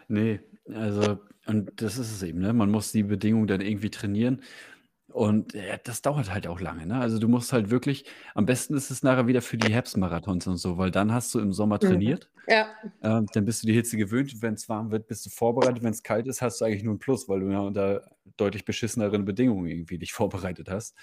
Nee, 0.08 0.40
also, 0.74 1.20
und 1.46 1.82
das 1.82 1.98
ist 1.98 2.12
es 2.12 2.24
eben, 2.24 2.40
ne? 2.40 2.54
Man 2.54 2.70
muss 2.70 2.92
die 2.92 3.04
Bedingungen 3.04 3.48
dann 3.48 3.62
irgendwie 3.62 3.90
trainieren. 3.90 4.42
Und 5.14 5.54
ja, 5.54 5.78
das 5.84 6.02
dauert 6.02 6.32
halt 6.32 6.48
auch 6.48 6.60
lange, 6.60 6.86
ne? 6.86 7.00
Also 7.00 7.18
du 7.18 7.28
musst 7.28 7.54
halt 7.54 7.70
wirklich, 7.70 8.06
am 8.36 8.46
besten 8.46 8.76
ist 8.76 8.92
es 8.92 9.04
nachher 9.04 9.28
wieder 9.28 9.42
für 9.42 9.58
die 9.58 9.74
Herbstmarathons 9.74 10.48
und 10.48 10.58
so, 10.58 10.78
weil 10.78 10.92
dann 10.92 11.14
hast 11.14 11.34
du 11.34 11.40
im 11.40 11.54
Sommer 11.54 11.76
mhm. 11.76 11.88
trainiert. 11.88 12.30
Ja. 12.48 12.68
Ähm, 13.02 13.26
dann 13.34 13.46
bist 13.46 13.64
du 13.64 13.68
die 13.68 13.74
Hitze 13.74 13.98
gewöhnt. 13.98 14.42
Wenn 14.42 14.54
es 14.54 14.70
warm 14.70 14.92
wird, 14.92 15.08
bist 15.08 15.26
du 15.26 15.30
vorbereitet. 15.30 15.82
Wenn 15.82 15.92
es 15.92 16.04
kalt 16.04 16.28
ist, 16.28 16.42
hast 16.42 16.62
du 16.62 16.66
eigentlich 16.66 16.84
nur 16.84 16.96
ein 16.96 17.00
Plus, 17.00 17.28
weil 17.28 17.40
du 17.40 17.50
ja 17.50 17.60
unter 17.60 18.04
deutlich 18.36 18.66
beschisseneren 18.66 19.26
Bedingungen 19.26 19.68
irgendwie 19.68 19.98
dich 19.98 20.14
vorbereitet 20.14 20.70
hast. 20.70 20.96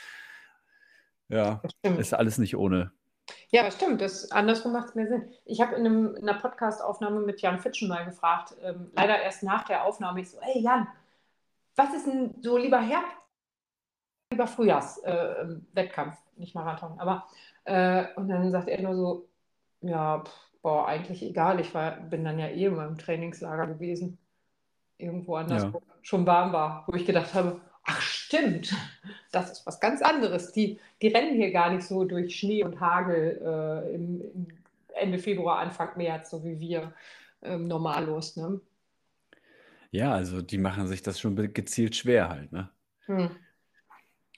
Ja, 1.28 1.62
ist 1.98 2.14
alles 2.14 2.38
nicht 2.38 2.56
ohne. 2.56 2.92
Ja, 3.54 3.62
das 3.62 3.74
stimmt. 3.76 4.00
Das, 4.00 4.32
andersrum 4.32 4.72
macht 4.72 4.88
es 4.88 4.94
mehr 4.96 5.06
Sinn. 5.06 5.30
Ich 5.44 5.60
habe 5.60 5.76
in, 5.76 5.86
in, 5.86 6.16
einer 6.28 6.40
Podcast-Aufnahme 6.40 7.20
mit 7.20 7.40
Jan 7.40 7.60
Fitschen 7.60 7.88
mal 7.88 8.04
gefragt, 8.04 8.56
ähm, 8.60 8.90
leider 8.96 9.22
erst 9.22 9.44
nach 9.44 9.62
der 9.62 9.84
Aufnahme, 9.84 10.22
ich 10.22 10.30
so, 10.30 10.38
hey 10.40 10.60
Jan, 10.60 10.88
was 11.76 11.94
ist 11.94 12.08
denn 12.08 12.34
so 12.42 12.58
lieber 12.58 12.80
Herbst, 12.80 13.16
lieber 14.32 14.48
Frühjahrswettkampf, 14.48 16.16
äh, 16.16 16.40
nicht 16.40 16.56
Marathon, 16.56 16.98
aber 16.98 17.28
äh, 17.62 18.06
und 18.16 18.28
dann 18.28 18.50
sagt 18.50 18.66
er 18.66 18.82
nur 18.82 18.96
so, 18.96 19.28
ja, 19.82 20.24
pff, 20.24 20.32
boah, 20.60 20.88
eigentlich 20.88 21.22
egal, 21.22 21.60
ich 21.60 21.72
war, 21.74 21.92
bin 21.92 22.24
dann 22.24 22.40
ja 22.40 22.48
eh 22.48 22.64
immer 22.64 22.88
im 22.88 22.98
Trainingslager 22.98 23.68
gewesen, 23.68 24.18
irgendwo 24.98 25.36
anders, 25.36 25.62
ja. 25.62 25.72
wo 25.72 25.80
schon 26.02 26.26
warm 26.26 26.52
war, 26.52 26.82
wo 26.88 26.96
ich 26.96 27.06
gedacht 27.06 27.32
habe, 27.34 27.60
stimmt, 28.34 28.74
das 29.32 29.52
ist 29.52 29.66
was 29.66 29.80
ganz 29.80 30.02
anderes. 30.02 30.52
Die, 30.52 30.80
die 31.02 31.08
rennen 31.08 31.34
hier 31.34 31.50
gar 31.50 31.70
nicht 31.70 31.86
so 31.86 32.04
durch 32.04 32.36
Schnee 32.36 32.64
und 32.64 32.80
Hagel 32.80 33.40
äh, 33.42 33.94
im, 33.94 34.20
im, 34.20 34.48
Ende 34.96 35.18
Februar, 35.18 35.58
Anfang 35.58 35.96
März, 35.96 36.30
so 36.30 36.44
wie 36.44 36.60
wir 36.60 36.94
ähm, 37.42 37.66
normallos. 37.66 38.36
Ne? 38.36 38.60
Ja, 39.90 40.12
also 40.12 40.40
die 40.40 40.58
machen 40.58 40.86
sich 40.86 41.02
das 41.02 41.18
schon 41.18 41.34
gezielt 41.52 41.96
schwer 41.96 42.28
halt, 42.28 42.52
ne? 42.52 42.70
Hm. 43.06 43.30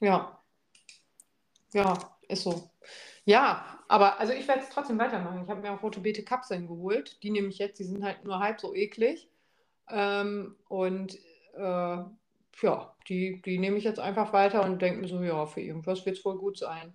Ja. 0.00 0.40
Ja, 1.74 2.16
ist 2.26 2.44
so. 2.44 2.70
Ja, 3.26 3.82
aber 3.86 4.18
also 4.18 4.32
ich 4.32 4.48
werde 4.48 4.62
es 4.62 4.70
trotzdem 4.70 4.98
weitermachen. 4.98 5.42
Ich 5.44 5.50
habe 5.50 5.60
mir 5.60 5.72
auch 5.72 5.82
rote 5.82 6.00
Beete 6.00 6.22
Kapseln 6.22 6.66
geholt. 6.68 7.22
Die 7.22 7.30
nehme 7.30 7.48
ich 7.48 7.58
jetzt, 7.58 7.78
die 7.78 7.84
sind 7.84 8.02
halt 8.02 8.24
nur 8.24 8.38
halb 8.38 8.58
so 8.58 8.74
eklig. 8.74 9.28
Ähm, 9.90 10.56
und 10.68 11.18
äh, 11.54 11.98
ja, 12.62 12.94
die, 13.08 13.42
die 13.42 13.58
nehme 13.58 13.76
ich 13.76 13.84
jetzt 13.84 14.00
einfach 14.00 14.32
weiter 14.32 14.64
und 14.64 14.80
denke 14.80 15.00
mir 15.00 15.08
so, 15.08 15.22
ja, 15.22 15.46
für 15.46 15.60
irgendwas 15.60 16.04
wird 16.06 16.18
es 16.18 16.24
wohl 16.24 16.38
gut 16.38 16.58
sein. 16.58 16.92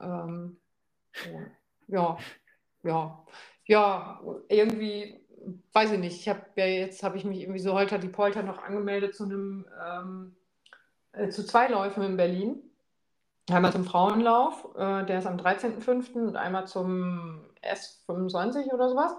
Ähm, 0.00 0.56
ja, 1.88 2.18
ja, 2.82 3.24
ja, 3.66 4.20
irgendwie, 4.48 5.20
weiß 5.72 5.92
ich 5.92 5.98
nicht. 5.98 6.20
Ich 6.20 6.28
habe 6.28 6.42
ja 6.56 6.66
jetzt, 6.66 7.02
habe 7.02 7.16
ich 7.16 7.24
mich 7.24 7.40
irgendwie 7.40 7.60
so 7.60 7.72
holter 7.72 7.98
die 7.98 8.08
Polter 8.08 8.42
noch 8.42 8.62
angemeldet 8.62 9.14
zu 9.14 9.24
einem, 9.24 9.66
ähm, 9.84 10.36
äh, 11.12 11.28
zu 11.28 11.44
zwei 11.44 11.68
Läufen 11.68 12.02
in 12.02 12.16
Berlin. 12.16 12.62
Einmal 13.48 13.72
zum 13.72 13.84
Frauenlauf, 13.84 14.68
äh, 14.76 15.04
der 15.04 15.20
ist 15.20 15.26
am 15.26 15.36
13.05. 15.36 16.14
und 16.14 16.36
einmal 16.36 16.66
zum 16.66 17.44
S25 17.62 18.72
oder 18.72 18.88
sowas. 18.88 19.16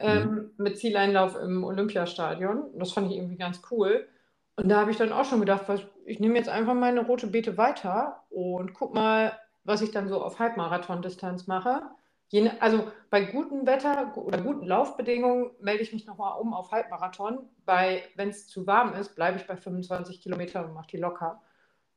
Ähm, 0.00 0.28
mhm. 0.28 0.50
Mit 0.56 0.78
Zieleinlauf 0.78 1.36
im 1.36 1.62
Olympiastadion. 1.62 2.64
Das 2.78 2.92
fand 2.92 3.10
ich 3.10 3.16
irgendwie 3.16 3.36
ganz 3.36 3.60
cool. 3.70 4.08
Und 4.56 4.68
da 4.68 4.80
habe 4.80 4.90
ich 4.90 4.96
dann 4.96 5.12
auch 5.12 5.24
schon 5.24 5.40
gedacht, 5.40 5.64
was, 5.68 5.80
ich 6.04 6.20
nehme 6.20 6.36
jetzt 6.36 6.48
einfach 6.48 6.74
meine 6.74 7.06
rote 7.06 7.26
Beete 7.26 7.56
weiter 7.56 8.24
und 8.30 8.74
guck 8.74 8.94
mal, 8.94 9.38
was 9.64 9.82
ich 9.82 9.90
dann 9.90 10.08
so 10.08 10.22
auf 10.22 10.38
Halbmarathon-Distanz 10.38 11.46
mache. 11.46 11.82
Je, 12.28 12.50
also 12.60 12.86
bei 13.10 13.24
gutem 13.24 13.66
Wetter 13.66 14.16
oder 14.16 14.40
guten 14.40 14.66
Laufbedingungen 14.66 15.50
melde 15.60 15.82
ich 15.82 15.92
mich 15.92 16.06
nochmal 16.06 16.38
um 16.40 16.54
auf 16.54 16.70
Halbmarathon. 16.70 17.40
wenn 17.66 18.28
es 18.28 18.46
zu 18.46 18.66
warm 18.66 18.94
ist, 18.94 19.16
bleibe 19.16 19.38
ich 19.38 19.46
bei 19.46 19.56
25 19.56 20.20
Kilometern 20.20 20.66
und 20.66 20.74
mache 20.74 20.88
die 20.88 20.98
locker. 20.98 21.40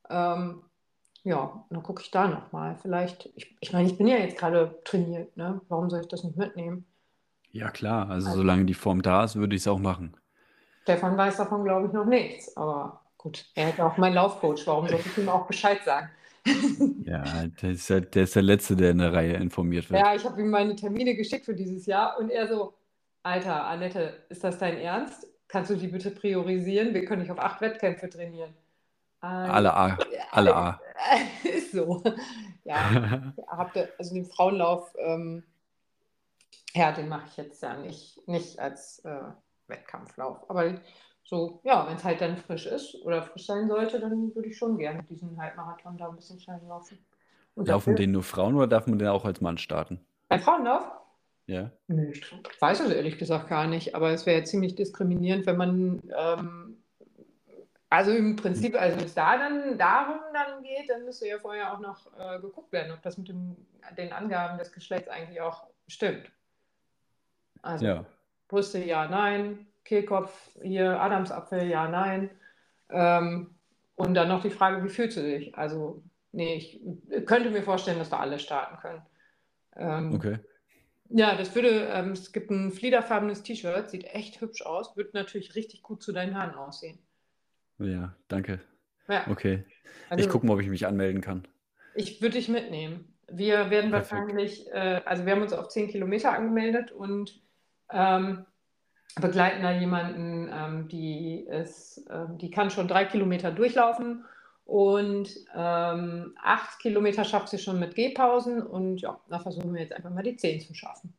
Ähm, 0.10 0.64
ja, 1.24 1.66
dann 1.70 1.84
gucke 1.84 2.02
ich 2.02 2.12
da 2.12 2.28
nochmal. 2.28 2.76
Vielleicht, 2.82 3.30
ich, 3.36 3.56
ich 3.62 3.72
meine, 3.72 3.88
ich 3.88 3.98
bin 3.98 4.08
ja 4.08 4.18
jetzt 4.18 4.38
gerade 4.38 4.80
trainiert, 4.84 5.38
ne? 5.38 5.62
Warum 5.70 5.90
soll 5.90 6.02
ich 6.02 6.08
das 6.08 6.24
nicht 6.24 6.38
mitnehmen? 6.38 6.86
Ja, 7.52 7.70
klar. 7.70 8.10
Also, 8.10 8.28
also 8.28 8.40
solange 8.40 8.66
die 8.66 8.74
Form 8.74 9.02
da 9.02 9.24
ist, 9.24 9.36
würde 9.36 9.56
ich 9.56 9.62
es 9.62 9.68
auch 9.68 9.80
machen. 9.80 10.18
Stefan 10.84 11.18
weiß 11.18 11.38
davon, 11.38 11.64
glaube 11.64 11.88
ich, 11.88 11.94
noch 11.94 12.06
nichts. 12.06 12.56
Aber 12.56 13.02
gut, 13.18 13.46
er 13.56 13.68
hätte 13.68 13.86
auch 13.86 13.98
mein 13.98 14.14
Laufcoach. 14.14 14.68
Warum 14.68 14.88
sollte 14.88 15.08
ich 15.08 15.18
ihm 15.18 15.30
auch 15.30 15.48
Bescheid 15.48 15.80
sagen? 15.84 16.10
ja, 17.06 17.24
der 17.48 17.72
ist, 17.72 17.90
ja, 17.90 18.02
der 18.02 18.24
ist 18.24 18.36
der 18.36 18.44
Letzte, 18.44 18.76
der 18.76 18.92
in 18.92 18.98
der 18.98 19.14
Reihe 19.14 19.36
informiert 19.36 19.90
wird. 19.90 20.02
Ja, 20.02 20.14
ich 20.14 20.26
habe 20.26 20.42
ihm 20.42 20.50
meine 20.50 20.76
Termine 20.76 21.16
geschickt 21.16 21.46
für 21.46 21.56
dieses 21.56 21.86
Jahr 21.86 22.20
und 22.20 22.30
er 22.30 22.48
so, 22.48 22.74
Alter, 23.24 23.66
Annette, 23.66 24.26
ist 24.28 24.44
das 24.44 24.58
dein 24.58 24.78
Ernst? 24.78 25.26
Kannst 25.48 25.72
du 25.72 25.76
die 25.76 25.88
bitte 25.88 26.12
priorisieren? 26.12 26.94
Wir 26.94 27.06
können 27.06 27.22
nicht 27.22 27.32
auf 27.32 27.40
acht 27.40 27.62
Wettkämpfe 27.62 28.10
trainieren. 28.10 28.54
Alle 29.22 29.74
A. 29.74 29.98
Alle 30.32 30.54
A. 30.54 30.82
ist 31.44 31.72
so. 31.72 32.04
Ja, 32.66 33.34
habt 33.48 33.78
ihr, 33.78 33.90
also 33.98 34.14
den 34.14 34.26
Frauenlauf, 34.26 34.94
ähm, 34.98 35.44
ja, 36.74 36.92
den 36.92 37.08
mache 37.08 37.28
ich 37.30 37.38
jetzt 37.38 37.64
ja 37.64 37.76
nicht, 37.78 38.28
nicht 38.28 38.60
als 38.60 39.00
äh, 39.06 39.22
Wettkampflauf. 39.68 40.50
Aber 40.50 40.76
so, 41.24 41.62
ja, 41.64 41.88
wenn 41.88 41.96
es 41.96 42.04
halt 42.04 42.22
dann 42.22 42.38
frisch 42.38 42.66
ist 42.66 42.96
oder 43.04 43.24
frisch 43.24 43.46
sein 43.46 43.68
sollte, 43.68 44.00
dann 44.00 44.36
würde 44.36 44.50
ich 44.50 44.58
schon 44.58 44.78
gerne 44.78 45.04
diesen 45.04 45.38
Halbmarathon 45.42 45.98
da 45.98 46.10
ein 46.10 46.16
bisschen 46.16 46.40
schnell 46.40 46.62
laufen. 46.68 46.98
Und 47.56 47.68
Laufen 47.68 47.92
dafür, 47.92 47.96
den 47.96 48.12
nur 48.12 48.24
Frauen 48.24 48.56
oder 48.56 48.68
darf 48.68 48.88
man 48.88 49.00
den 49.00 49.08
auch 49.08 49.26
als 49.26 49.40
Mann 49.40 49.58
starten? 49.58 50.00
Ein 50.30 50.42
Frauenlauf? 50.42 50.84
Ja. 51.46 51.72
ich 51.90 52.62
weiß 52.62 52.80
es 52.82 52.92
ehrlich 52.92 53.18
gesagt 53.18 53.50
gar 53.50 53.68
nicht, 53.68 53.96
aber 53.96 54.12
es 54.12 54.26
wäre 54.26 54.40
ja 54.40 54.46
ziemlich 54.46 54.76
diskriminierend, 54.76 55.46
wenn 55.46 55.58
man, 55.58 56.02
ähm, 56.18 56.78
also 57.90 58.12
im 58.12 58.38
Prinzip, 58.38 58.80
also 58.80 58.98
wenn 58.98 59.06
es 59.06 59.14
da 59.14 59.38
dann 59.38 59.78
darum 59.78 60.20
dann 60.34 60.64
geht, 60.64 60.90
dann 60.90 61.04
müsste 61.04 61.28
ja 61.28 61.38
vorher 61.40 61.74
auch 61.74 61.80
noch 61.80 62.08
äh, 62.18 62.40
geguckt 62.40 62.72
werden, 62.72 62.94
ob 62.94 63.02
das 63.02 63.18
mit 63.18 63.28
dem, 63.28 63.58
den 63.98 64.14
Angaben 64.14 64.58
des 64.58 64.72
Geschlechts 64.72 65.10
eigentlich 65.10 65.42
auch 65.42 65.68
stimmt. 65.88 66.32
Also, 67.62 67.86
ja. 67.86 68.06
Brüste 68.54 68.84
ja, 68.86 69.08
nein, 69.08 69.68
Kehlkopf 69.84 70.32
hier, 70.62 71.02
Adamsapfel 71.02 71.68
ja, 71.68 71.88
nein. 71.90 72.30
Ähm, 72.92 73.56
und 73.96 74.14
dann 74.14 74.28
noch 74.28 74.44
die 74.44 74.52
Frage, 74.52 74.84
wie 74.84 74.90
fühlst 74.90 75.18
du 75.18 75.22
dich? 75.24 75.58
Also, 75.58 76.04
nee, 76.32 76.56
ich 76.56 76.82
könnte 77.26 77.50
mir 77.50 77.64
vorstellen, 77.64 77.98
dass 77.98 78.12
da 78.12 78.20
alle 78.20 78.38
starten 78.38 78.78
können. 78.78 79.02
Ähm, 79.76 80.14
okay. 80.14 80.40
Ja, 81.10 81.36
das 81.36 81.56
würde, 81.56 81.88
ähm, 81.94 82.12
es 82.12 82.32
gibt 82.32 82.52
ein 82.52 82.72
fliederfarbenes 82.72 83.42
T-Shirt, 83.44 83.90
sieht 83.90 84.06
echt 84.06 84.40
hübsch 84.42 84.62
aus, 84.64 84.96
würde 84.96 85.12
natürlich 85.14 85.56
richtig 85.56 85.82
gut 85.82 86.04
zu 86.04 86.12
deinen 86.14 86.38
Haaren 86.38 86.56
aussehen. 86.56 87.00
Ja, 87.78 88.16
danke. 88.28 88.62
Ja. 89.08 89.28
Okay. 89.28 89.66
Ich 90.12 90.12
Also 90.12 90.30
gucke 90.30 90.46
mal, 90.46 90.54
ob 90.54 90.62
ich 90.62 90.70
mich 90.70 90.86
anmelden 90.88 91.22
kann. 91.22 91.48
ich 91.94 92.22
würde 92.22 92.38
dich 92.38 92.50
mitnehmen. 92.50 93.14
Wir 93.28 93.70
werden 93.70 93.92
Perfekt. 93.92 94.12
wahrscheinlich, 94.12 94.68
äh, 94.72 95.02
also 95.06 95.26
wir 95.26 95.34
haben 95.34 95.42
uns 95.42 95.54
auf 95.54 95.70
10 95.70 95.88
Kilometer 95.90 96.34
angemeldet 96.34 96.92
und 96.92 97.42
ähm, 97.92 98.46
begleiten 99.16 99.62
da 99.62 99.72
jemanden, 99.72 100.50
ähm, 100.52 100.88
die 100.88 101.42
ist, 101.42 102.06
ähm, 102.10 102.38
die 102.38 102.50
kann 102.50 102.72
schon 102.72 102.88
drei 102.88 103.06
Kilometer 103.06 103.52
durchlaufen 103.52 104.26
und 104.66 105.30
ähm, 105.54 106.36
acht 106.42 106.80
Kilometer 106.80 107.24
schafft 107.24 107.50
sie 107.50 107.60
schon 107.60 107.80
mit 107.80 107.96
Gehpausen 107.96 108.62
und 108.66 109.02
ja, 109.02 109.20
da 109.30 109.40
versuchen 109.40 109.74
wir 109.74 109.82
jetzt 109.82 109.94
einfach 109.94 110.10
mal 110.10 110.24
die 110.24 110.36
10 110.36 110.62
zu 110.62 110.74
schaffen. 110.74 111.14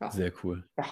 Ja. 0.00 0.10
Sehr 0.10 0.32
cool. 0.42 0.64
Ja, 0.78 0.86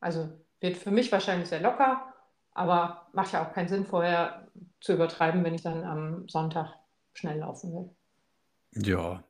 also 0.00 0.28
wird 0.60 0.76
für 0.76 0.90
mich 0.90 1.10
wahrscheinlich 1.10 1.48
sehr 1.48 1.60
locker, 1.60 2.12
aber 2.52 3.08
macht 3.12 3.32
ja 3.32 3.46
auch 3.46 3.52
keinen 3.52 3.68
Sinn, 3.68 3.86
vorher 3.86 4.48
zu 4.80 4.92
übertreiben, 4.92 5.42
wenn 5.44 5.54
ich 5.54 5.62
dann 5.62 5.84
am 5.84 6.28
Sonntag 6.28 6.74
schnell 7.14 7.38
laufen 7.38 7.72
will. 7.72 7.90
Ja. 8.84 9.24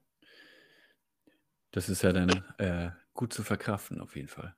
Das 1.71 1.89
ist 1.89 2.03
ja 2.03 2.13
dann 2.13 2.45
äh, 2.59 2.91
gut 3.15 3.33
zu 3.33 3.43
verkraften, 3.43 4.01
auf 4.01 4.17
jeden 4.17 4.29
Fall. 4.29 4.55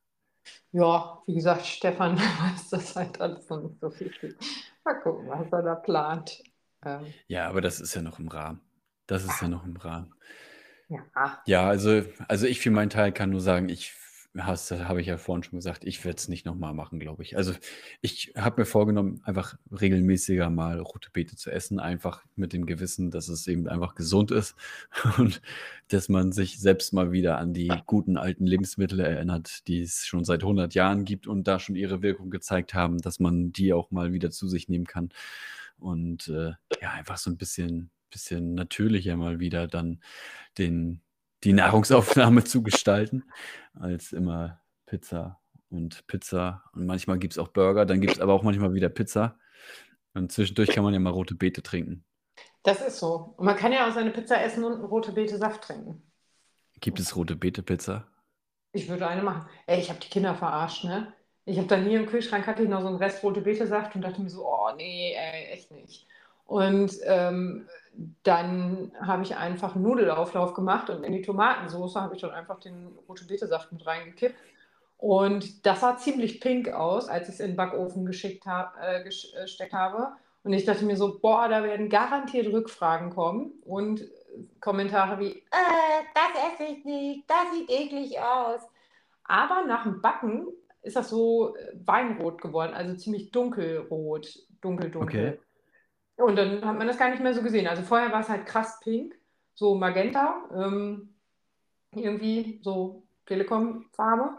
Ja, 0.73 1.23
wie 1.27 1.35
gesagt, 1.35 1.67
Stefan 1.67 2.19
weiß 2.19 2.71
das 2.71 2.97
halt 2.97 3.21
alles 3.21 3.49
noch 3.49 3.63
nicht 3.63 3.81
so 3.81 3.89
richtig. 3.89 4.37
Mal 4.85 5.01
gucken, 5.01 5.29
was 5.29 5.51
er 5.53 5.63
da 5.63 5.75
plant. 5.77 6.43
Ähm, 6.85 7.15
Ja, 7.29 7.49
aber 7.49 7.61
das 7.61 7.81
ist 7.81 7.95
ja 7.95 8.03
noch 8.03 8.19
im 8.19 8.29
Rahmen. 8.29 8.61
Das 9.07 9.25
ist 9.25 9.41
ja 9.41 9.49
noch 9.49 9.65
im 9.65 9.77
Rahmen. 9.77 10.15
ja, 10.89 11.45
Ja, 11.47 11.69
also, 11.69 12.03
also 12.29 12.47
ich 12.47 12.61
für 12.61 12.71
meinen 12.71 12.91
Teil 12.91 13.13
kann 13.13 13.31
nur 13.31 13.41
sagen, 13.41 13.69
ich 13.69 13.93
das 14.35 14.71
habe 14.73 15.01
ich 15.01 15.07
ja 15.07 15.17
vorhin 15.17 15.45
schon 15.45 15.59
gesagt, 15.59 15.85
ich 15.85 16.05
werde 16.05 16.17
es 16.17 16.27
nicht 16.27 16.45
nochmal 16.45 16.75
machen, 16.75 16.99
glaube 16.99 17.23
ich. 17.23 17.37
Also 17.37 17.53
ich 18.01 18.33
habe 18.37 18.63
mir 18.63 18.67
vorgenommen, 18.67 19.21
einfach 19.23 19.57
regelmäßiger 19.71 20.51
mal 20.51 20.81
rote 20.81 21.09
Beete 21.13 21.37
zu 21.37 21.53
essen, 21.53 21.79
einfach 21.79 22.25
mit 22.35 22.53
dem 22.53 22.67
Gewissen, 22.67 23.13
dass 23.13 23.29
es 23.29 23.47
eben 23.47 23.69
einfach 23.69 23.95
gesund 23.95 24.33
ist 24.33 24.57
und 25.19 25.41
dass 25.89 26.09
man 26.09 26.33
sich 26.33 26.59
selbst 26.59 26.93
mal 26.93 27.13
wieder 27.13 27.39
an 27.39 27.55
die 27.55 27.73
guten 27.87 28.17
alten 28.17 28.45
Lebensmittel 28.45 28.99
erinnert, 28.99 29.69
die 29.69 29.83
es 29.83 30.05
schon 30.05 30.25
seit 30.25 30.43
100 30.43 30.75
Jahren 30.75 31.05
gibt 31.05 31.29
und 31.29 31.47
da 31.47 31.61
schon 31.61 31.77
ihre 31.77 32.03
Wirkung 32.03 32.31
gezeigt 32.31 32.75
haben, 32.75 32.99
dass 32.99 33.21
man 33.21 33.53
die 33.53 33.73
auch 33.73 33.93
mal 33.93 34.13
wieder 34.13 34.33
zu 34.33 34.49
sich 34.49 34.69
nehmen 34.69 34.87
kann 34.87 35.11
und 35.79 36.27
äh, 36.27 36.55
ja, 36.83 36.91
einfach 36.91 37.19
so 37.19 37.31
ein 37.31 37.37
bisschen, 37.37 37.93
bisschen 38.11 38.55
natürlicher 38.55 39.17
mal 39.17 39.39
wieder 39.39 39.69
dann 39.69 40.01
den, 40.59 41.03
die 41.45 41.53
Nahrungsaufnahme 41.53 42.45
zu 42.45 42.63
gestalten, 42.63 43.25
als 43.75 44.13
immer 44.13 44.61
Pizza 44.87 45.41
und 45.71 46.07
Pizza. 46.07 46.65
Und 46.73 46.87
manchmal 46.87 47.19
gibt 47.19 47.35
es 47.35 47.39
auch 47.39 47.49
Burger, 47.49 47.87
dann 47.87 48.01
gibt 48.01 48.15
es 48.15 48.21
aber 48.21 48.33
auch 48.35 48.43
manchmal 48.43 48.75
wieder 48.75 48.89
Pizza. 48.89 49.39
Und 50.15 50.33
zwischendurch 50.33 50.71
kann 50.71 50.85
man 50.85 50.95
ja 50.95 51.01
mal 51.01 51.11
rote 51.11 51.35
Beete 51.35 51.63
trinken. 51.63 52.05
das 52.63 52.81
ist 52.83 52.99
so. 52.99 53.35
Und 53.37 53.47
man 53.47 53.57
kann 53.57 53.73
ja 53.73 53.89
auch 53.89 53.93
seine 53.95 54.11
Pizza 54.11 54.43
essen 54.43 54.65
und 54.65 54.83
rote 54.85 55.13
Beete 55.13 55.39
Saft 55.39 55.63
trinken. 55.65 56.03
Gibt 56.81 57.01
es 57.01 57.17
rote 57.17 57.37
Beete-Pizza? 57.37 58.07
Ich 58.73 58.89
würde 58.89 59.07
eine 59.09 59.23
machen. 59.23 59.49
Ey, 59.67 59.81
ich 59.81 59.89
habe 59.91 60.01
die 60.01 60.09
Kinder 60.09 60.35
verarscht, 60.35 60.85
ne? 60.85 61.13
Ich 61.47 61.59
habe 61.59 61.69
dann 61.69 61.85
hier 61.85 62.01
im 62.01 62.07
Kühlschrank 62.07 62.47
hatte 62.47 62.63
ich 62.63 62.69
noch 62.69 62.81
so 62.81 62.89
einen 62.89 62.97
Rest 62.97 63.23
rote 63.23 63.41
Beete 63.43 63.67
Saft 63.67 63.95
und 63.95 64.03
dachte 64.03 64.21
mir 64.23 64.31
so, 64.31 64.47
oh 64.47 64.71
nee, 64.77 65.15
ey, 65.15 65.47
echt 65.53 65.71
nicht. 65.71 66.07
Und 66.47 66.93
ähm, 67.05 67.67
dann 68.23 68.93
habe 69.01 69.23
ich 69.23 69.37
einfach 69.37 69.75
einen 69.75 69.85
Nudelauflauf 69.85 70.55
gemacht 70.55 70.91
und 70.91 71.05
in 71.05 71.13
die 71.13 71.23
Tomatensauce 71.23 71.97
habe 71.97 72.15
ich 72.15 72.21
dann 72.21 72.33
einfach 72.33 72.61
den 72.61 72.99
rote 73.09 73.25
Beete 73.25 73.47
Saft 73.47 73.73
mit 73.73 73.87
reingekippt. 73.87 74.37
Und 74.99 75.67
das 75.67 75.81
sah 75.81 75.97
ziemlich 75.97 76.41
pink 76.41 76.69
aus, 76.69 77.09
als 77.09 77.29
ich 77.29 77.35
es 77.35 77.41
in 77.41 77.53
den 77.53 77.57
Backofen 77.57 78.07
geschickt 78.07 78.47
hab, 78.47 78.77
äh, 78.81 79.03
gesteckt 79.03 79.73
habe. 79.73 80.13
Und 80.45 80.53
ich 80.53 80.65
dachte 80.65 80.85
mir 80.85 80.97
so, 80.97 81.19
boah, 81.19 81.49
da 81.49 81.63
werden 81.63 81.89
garantiert 81.89 82.53
Rückfragen 82.53 83.11
kommen 83.11 83.53
und 83.65 84.03
Kommentare 84.61 85.19
wie, 85.19 85.31
äh, 85.31 86.05
das 86.15 86.53
esse 86.53 86.73
ich 86.73 86.85
nicht, 86.85 87.31
das 87.31 87.53
sieht 87.55 87.71
eklig 87.71 88.19
aus. 88.21 88.61
Aber 89.25 89.65
nach 89.67 89.85
dem 89.85 90.03
Backen 90.03 90.49
ist 90.83 90.97
das 90.97 91.09
so 91.09 91.57
äh, 91.57 91.73
weinrot 91.85 92.43
geworden, 92.43 92.75
also 92.75 92.95
ziemlich 92.95 93.31
dunkelrot, 93.31 94.39
dunkel, 94.61 94.91
dunkel. 94.91 95.29
Okay. 95.29 95.39
Und 96.17 96.37
dann 96.37 96.65
hat 96.65 96.79
man 96.79 96.87
das 96.87 96.99
gar 96.99 97.11
nicht 97.11 97.23
mehr 97.23 97.35
so 97.35 97.43
gesehen. 97.43 97.67
Also 97.67 97.83
vorher 97.83 98.13
war 98.13 98.21
es 98.21 98.29
halt 98.29 98.47
krass 98.47 98.79
pink, 98.81 99.15
so 99.55 99.75
magenta, 99.75 100.49
ähm, 100.55 101.15
irgendwie 101.93 102.61
so 102.63 103.03
Telekom-Farbe. 103.27 104.37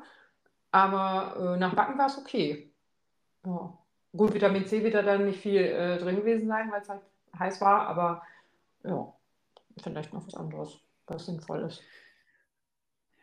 Aber 0.72 1.56
äh, 1.56 1.60
nach 1.60 1.74
Backen 1.74 1.98
war 1.98 2.08
es 2.08 2.18
okay. 2.18 2.72
Ja. 3.46 3.78
Gut, 4.16 4.34
Vitamin 4.34 4.66
C 4.66 4.84
wird 4.84 4.94
da 4.94 5.02
dann 5.02 5.26
nicht 5.26 5.40
viel 5.40 5.62
äh, 5.62 5.98
drin 5.98 6.18
gewesen 6.18 6.48
sein, 6.48 6.72
weil 6.72 6.82
es 6.82 6.90
halt 6.90 7.02
heiß 7.38 7.60
war, 7.62 7.88
aber 7.88 8.24
ja, 8.84 9.14
vielleicht 9.82 10.14
noch 10.14 10.26
was 10.26 10.36
anderes, 10.36 10.80
was 11.08 11.26
sinnvoll 11.26 11.64
ist. 11.64 11.84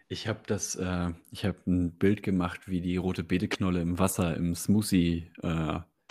Ich 0.08 0.28
habe 0.28 0.40
das, 0.46 0.74
äh, 0.74 1.12
ich 1.30 1.46
habe 1.46 1.58
ein 1.66 1.92
Bild 1.92 2.22
gemacht, 2.22 2.68
wie 2.68 2.82
die 2.82 2.98
rote 2.98 3.24
Beeteknolle 3.24 3.80
im 3.80 3.98
Wasser 3.98 4.36
im 4.36 4.54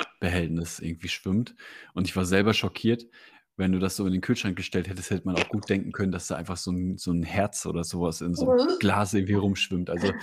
Smoothie-Behältnis 0.02 0.80
irgendwie 0.80 1.10
schwimmt. 1.10 1.56
Und 1.94 2.08
ich 2.08 2.16
war 2.16 2.26
selber 2.26 2.54
schockiert. 2.54 3.06
Wenn 3.58 3.72
du 3.72 3.80
das 3.80 3.96
so 3.96 4.06
in 4.06 4.14
den 4.14 4.22
Kühlschrank 4.22 4.56
gestellt 4.56 4.88
hättest, 4.88 5.12
hätte 5.12 5.26
man 5.26 5.36
auch 5.36 5.50
gut 5.50 5.70
denken 5.70 5.92
können, 5.92 6.12
dass 6.12 6.28
da 6.28 6.36
einfach 6.36 6.58
so 6.58 6.72
ein, 6.72 6.98
so 6.98 7.12
ein 7.12 7.24
Herz 7.24 7.66
oder 7.66 7.84
sowas 7.84 8.22
in 8.22 8.34
so 8.34 8.50
einem 8.50 8.66
Mhm. 8.66 8.80
Glas 8.80 9.14
irgendwie 9.14 9.34
rumschwimmt. 9.34 9.90
Also 9.90 10.14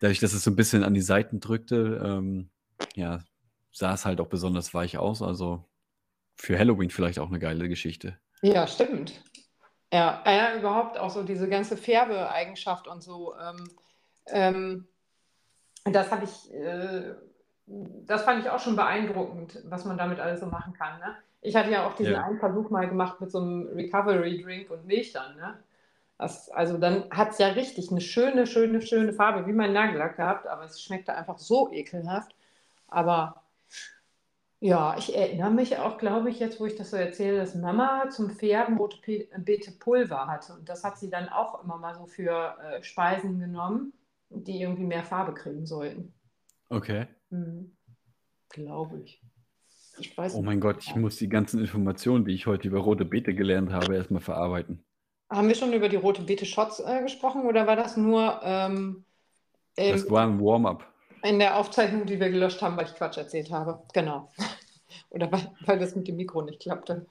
dadurch, 0.00 0.18
dass 0.18 0.32
es 0.32 0.42
so 0.42 0.50
ein 0.50 0.56
bisschen 0.56 0.82
an 0.82 0.94
die 0.94 1.02
Seiten 1.02 1.40
drückte, 1.40 2.00
ähm, 2.04 2.50
ja, 2.94 3.22
sah 3.70 3.94
es 3.94 4.04
halt 4.04 4.20
auch 4.20 4.28
besonders 4.28 4.74
weich 4.74 4.98
aus. 4.98 5.22
Also 5.22 5.68
für 6.36 6.58
Halloween 6.58 6.90
vielleicht 6.90 7.18
auch 7.18 7.28
eine 7.28 7.38
geile 7.38 7.68
Geschichte. 7.68 8.18
Ja, 8.40 8.66
stimmt. 8.66 9.22
Ja, 9.92 10.24
ja, 10.26 10.56
überhaupt 10.56 10.98
auch 10.98 11.10
so 11.10 11.22
diese 11.22 11.48
ganze 11.48 11.76
Färbeeigenschaft 11.76 12.88
und 12.88 13.02
so. 13.02 13.34
Ähm, 13.38 13.68
ähm, 14.28 14.88
das 15.84 16.10
habe 16.10 16.24
ich, 16.24 16.52
äh, 16.52 17.14
das 18.06 18.22
fand 18.22 18.44
ich 18.44 18.50
auch 18.50 18.60
schon 18.60 18.76
beeindruckend, 18.76 19.60
was 19.64 19.84
man 19.84 19.96
damit 19.98 20.20
alles 20.20 20.40
so 20.40 20.46
machen 20.46 20.72
kann. 20.74 20.98
Ne? 21.00 21.14
Ich 21.40 21.56
hatte 21.56 21.70
ja 21.70 21.86
auch 21.86 21.94
diesen 21.94 22.12
Ja. 22.12 22.24
einen 22.24 22.38
Versuch 22.38 22.70
mal 22.70 22.88
gemacht 22.88 23.20
mit 23.20 23.30
so 23.30 23.38
einem 23.40 23.68
Recovery-Drink 23.68 24.70
und 24.70 24.86
Milch 24.86 25.12
dann. 25.12 25.36
Ne? 25.36 25.58
Das, 26.18 26.50
also 26.50 26.78
dann 26.78 27.10
hat 27.10 27.30
es 27.30 27.38
ja 27.38 27.48
richtig 27.48 27.90
eine 27.90 28.00
schöne, 28.00 28.46
schöne, 28.46 28.82
schöne 28.82 29.12
Farbe, 29.12 29.46
wie 29.46 29.52
mein 29.52 29.72
Nagellack 29.72 30.16
gehabt, 30.16 30.46
aber 30.46 30.64
es 30.64 30.80
schmeckte 30.82 31.14
einfach 31.14 31.38
so 31.38 31.72
ekelhaft. 31.72 32.34
Aber 32.88 33.42
ja, 34.60 34.96
ich 34.96 35.16
erinnere 35.16 35.50
mich 35.50 35.78
auch, 35.78 35.98
glaube 35.98 36.30
ich, 36.30 36.38
jetzt, 36.38 36.60
wo 36.60 36.66
ich 36.66 36.76
das 36.76 36.90
so 36.90 36.96
erzähle, 36.96 37.38
dass 37.38 37.56
Mama 37.56 38.10
zum 38.10 38.30
Färben 38.30 38.76
rote 38.76 38.98
Pe- 38.98 39.26
Beete 39.38 39.72
Pulver 39.72 40.28
hatte. 40.28 40.52
Und 40.52 40.68
das 40.68 40.84
hat 40.84 40.98
sie 40.98 41.10
dann 41.10 41.28
auch 41.28 41.64
immer 41.64 41.78
mal 41.78 41.94
so 41.94 42.06
für 42.06 42.56
äh, 42.60 42.82
Speisen 42.84 43.40
genommen, 43.40 43.92
die 44.30 44.60
irgendwie 44.60 44.84
mehr 44.84 45.02
Farbe 45.02 45.34
kriegen 45.34 45.66
sollten. 45.66 46.14
Okay. 46.70 47.06
Mhm. 47.32 47.72
Glaube 48.50 49.00
ich. 49.00 49.20
Ich 49.98 50.16
weiß 50.16 50.34
Oh 50.34 50.38
nicht. 50.38 50.46
mein 50.46 50.60
Gott, 50.60 50.78
ich 50.84 50.94
muss 50.94 51.16
die 51.16 51.28
ganzen 51.28 51.60
Informationen, 51.60 52.24
die 52.24 52.32
ich 52.32 52.46
heute 52.46 52.68
über 52.68 52.80
rote 52.80 53.04
Beete 53.04 53.34
gelernt 53.34 53.72
habe, 53.72 53.94
erstmal 53.96 54.20
verarbeiten. 54.20 54.84
Haben 55.30 55.48
wir 55.48 55.54
schon 55.54 55.72
über 55.72 55.88
die 55.88 55.96
rote 55.96 56.22
Beete 56.22 56.44
Shots 56.46 56.80
äh, 56.80 57.02
gesprochen 57.02 57.42
oder 57.46 57.66
war 57.66 57.76
das 57.76 57.96
nur 57.96 58.40
ähm, 58.42 59.04
Das 59.76 60.08
war 60.10 60.26
ein 60.26 60.40
Warm-up. 60.40 60.86
in 61.22 61.38
der 61.38 61.56
Aufzeichnung, 61.56 62.04
die 62.06 62.20
wir 62.20 62.30
gelöscht 62.30 62.60
haben, 62.62 62.76
weil 62.76 62.86
ich 62.86 62.94
Quatsch 62.94 63.16
erzählt 63.16 63.50
habe? 63.50 63.82
Genau. 63.94 64.30
oder 65.10 65.30
weil, 65.32 65.50
weil 65.64 65.78
das 65.78 65.96
mit 65.96 66.08
dem 66.08 66.16
Mikro 66.16 66.42
nicht 66.42 66.60
klappte. 66.60 67.06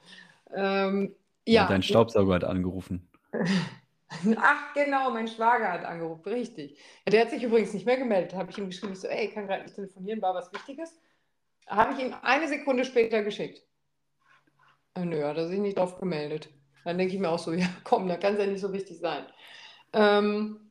Ähm, 0.54 1.14
Ja, 1.46 1.62
ja. 1.62 1.68
dein 1.68 1.82
Staubsauger 1.82 2.34
hat 2.34 2.44
angerufen. 2.44 3.08
Ach, 4.36 4.74
genau, 4.74 5.10
mein 5.10 5.28
Schwager 5.28 5.72
hat 5.72 5.84
angerufen, 5.84 6.28
richtig. 6.28 6.78
Der 7.06 7.22
hat 7.22 7.30
sich 7.30 7.42
übrigens 7.42 7.72
nicht 7.72 7.86
mehr 7.86 7.96
gemeldet. 7.96 8.34
Habe 8.34 8.50
ich 8.50 8.58
ihm 8.58 8.66
geschrieben, 8.66 8.92
ich 8.92 9.00
so, 9.00 9.08
ey, 9.08 9.26
ich 9.26 9.34
kann 9.34 9.46
gerade 9.46 9.62
nicht 9.62 9.74
telefonieren, 9.74 10.22
war 10.22 10.34
was 10.34 10.52
Wichtiges. 10.52 11.00
Habe 11.66 11.94
ich 11.94 12.00
ihm 12.00 12.14
eine 12.22 12.48
Sekunde 12.48 12.84
später 12.84 13.22
geschickt. 13.22 13.62
Äh, 14.94 15.04
nö, 15.04 15.24
hat 15.24 15.36
er 15.36 15.48
sich 15.48 15.58
nicht 15.58 15.78
drauf 15.78 15.98
gemeldet. 15.98 16.50
Dann 16.84 16.98
denke 16.98 17.14
ich 17.14 17.20
mir 17.20 17.30
auch 17.30 17.38
so, 17.38 17.52
ja, 17.52 17.66
komm, 17.84 18.08
da 18.08 18.16
kann 18.16 18.34
es 18.34 18.40
ja 18.40 18.46
nicht 18.46 18.60
so 18.60 18.72
wichtig 18.72 18.98
sein. 18.98 19.24
Ähm, 19.92 20.70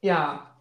ja, 0.00 0.56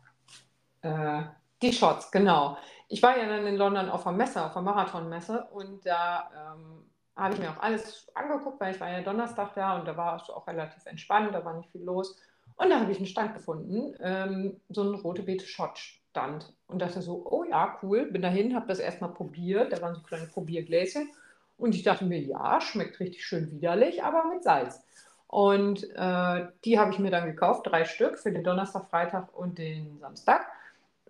äh, 0.82 1.24
die 1.62 1.74
Shots, 1.74 2.12
genau. 2.12 2.58
Ich 2.90 3.02
war 3.02 3.18
ja 3.18 3.28
dann 3.28 3.48
in 3.48 3.56
London 3.56 3.90
auf 3.90 4.04
der 4.04 4.12
Messe, 4.12 4.46
auf 4.46 4.54
der 4.54 4.62
Marathonmesse 4.62 5.48
und 5.52 5.86
da 5.86 6.56
ähm, 6.56 6.93
habe 7.16 7.34
ich 7.34 7.40
mir 7.40 7.52
auch 7.52 7.62
alles 7.62 8.10
angeguckt, 8.16 8.60
weil 8.60 8.74
ich 8.74 8.82
war 8.82 8.90
ja 8.90 9.02
Donnerstag 9.02 9.54
da 9.56 9.78
und 9.78 9.88
da 9.88 9.96
war 9.96 10.16
es 10.16 10.30
auch 10.30 10.48
relativ 10.48 10.86
entspannt, 10.86 11.34
da 11.34 11.46
war 11.46 11.54
nicht 11.56 11.72
viel 11.72 11.84
los. 11.84 12.18
Und 12.56 12.70
da 12.70 12.80
habe 12.80 12.92
ich 12.92 12.98
einen 12.98 13.08
Stand 13.08 13.34
gefunden, 13.34 13.96
ähm, 14.02 14.60
so 14.70 14.82
einen 14.82 14.96
rote 14.96 15.24
Beete 15.24 15.46
Shot 15.46 15.78
Stand 15.78 16.54
und 16.68 16.82
dachte 16.82 17.02
so, 17.02 17.26
oh 17.26 17.44
ja, 17.44 17.78
cool, 17.82 18.06
bin 18.06 18.22
dahin, 18.22 18.56
habe 18.56 18.68
das 18.68 18.80
erstmal 18.80 19.12
probiert, 19.12 19.72
da 19.74 19.82
waren 19.82 19.96
so 19.96 20.02
kleine 20.02 20.28
Probiergläschen 20.28 21.10
und 21.58 21.76
ich 21.76 21.84
dachte 21.84 22.06
mir, 22.06 22.20
ja, 22.20 22.62
schmeckt 22.62 23.00
richtig 23.00 23.26
schön 23.26 23.52
widerlich, 23.52 24.04
aber 24.04 24.26
mit 24.26 24.44
Salz. 24.44 24.84
Und 25.28 25.84
äh, 25.96 26.48
die 26.64 26.78
habe 26.78 26.92
ich 26.92 27.00
mir 27.00 27.10
dann 27.10 27.26
gekauft, 27.26 27.66
drei 27.66 27.86
Stück 27.86 28.20
für 28.20 28.32
den 28.32 28.44
Donnerstag, 28.44 28.90
Freitag 28.90 29.36
und 29.36 29.58
den 29.58 29.98
Samstag. 30.00 30.46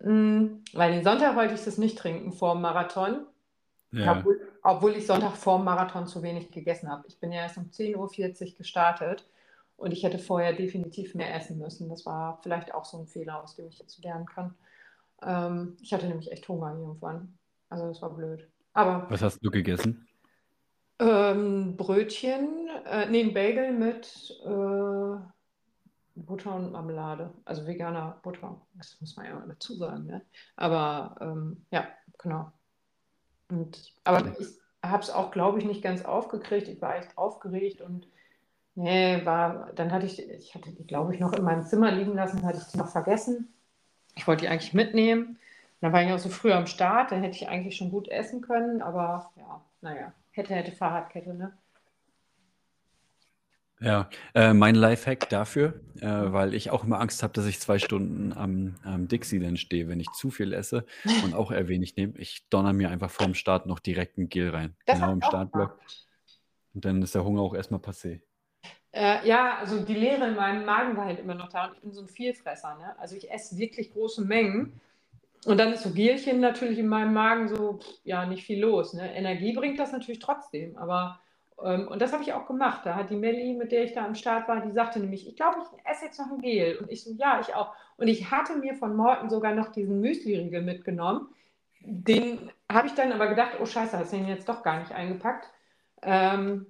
Mm, 0.00 0.60
Weil 0.72 0.92
den 0.92 1.04
Sonntag 1.04 1.36
wollte 1.36 1.54
ich 1.54 1.64
das 1.64 1.76
nicht 1.76 1.98
trinken 1.98 2.32
vor 2.32 2.54
dem 2.54 2.62
Marathon. 2.62 3.26
Ja. 3.92 4.16
Obwohl, 4.16 4.40
obwohl, 4.64 4.96
ich 4.96 5.06
Sonntag 5.06 5.36
vor 5.36 5.58
dem 5.58 5.66
Marathon 5.66 6.06
zu 6.06 6.22
wenig 6.22 6.50
gegessen 6.50 6.90
habe. 6.90 7.06
Ich 7.06 7.20
bin 7.20 7.30
ja 7.30 7.42
erst 7.42 7.58
um 7.58 7.64
10.40 7.64 7.96
Uhr 8.52 8.58
gestartet 8.58 9.26
und 9.76 9.92
ich 9.92 10.02
hätte 10.02 10.18
vorher 10.18 10.54
definitiv 10.54 11.14
mehr 11.14 11.34
essen 11.34 11.58
müssen. 11.58 11.90
Das 11.90 12.06
war 12.06 12.40
vielleicht 12.42 12.72
auch 12.72 12.86
so 12.86 12.98
ein 12.98 13.06
Fehler, 13.06 13.42
aus 13.42 13.56
dem 13.56 13.68
ich 13.68 13.78
jetzt 13.78 14.02
lernen 14.02 14.24
kann. 14.24 14.54
Ähm, 15.22 15.76
ich 15.82 15.92
hatte 15.92 16.06
nämlich 16.06 16.32
echt 16.32 16.48
Hunger 16.48 16.74
irgendwann. 16.74 17.36
Also 17.68 17.88
das 17.88 18.00
war 18.00 18.10
blöd. 18.10 18.48
Aber. 18.72 19.06
Was 19.10 19.20
hast 19.20 19.40
du 19.44 19.50
gegessen? 19.50 20.08
Ähm, 20.98 21.76
Brötchen, 21.76 22.68
äh, 22.86 23.06
nee, 23.10 23.22
ein 23.22 23.34
Bagel 23.34 23.72
mit 23.72 24.34
äh, 24.44 25.20
Butter 26.14 26.54
und 26.54 26.72
Marmelade. 26.72 27.34
Also 27.44 27.66
veganer 27.66 28.18
Butter. 28.22 28.62
Das 28.74 28.98
muss 29.00 29.14
man 29.16 29.26
ja 29.26 29.34
mal 29.34 29.48
dazu 29.48 29.74
sagen. 29.74 30.06
Ne? 30.06 30.22
Aber 30.56 31.16
ähm, 31.20 31.66
ja, 31.70 31.86
genau. 32.16 32.50
Und, 33.54 33.92
aber 34.04 34.34
ich 34.38 34.48
habe 34.82 35.02
es 35.02 35.10
auch, 35.10 35.30
glaube 35.30 35.58
ich, 35.58 35.64
nicht 35.64 35.82
ganz 35.82 36.04
aufgekriegt. 36.04 36.68
Ich 36.68 36.82
war 36.82 36.96
echt 36.96 37.16
aufgeregt 37.16 37.80
und 37.80 38.06
nee, 38.74 39.24
war, 39.24 39.72
dann 39.74 39.92
hatte 39.92 40.06
ich, 40.06 40.18
ich 40.28 40.54
hatte 40.54 40.72
die, 40.72 40.86
glaube 40.86 41.14
ich, 41.14 41.20
noch 41.20 41.32
in 41.32 41.44
meinem 41.44 41.64
Zimmer 41.64 41.90
liegen 41.92 42.14
lassen, 42.14 42.44
hatte 42.44 42.58
ich 42.58 42.72
die 42.72 42.78
noch 42.78 42.88
vergessen. 42.88 43.52
Ich 44.16 44.26
wollte 44.26 44.42
die 44.42 44.48
eigentlich 44.48 44.74
mitnehmen. 44.74 45.38
dann 45.80 45.92
war 45.92 46.02
ich 46.02 46.12
auch 46.12 46.18
so 46.18 46.28
früh 46.28 46.52
am 46.52 46.66
Start, 46.66 47.12
dann 47.12 47.22
hätte 47.22 47.36
ich 47.36 47.48
eigentlich 47.48 47.76
schon 47.76 47.90
gut 47.90 48.08
essen 48.08 48.40
können, 48.40 48.82
aber 48.82 49.30
ja, 49.36 49.60
naja, 49.80 50.12
hätte, 50.32 50.54
hätte 50.54 50.72
Fahrradkette, 50.72 51.34
ne? 51.34 51.52
Ja, 53.80 54.08
äh, 54.34 54.54
mein 54.54 54.76
Lifehack 54.76 55.28
dafür, 55.28 55.80
äh, 56.00 56.06
weil 56.06 56.54
ich 56.54 56.70
auch 56.70 56.84
immer 56.84 57.00
Angst 57.00 57.22
habe, 57.22 57.32
dass 57.32 57.44
ich 57.46 57.60
zwei 57.60 57.78
Stunden 57.78 58.32
am, 58.32 58.76
am 58.84 59.08
Dixieland 59.08 59.58
stehe, 59.58 59.88
wenn 59.88 60.00
ich 60.00 60.10
zu 60.12 60.30
viel 60.30 60.52
esse 60.52 60.86
und 61.24 61.34
auch 61.34 61.50
eher 61.50 61.68
wenig 61.68 61.96
nehme. 61.96 62.14
Ich 62.16 62.48
donner 62.48 62.72
mir 62.72 62.90
einfach 62.90 63.10
vorm 63.10 63.34
Start 63.34 63.66
noch 63.66 63.80
direkt 63.80 64.16
ein 64.16 64.28
Gel 64.28 64.50
rein. 64.50 64.76
Das 64.86 65.00
genau 65.00 65.12
im 65.12 65.22
Startblock. 65.22 65.78
Und 66.74 66.84
dann 66.84 67.02
ist 67.02 67.14
der 67.14 67.24
Hunger 67.24 67.42
auch 67.42 67.54
erstmal 67.54 67.80
passé. 67.80 68.20
Äh, 68.92 69.26
ja, 69.26 69.58
also 69.58 69.84
die 69.84 69.94
Leere 69.94 70.28
in 70.28 70.36
meinem 70.36 70.64
Magen 70.64 70.96
war 70.96 71.06
halt 71.06 71.18
immer 71.18 71.34
noch 71.34 71.48
da 71.48 71.66
und 71.66 71.74
ich 71.74 71.80
bin 71.80 71.92
so 71.92 72.02
ein 72.02 72.08
Vielfresser. 72.08 72.76
Ne? 72.78 72.96
Also 72.98 73.16
ich 73.16 73.30
esse 73.30 73.58
wirklich 73.58 73.92
große 73.92 74.22
Mengen 74.24 74.80
und 75.46 75.58
dann 75.58 75.72
ist 75.72 75.82
so 75.82 75.90
Gelchen 75.90 76.40
natürlich 76.40 76.78
in 76.78 76.86
meinem 76.86 77.12
Magen 77.12 77.48
so, 77.48 77.80
ja, 78.04 78.24
nicht 78.24 78.44
viel 78.44 78.60
los. 78.60 78.94
Ne? 78.94 79.14
Energie 79.14 79.52
bringt 79.52 79.80
das 79.80 79.90
natürlich 79.90 80.20
trotzdem, 80.20 80.76
aber 80.76 81.20
und 81.56 82.02
das 82.02 82.12
habe 82.12 82.22
ich 82.22 82.32
auch 82.32 82.46
gemacht. 82.46 82.80
Da 82.84 82.96
hat 82.96 83.10
die 83.10 83.16
Melli, 83.16 83.54
mit 83.54 83.70
der 83.72 83.84
ich 83.84 83.92
da 83.92 84.04
am 84.04 84.14
Start 84.14 84.48
war, 84.48 84.60
die 84.60 84.72
sagte 84.72 84.98
nämlich, 84.98 85.28
ich 85.28 85.36
glaube, 85.36 85.58
ich 85.60 85.90
esse 85.90 86.06
jetzt 86.06 86.18
noch 86.18 86.30
ein 86.30 86.40
Gel. 86.40 86.76
Und 86.78 86.90
ich 86.90 87.04
so, 87.04 87.12
ja, 87.12 87.40
ich 87.40 87.54
auch. 87.54 87.74
Und 87.96 88.08
ich 88.08 88.30
hatte 88.30 88.56
mir 88.56 88.74
von 88.74 88.96
Morten 88.96 89.30
sogar 89.30 89.54
noch 89.54 89.70
diesen 89.70 90.00
Müsli-Riegel 90.00 90.62
mitgenommen. 90.62 91.28
Den 91.80 92.50
habe 92.70 92.88
ich 92.88 92.94
dann 92.94 93.12
aber 93.12 93.28
gedacht, 93.28 93.52
oh 93.60 93.66
Scheiße, 93.66 93.96
hast 93.96 94.12
du 94.12 94.16
den 94.16 94.26
jetzt 94.28 94.48
doch 94.48 94.62
gar 94.62 94.80
nicht 94.80 94.92
eingepackt. 94.92 95.48
Ähm, 96.02 96.66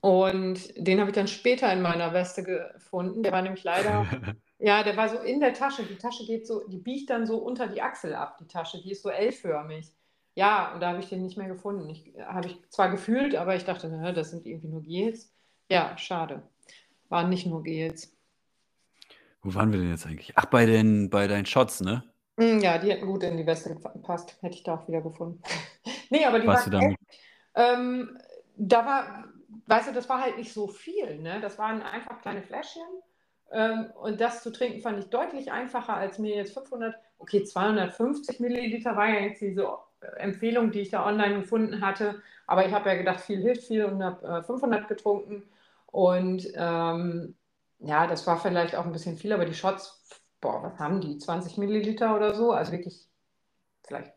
und 0.00 0.72
den 0.76 1.00
habe 1.00 1.10
ich 1.10 1.14
dann 1.14 1.28
später 1.28 1.72
in 1.72 1.82
meiner 1.82 2.12
Weste 2.12 2.42
gefunden. 2.42 3.22
Der 3.22 3.32
war 3.32 3.42
nämlich 3.42 3.64
leider, 3.64 4.06
ja, 4.58 4.82
der 4.82 4.96
war 4.96 5.08
so 5.08 5.18
in 5.18 5.40
der 5.40 5.54
Tasche. 5.54 5.84
Die 5.84 5.96
Tasche 5.96 6.26
geht 6.26 6.46
so, 6.46 6.66
die 6.68 6.78
biegt 6.78 7.10
dann 7.10 7.26
so 7.26 7.38
unter 7.38 7.68
die 7.68 7.80
Achsel 7.80 8.14
ab, 8.14 8.38
die 8.38 8.46
Tasche. 8.46 8.82
Die 8.82 8.92
ist 8.92 9.02
so 9.02 9.08
L-förmig. 9.08 9.92
Ja, 10.34 10.74
und 10.74 10.80
da 10.80 10.88
habe 10.88 11.00
ich 11.00 11.08
den 11.08 11.22
nicht 11.22 11.38
mehr 11.38 11.48
gefunden. 11.48 11.88
Ich, 11.88 12.12
habe 12.18 12.48
ich 12.48 12.60
zwar 12.68 12.90
gefühlt, 12.90 13.36
aber 13.36 13.54
ich 13.54 13.64
dachte, 13.64 13.88
na, 13.88 14.12
das 14.12 14.30
sind 14.30 14.46
irgendwie 14.46 14.68
nur 14.68 14.82
Gels. 14.82 15.32
Ja, 15.70 15.96
schade. 15.96 16.42
Waren 17.08 17.30
nicht 17.30 17.46
nur 17.46 17.62
Gels. 17.62 18.12
Wo 19.42 19.54
waren 19.54 19.72
wir 19.72 19.78
denn 19.78 19.90
jetzt 19.90 20.06
eigentlich? 20.06 20.32
Ach, 20.36 20.46
bei, 20.46 20.66
den, 20.66 21.10
bei 21.10 21.28
deinen 21.28 21.46
Shots, 21.46 21.80
ne? 21.80 22.02
Hm, 22.38 22.60
ja, 22.60 22.78
die 22.78 22.90
hätten 22.90 23.06
gut 23.06 23.22
in 23.22 23.36
die 23.36 23.46
Weste 23.46 23.74
gepasst. 23.74 24.36
Hätte 24.40 24.56
ich 24.56 24.64
da 24.64 24.74
auch 24.74 24.88
wieder 24.88 25.02
gefunden. 25.02 25.40
nee, 26.10 26.24
aber 26.24 26.40
die 26.40 26.46
Warst 26.46 26.72
waren 26.72 26.90
echt, 26.90 26.98
ähm, 27.54 28.18
da 28.56 28.84
war, 28.84 29.24
weißt 29.66 29.88
du, 29.88 29.92
das 29.92 30.08
war 30.08 30.20
halt 30.20 30.36
nicht 30.36 30.52
so 30.52 30.66
viel. 30.66 31.20
Ne? 31.20 31.40
Das 31.40 31.58
waren 31.58 31.82
einfach 31.82 32.20
kleine 32.20 32.42
Fläschchen. 32.42 32.82
Ähm, 33.52 33.92
und 34.00 34.20
das 34.20 34.42
zu 34.42 34.50
trinken 34.50 34.80
fand 34.80 34.98
ich 34.98 35.10
deutlich 35.10 35.52
einfacher, 35.52 35.94
als 35.94 36.18
mir 36.18 36.34
jetzt 36.34 36.54
500, 36.54 36.96
okay, 37.18 37.44
250 37.44 38.40
Milliliter 38.40 38.96
war 38.96 39.08
ja 39.08 39.20
jetzt 39.20 39.40
diese 39.40 39.68
Empfehlung, 40.16 40.70
die 40.70 40.80
ich 40.80 40.90
da 40.90 41.06
online 41.06 41.40
gefunden 41.40 41.80
hatte. 41.80 42.22
Aber 42.46 42.66
ich 42.66 42.72
habe 42.72 42.88
ja 42.88 42.96
gedacht, 42.96 43.20
viel 43.20 43.40
hilft 43.40 43.64
viel 43.64 43.84
und 43.84 44.02
habe 44.02 44.26
äh, 44.26 44.42
500 44.42 44.88
getrunken. 44.88 45.44
Und 45.86 46.46
ähm, 46.54 47.36
ja, 47.78 48.06
das 48.06 48.26
war 48.26 48.38
vielleicht 48.38 48.74
auch 48.74 48.84
ein 48.84 48.92
bisschen 48.92 49.16
viel, 49.16 49.32
aber 49.32 49.44
die 49.44 49.54
Shots, 49.54 50.22
boah, 50.40 50.62
was 50.62 50.78
haben 50.78 51.00
die? 51.00 51.18
20 51.18 51.58
Milliliter 51.58 52.14
oder 52.16 52.34
so? 52.34 52.52
Also 52.52 52.72
wirklich, 52.72 53.08
vielleicht, 53.86 54.12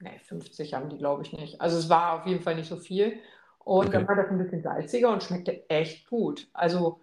ne, 0.00 0.18
50 0.24 0.74
haben 0.74 0.88
die, 0.88 0.98
glaube 0.98 1.22
ich, 1.22 1.32
nicht. 1.32 1.60
Also 1.60 1.78
es 1.78 1.88
war 1.88 2.20
auf 2.20 2.26
jeden 2.26 2.42
Fall 2.42 2.56
nicht 2.56 2.68
so 2.68 2.76
viel. 2.76 3.18
Und 3.58 3.88
okay. 3.88 3.98
dann 3.98 4.08
war 4.08 4.16
das 4.16 4.28
ein 4.28 4.38
bisschen 4.38 4.62
salziger 4.62 5.12
und 5.12 5.22
schmeckte 5.22 5.68
echt 5.68 6.08
gut. 6.08 6.48
Also 6.52 7.00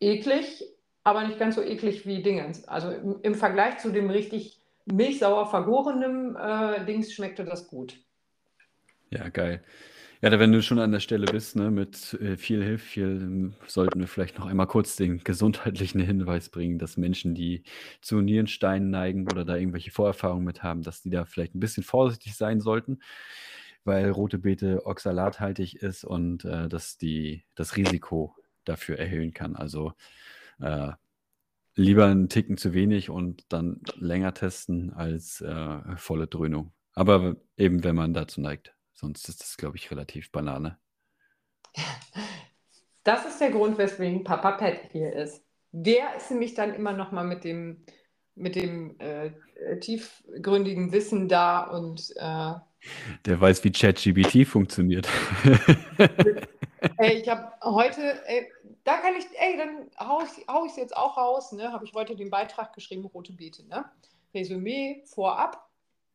eklig, 0.00 0.64
aber 1.04 1.24
nicht 1.24 1.38
ganz 1.38 1.54
so 1.54 1.62
eklig 1.62 2.06
wie 2.06 2.22
Dingens. 2.22 2.66
Also 2.66 2.90
im, 2.90 3.20
im 3.22 3.34
Vergleich 3.34 3.78
zu 3.78 3.90
dem 3.90 4.10
richtig 4.10 4.59
milchsauer 4.92 5.46
vergorenem 5.46 6.36
äh, 6.36 6.84
Dings 6.84 7.12
schmeckte 7.12 7.44
das 7.44 7.68
gut. 7.68 7.96
Ja, 9.10 9.28
geil. 9.28 9.62
Ja, 10.22 10.38
wenn 10.38 10.52
du 10.52 10.62
schon 10.62 10.78
an 10.78 10.92
der 10.92 11.00
Stelle 11.00 11.24
bist, 11.24 11.56
ne, 11.56 11.70
mit 11.70 12.12
äh, 12.20 12.36
viel 12.36 12.62
Hilfe, 12.62 12.84
viel, 12.84 13.52
sollten 13.66 14.00
wir 14.00 14.06
vielleicht 14.06 14.38
noch 14.38 14.46
einmal 14.46 14.66
kurz 14.66 14.94
den 14.94 15.24
gesundheitlichen 15.24 16.00
Hinweis 16.00 16.50
bringen, 16.50 16.78
dass 16.78 16.98
Menschen, 16.98 17.34
die 17.34 17.64
zu 18.02 18.20
Nierensteinen 18.20 18.90
neigen 18.90 19.26
oder 19.32 19.46
da 19.46 19.56
irgendwelche 19.56 19.90
Vorerfahrungen 19.90 20.44
mit 20.44 20.62
haben, 20.62 20.82
dass 20.82 21.00
die 21.00 21.08
da 21.08 21.24
vielleicht 21.24 21.54
ein 21.54 21.60
bisschen 21.60 21.84
vorsichtig 21.84 22.36
sein 22.36 22.60
sollten, 22.60 23.00
weil 23.84 24.10
rote 24.10 24.38
Beete 24.38 24.84
oxalathaltig 24.84 25.76
ist 25.76 26.04
und 26.04 26.44
äh, 26.44 26.68
dass 26.68 26.98
die 26.98 27.44
das 27.54 27.76
Risiko 27.76 28.36
dafür 28.66 28.98
erhöhen 28.98 29.32
kann. 29.32 29.56
Also 29.56 29.94
äh, 30.60 30.92
lieber 31.80 32.06
einen 32.06 32.28
Ticken 32.28 32.56
zu 32.56 32.74
wenig 32.74 33.10
und 33.10 33.44
dann 33.52 33.80
länger 33.96 34.34
testen 34.34 34.92
als 34.92 35.40
äh, 35.40 35.96
volle 35.96 36.26
Dröhnung. 36.26 36.72
Aber 36.94 37.36
eben, 37.56 37.84
wenn 37.84 37.96
man 37.96 38.14
dazu 38.14 38.40
neigt. 38.40 38.74
Sonst 38.92 39.28
ist 39.28 39.40
das, 39.40 39.56
glaube 39.56 39.76
ich, 39.76 39.90
relativ 39.90 40.30
Banane. 40.30 40.78
Das 43.02 43.24
ist 43.24 43.40
der 43.40 43.50
Grund, 43.50 43.78
weswegen 43.78 44.24
Papa 44.24 44.52
Pet 44.52 44.90
hier 44.92 45.14
ist. 45.14 45.42
Der 45.72 46.16
ist 46.16 46.30
nämlich 46.30 46.54
dann 46.54 46.74
immer 46.74 46.92
noch 46.92 47.12
mal 47.12 47.24
mit 47.24 47.44
dem, 47.44 47.84
mit 48.34 48.56
dem 48.56 48.98
äh, 49.00 49.30
tiefgründigen 49.80 50.92
Wissen 50.92 51.28
da 51.28 51.62
und 51.62 52.12
äh, 52.16 52.52
der 53.24 53.40
weiß, 53.40 53.64
wie 53.64 53.72
ChatGBT 53.72 54.46
funktioniert. 54.46 55.08
ey, 56.98 57.18
ich 57.18 57.28
habe 57.28 57.52
heute, 57.62 58.26
ey, 58.26 58.50
da 58.84 58.98
kann 58.98 59.14
ich, 59.16 59.26
ey, 59.38 59.56
dann 59.56 59.90
haue 59.98 60.24
ich 60.24 60.30
es 60.30 60.46
hau 60.48 60.66
jetzt 60.66 60.96
auch 60.96 61.16
raus, 61.16 61.52
ne? 61.52 61.72
Habe 61.72 61.84
ich 61.84 61.92
heute 61.94 62.16
den 62.16 62.30
Beitrag 62.30 62.72
geschrieben, 62.72 63.06
Rote 63.06 63.32
Beete, 63.32 63.66
ne? 63.66 63.84
Resümee 64.34 65.02
vorab, 65.06 65.68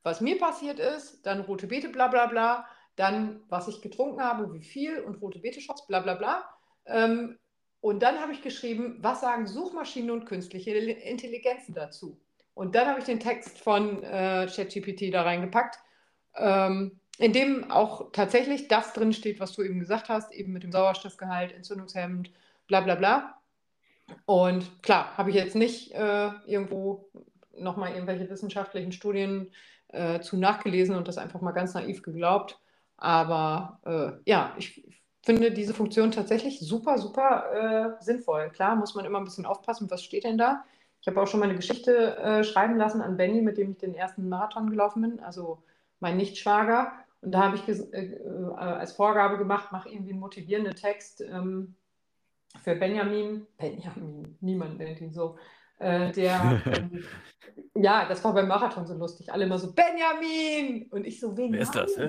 was 0.04 0.22
mir 0.22 0.38
passiert 0.38 0.80
ist, 0.80 1.26
dann 1.26 1.42
Rote 1.42 1.68
Beete, 1.68 1.90
bla 1.90 2.08
bla 2.08 2.28
bla, 2.28 2.66
dann 2.96 3.42
was 3.50 3.68
ich 3.68 3.82
getrunken 3.82 4.22
habe, 4.22 4.54
wie 4.54 4.64
viel 4.64 5.00
und 5.00 5.22
Rote 5.22 5.40
Beete-Shots, 5.40 5.88
bla 5.88 6.00
bla 6.00 6.16
bla. 6.16 6.50
Ähm, 6.86 7.38
und 7.82 8.02
dann 8.02 8.20
habe 8.20 8.32
ich 8.32 8.42
geschrieben, 8.42 8.98
was 9.02 9.22
sagen 9.22 9.48
Suchmaschinen 9.48 10.12
und 10.12 10.26
künstliche 10.26 10.72
Intelligenzen 10.72 11.76
dazu? 11.76 12.20
Und 12.54 12.74
dann 12.74 12.88
habe 12.88 13.00
ich 13.00 13.06
den 13.06 13.20
Text 13.20 13.60
von 13.60 14.02
äh, 14.02 14.48
ChatGPT 14.48 15.14
da 15.14 15.24
reingepackt, 15.24 15.78
ähm, 16.36 17.00
in 17.18 17.34
dem 17.34 17.72
auch 17.72 18.12
tatsächlich 18.12 18.68
das 18.68 18.94
drin 18.94 19.14
steht, 19.14 19.40
was 19.40 19.54
du 19.54 19.64
eben 19.64 19.80
gesagt 19.80 20.10
hast, 20.10 20.34
eben 20.34 20.54
mit 20.54 20.64
dem 20.64 20.72
Sauerstoffgehalt, 20.72 21.54
entzündungshemmend, 21.54 22.32
bla 22.68 22.82
bla 22.82 22.96
bla. 22.96 23.38
Und 24.26 24.84
klar, 24.84 25.18
habe 25.18 25.30
ich 25.30 25.36
jetzt 25.36 25.56
nicht 25.56 25.94
äh, 25.94 26.30
irgendwo 26.46 27.10
nochmal 27.58 27.94
irgendwelche 27.94 28.30
wissenschaftlichen 28.30 28.92
Studien 28.92 29.52
äh, 29.90 30.20
zu 30.20 30.38
nachgelesen 30.38 30.96
und 30.96 31.08
das 31.08 31.18
einfach 31.18 31.42
mal 31.42 31.52
ganz 31.52 31.74
naiv 31.74 32.04
geglaubt. 32.04 32.60
Aber 32.98 33.80
äh, 33.86 34.30
ja, 34.30 34.54
ich 34.58 34.84
finde 35.24 35.52
diese 35.52 35.74
Funktion 35.74 36.12
tatsächlich 36.12 36.60
super, 36.60 36.98
super 36.98 37.98
äh, 38.00 38.04
sinnvoll. 38.04 38.50
Klar, 38.52 38.76
muss 38.76 38.96
man 38.96 39.06
immer 39.06 39.20
ein 39.20 39.26
bisschen 39.26 39.46
aufpassen, 39.46 39.90
was 39.90 40.04
steht 40.04 40.24
denn 40.24 40.38
da. 40.38 40.64
Ich 41.02 41.08
habe 41.08 41.22
auch 41.22 41.28
schon 41.28 41.40
mal 41.40 41.48
eine 41.48 41.56
Geschichte 41.56 42.18
äh, 42.18 42.44
schreiben 42.44 42.78
lassen 42.78 43.02
an 43.02 43.18
Benny, 43.18 43.42
mit 43.42 43.58
dem 43.58 43.72
ich 43.72 43.78
den 43.78 43.96
ersten 43.96 44.28
Marathon 44.30 44.70
gelaufen 44.70 45.02
bin, 45.02 45.20
also 45.20 45.62
mein 46.00 46.18
Nichtschwager. 46.18 46.92
Und 47.26 47.32
da 47.32 47.44
habe 47.44 47.58
ich 47.58 47.68
äh, 47.68 47.74
äh, 47.74 48.54
als 48.54 48.94
Vorgabe 48.94 49.38
gemacht, 49.38 49.70
mach 49.72 49.88
irgendwie 49.88 50.12
einen 50.12 50.20
motivierenden 50.20 50.76
Text, 50.76 51.22
ähm, 51.22 51.76
für 52.64 52.76
Benjamin, 52.76 53.48
Benjamin, 53.58 54.38
niemand 54.40 54.78
nennt 54.78 55.02
ihn 55.02 55.12
so, 55.12 55.38
äh, 55.80 56.12
der, 56.12 56.62
ähm, 56.66 57.04
ja, 57.74 58.08
das 58.08 58.24
war 58.24 58.34
beim 58.34 58.48
Marathon 58.48 58.86
so 58.86 58.94
lustig, 58.94 59.34
alle 59.34 59.46
immer 59.46 59.58
so, 59.58 59.74
Benjamin! 59.74 60.88
Und 60.92 61.06
ich 61.06 61.20
so, 61.20 61.36
wen 61.36 61.52
Wer 61.54 61.62
ist 61.62 61.76
das? 61.76 61.98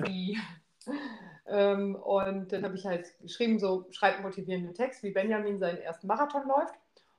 Ähm, 1.49 1.95
und 1.95 2.51
dann 2.51 2.65
habe 2.65 2.75
ich 2.75 2.85
halt 2.85 3.07
geschrieben, 3.21 3.57
so, 3.57 3.87
schreib 3.91 4.15
einen 4.15 4.23
motivierenden 4.23 4.73
Text, 4.73 5.01
wie 5.03 5.11
Benjamin 5.11 5.59
seinen 5.59 5.77
ersten 5.77 6.05
Marathon 6.05 6.45
läuft 6.45 6.75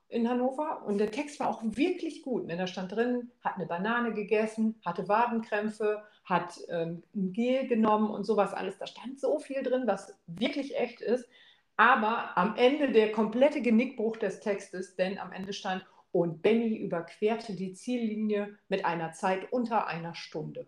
in 0.09 0.29
Hannover. 0.29 0.83
Und 0.85 0.99
der 0.99 1.11
Text 1.11 1.41
war 1.41 1.49
auch 1.49 1.63
wirklich 1.63 2.23
gut. 2.23 2.47
Ne? 2.47 2.57
Da 2.59 2.67
stand 2.67 2.93
drin, 2.93 3.31
hat 3.43 3.57
eine 3.57 3.65
Banane 3.65 4.13
gegessen, 4.13 4.81
hatte 4.85 5.09
Wadenkrämpfe, 5.09 6.03
hat 6.29 6.59
ähm, 6.69 7.03
ein 7.15 7.33
Gel 7.33 7.67
genommen 7.67 8.11
und 8.11 8.25
sowas 8.25 8.53
alles. 8.53 8.79
Da 8.79 8.87
stand 8.87 9.19
so 9.19 9.39
viel 9.39 9.63
drin, 9.63 9.85
was 9.87 10.15
wirklich 10.27 10.77
echt 10.77 11.01
ist. 11.01 11.29
Aber 11.77 12.37
am 12.37 12.57
Ende 12.57 12.91
der 12.91 13.13
komplette 13.13 13.63
Genickbruch 13.63 14.17
des 14.17 14.41
Textes, 14.41 14.97
denn 14.97 15.19
am 15.19 15.33
Ende 15.33 15.53
stand, 15.53 15.85
und 16.11 16.43
Benny 16.43 16.77
überquerte 16.77 17.55
die 17.55 17.75
Ziellinie 17.75 18.59
mit 18.69 18.85
einer 18.85 19.13
Zeit 19.13 19.53
unter 19.53 19.87
einer 19.87 20.15
Stunde. 20.15 20.67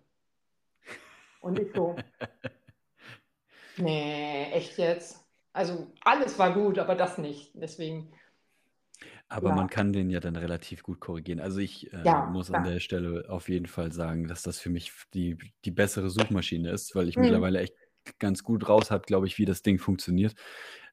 Und 1.41 1.59
ich 1.59 1.73
so, 1.75 1.97
nee, 3.79 4.45
echt 4.53 4.77
jetzt? 4.79 5.25
Also 5.53 5.91
alles 6.03 6.39
war 6.39 6.53
gut, 6.53 6.79
aber 6.79 6.95
das 6.95 7.19
nicht. 7.19 7.53
Deswegen. 7.55 8.13
Aber 9.33 9.51
ja. 9.51 9.55
man 9.55 9.71
kann 9.71 9.93
den 9.93 10.11
ja 10.11 10.19
dann 10.19 10.35
relativ 10.35 10.83
gut 10.83 10.99
korrigieren. 10.99 11.39
Also 11.39 11.61
ich 11.61 11.93
äh, 11.93 12.03
ja, 12.05 12.27
muss 12.27 12.51
an 12.51 12.65
der 12.65 12.81
Stelle 12.81 13.27
auf 13.29 13.49
jeden 13.49 13.67
Fall 13.67 13.93
sagen, 13.93 14.27
dass 14.27 14.43
das 14.43 14.59
für 14.59 14.71
mich 14.71 14.93
die, 15.15 15.39
die 15.65 15.71
bessere 15.71 16.11
Suchmaschine 16.11 16.71
ist, 16.71 16.97
weil 16.97 17.09
ich 17.09 17.15
hm. 17.15 17.23
mittlerweile 17.23 17.61
echt 17.61 17.75
ganz 18.19 18.43
gut 18.43 18.69
raus 18.69 18.91
habe, 18.91 19.05
glaube 19.07 19.29
ich, 19.29 19.39
wie 19.39 19.45
das 19.45 19.63
Ding 19.63 19.79
funktioniert. 19.79 20.35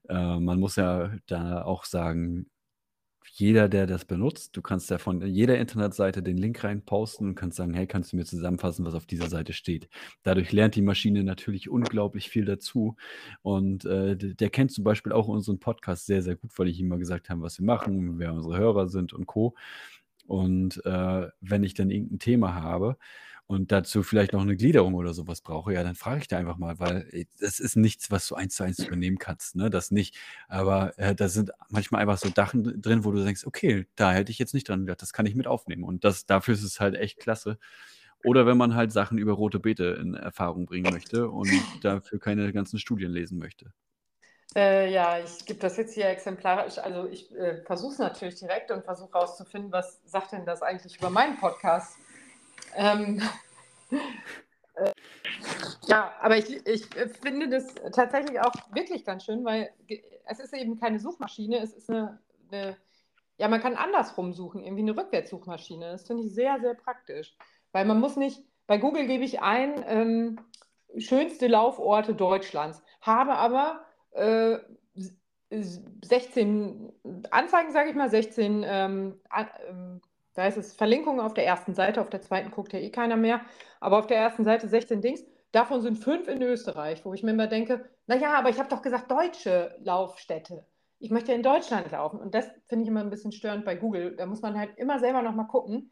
Äh, 0.08 0.40
man 0.40 0.60
muss 0.60 0.76
ja 0.76 1.12
da 1.26 1.64
auch 1.64 1.84
sagen, 1.84 2.46
jeder, 3.32 3.70
der 3.70 3.88
das 3.88 4.06
benutzt, 4.06 4.56
du 4.56 4.62
kannst 4.62 4.90
ja 4.90 4.98
von 4.98 5.22
jeder 5.22 5.58
Internetseite 5.58 6.24
den 6.24 6.38
Link 6.38 6.64
rein 6.64 6.84
posten 6.84 7.30
und 7.30 7.36
kannst 7.36 7.58
sagen, 7.58 7.74
hey, 7.74 7.88
kannst 7.88 8.12
du 8.12 8.18
mir 8.18 8.26
zusammenfassen, 8.26 8.86
was 8.86 8.96
auf 8.96 9.06
dieser 9.06 9.30
Seite 9.30 9.54
steht. 9.54 9.90
Dadurch 10.24 10.52
lernt 10.52 10.76
die 10.76 10.82
Maschine 10.82 11.24
natürlich 11.24 11.70
unglaublich 11.70 12.30
viel 12.30 12.46
dazu. 12.46 12.96
Und 13.42 13.86
äh, 13.86 14.16
der 14.18 14.50
kennt 14.50 14.72
zum 14.72 14.84
Beispiel 14.84 15.12
auch 15.12 15.28
unseren 15.28 15.60
Podcast 15.60 16.06
sehr, 16.06 16.22
sehr 16.22 16.36
gut, 16.36 16.52
weil 16.58 16.68
ich 16.68 16.80
ihm 16.80 16.88
mal 16.88 17.00
gesagt 17.00 17.30
habe, 17.30 17.42
was 17.42 17.60
wir 17.60 17.66
machen, 17.66 18.20
wer 18.20 18.34
unsere 18.34 18.58
Hörer 18.58 18.88
sind 18.88 19.14
und 19.14 19.26
Co. 19.26 19.56
Und 20.26 20.84
äh, 20.86 21.28
wenn 21.40 21.64
ich 21.64 21.74
dann 21.74 21.90
irgendein 21.90 22.20
Thema 22.20 22.54
habe 22.54 22.98
und 23.48 23.72
dazu 23.72 24.04
vielleicht 24.04 24.34
noch 24.34 24.42
eine 24.42 24.58
Gliederung 24.58 24.94
oder 24.94 25.14
sowas 25.14 25.40
brauche, 25.42 25.74
ja, 25.74 25.82
dann 25.82 25.96
frage 25.96 26.20
ich 26.20 26.28
da 26.28 26.38
einfach 26.38 26.58
mal, 26.58 26.80
weil 26.80 27.08
äh, 27.12 27.26
das 27.40 27.60
ist 27.60 27.78
nichts, 27.78 28.12
was 28.12 28.28
du 28.28 28.36
eins 28.36 28.56
zu 28.56 28.64
eins 28.64 28.80
übernehmen 28.80 29.18
kannst, 29.18 29.56
ne? 29.56 29.70
Das 29.70 29.90
nicht. 29.90 30.18
Aber 30.50 30.98
äh, 31.00 31.16
da 31.16 31.30
sind 31.30 31.52
manchmal 31.70 32.02
einfach 32.02 32.18
so 32.18 32.30
Dachen 32.30 32.82
drin, 32.82 33.06
wo 33.06 33.12
du 33.12 33.24
denkst, 33.24 33.46
okay, 33.46 33.88
da 33.96 34.12
hätte 34.12 34.32
ich 34.32 34.40
jetzt 34.40 34.54
nicht 34.54 34.68
dran 34.68 34.82
gedacht, 34.82 35.02
das 35.02 35.14
kann 35.14 35.26
ich 35.26 35.36
mit 35.36 35.48
aufnehmen. 35.48 35.84
Und 35.84 36.04
das, 36.04 36.26
dafür 36.26 36.54
ist 36.54 36.64
es 36.64 36.80
halt 36.82 36.96
echt 36.96 37.20
klasse. 37.20 37.58
Oder 38.24 38.46
wenn 38.46 38.58
man 38.58 38.76
halt 38.76 38.92
Sachen 38.92 39.18
über 39.18 39.34
rote 39.34 39.60
Beete 39.60 39.98
in 40.02 40.14
Erfahrung 40.14 40.66
bringen 40.66 40.92
möchte 40.92 41.30
und 41.30 41.50
dafür 41.84 42.20
keine 42.20 42.52
ganzen 42.52 42.80
Studien 42.80 43.12
lesen 43.12 43.40
möchte. 43.40 43.72
Äh, 44.56 44.92
ja, 44.92 45.20
ich 45.20 45.46
gebe 45.46 45.60
das 45.60 45.78
jetzt 45.78 45.94
hier 45.94 46.10
exemplarisch. 46.10 46.80
Also 46.80 47.08
ich 47.08 47.34
äh, 47.36 47.62
versuche 47.64 47.94
es 47.94 48.00
natürlich 48.00 48.36
direkt 48.36 48.72
und 48.72 48.84
versuche 48.84 49.14
herauszufinden, 49.14 49.72
was 49.72 50.02
sagt 50.06 50.32
denn 50.32 50.46
das 50.46 50.62
eigentlich 50.62 50.98
über 50.98 51.10
meinen 51.10 51.38
Podcast? 51.38 51.98
Ähm, 52.76 53.22
äh, 54.76 54.92
ja, 55.88 56.14
aber 56.22 56.38
ich, 56.38 56.66
ich 56.68 56.86
finde 57.22 57.50
das 57.50 57.74
tatsächlich 57.94 58.40
auch 58.40 58.54
wirklich 58.72 59.06
ganz 59.06 59.26
schön, 59.26 59.44
weil 59.46 59.72
es 60.26 60.40
ist 60.40 60.54
eben 60.54 60.80
keine 60.80 61.00
Suchmaschine, 61.00 61.60
es 61.60 61.74
ist 61.74 61.90
eine, 61.90 62.20
eine 62.52 62.78
ja, 63.38 63.48
man 63.48 63.62
kann 63.62 63.76
andersrum 63.76 64.34
suchen, 64.34 64.64
irgendwie 64.64 64.82
eine 64.82 64.98
Rückwärtssuchmaschine. 64.98 65.92
Das 65.92 66.08
finde 66.08 66.24
ich 66.24 66.34
sehr, 66.34 66.60
sehr 66.60 66.74
praktisch. 66.74 67.36
Weil 67.72 67.86
man 67.86 68.00
muss 68.00 68.16
nicht, 68.16 68.44
bei 68.66 68.78
Google 68.78 69.06
gebe 69.06 69.24
ich 69.24 69.42
ein, 69.42 69.84
ähm, 69.88 70.40
schönste 70.98 71.48
Lauforte 71.48 72.16
Deutschlands, 72.16 72.82
habe 73.02 73.36
aber 73.36 73.86
äh, 74.12 74.58
16 75.50 76.92
Anzeigen, 77.32 77.72
sage 77.72 77.90
ich 77.90 77.96
mal, 77.96 78.10
16 78.10 78.64
ähm, 78.66 79.22
ähm, 79.70 80.02
da 80.38 80.46
ist 80.46 80.56
es 80.56 80.74
Verlinkungen 80.74 81.20
auf 81.20 81.34
der 81.34 81.48
ersten 81.48 81.74
Seite, 81.74 82.00
auf 82.00 82.12
der 82.12 82.22
zweiten 82.22 82.52
guckt 82.52 82.72
ja 82.72 82.78
eh 82.78 82.92
keiner 82.92 83.16
mehr. 83.18 83.42
Aber 83.80 83.98
auf 83.98 84.06
der 84.06 84.18
ersten 84.18 84.44
Seite 84.44 84.68
16 84.68 85.02
Dings. 85.02 85.26
Davon 85.52 85.82
sind 85.82 85.98
fünf 85.98 86.28
in 86.28 86.44
Österreich, 86.44 87.04
wo 87.06 87.14
ich 87.16 87.24
mir 87.24 87.32
immer 87.32 87.48
denke, 87.48 87.90
naja, 88.06 88.38
aber 88.38 88.50
ich 88.50 88.60
habe 88.60 88.70
doch 88.70 88.84
gesagt 88.84 89.10
deutsche 89.10 89.76
Laufstätte. 89.80 90.64
Ich 91.00 91.10
möchte 91.10 91.34
in 91.34 91.42
Deutschland 91.42 91.90
laufen. 91.90 92.20
Und 92.20 92.36
das 92.36 92.52
finde 92.68 92.84
ich 92.84 92.90
immer 92.90 93.00
ein 93.00 93.10
bisschen 93.10 93.32
störend 93.32 93.66
bei 93.66 93.76
Google. 93.76 94.16
Da 94.16 94.28
muss 94.28 94.42
man 94.42 94.60
halt 94.60 94.78
immer 94.78 95.00
selber 95.00 95.24
nochmal 95.24 95.48
gucken. 95.48 95.92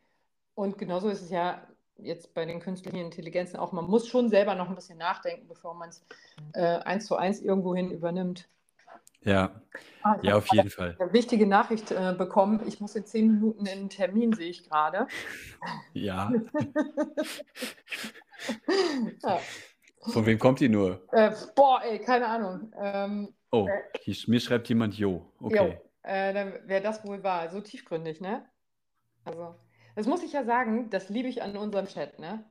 Und 0.53 0.77
genauso 0.77 1.09
ist 1.09 1.23
es 1.23 1.31
ja 1.31 1.67
jetzt 1.97 2.35
bei 2.35 2.45
den 2.45 2.59
künstlichen 2.59 2.97
Intelligenzen 2.97 3.57
auch. 3.57 3.71
Man 3.71 3.85
muss 3.85 4.07
schon 4.07 4.29
selber 4.29 4.53
noch 4.53 4.69
ein 4.69 4.75
bisschen 4.75 4.99
nachdenken, 4.99 5.47
bevor 5.47 5.73
man 5.73 5.89
es 5.89 6.05
äh, 6.53 6.61
eins 6.61 7.07
zu 7.07 7.15
eins 7.15 7.41
irgendwohin 7.41 7.89
übernimmt. 7.89 8.47
Ja, 9.25 9.59
ah, 10.03 10.17
ja, 10.21 10.35
auf 10.35 10.47
jeden 10.53 10.69
Fall. 10.69 10.95
Eine 10.99 11.11
wichtige 11.11 11.47
Nachricht 11.47 11.91
äh, 11.91 12.13
bekommen. 12.15 12.61
Ich 12.67 12.79
muss 12.79 12.95
in 12.95 13.05
zehn 13.05 13.33
Minuten 13.33 13.65
in 13.65 13.79
einen 13.79 13.89
Termin, 13.89 14.33
sehe 14.33 14.49
ich 14.49 14.69
gerade. 14.69 15.07
Ja. 15.93 16.31
ja. 19.23 19.39
Von 20.11 20.25
wem 20.27 20.37
kommt 20.37 20.59
die 20.59 20.69
nur? 20.69 21.01
Äh, 21.11 21.31
boah, 21.55 21.81
ey, 21.83 21.97
keine 21.97 22.27
Ahnung. 22.27 22.71
Ähm, 22.79 23.33
oh, 23.51 23.67
äh, 23.67 24.13
mir 24.27 24.39
schreibt 24.39 24.69
jemand 24.69 24.93
Jo. 24.93 25.33
Okay. 25.39 25.55
Jo, 25.55 25.73
äh, 26.03 26.31
dann 26.31 26.53
wäre 26.67 26.83
das 26.83 27.03
wohl 27.03 27.23
wahr. 27.23 27.49
So 27.49 27.61
tiefgründig, 27.61 28.21
ne? 28.21 28.45
Also, 29.23 29.55
das 29.95 30.05
muss 30.05 30.21
ich 30.21 30.33
ja 30.33 30.43
sagen, 30.43 30.91
das 30.91 31.09
liebe 31.09 31.27
ich 31.27 31.41
an 31.41 31.57
unserem 31.57 31.87
Chat, 31.87 32.19
ne? 32.19 32.45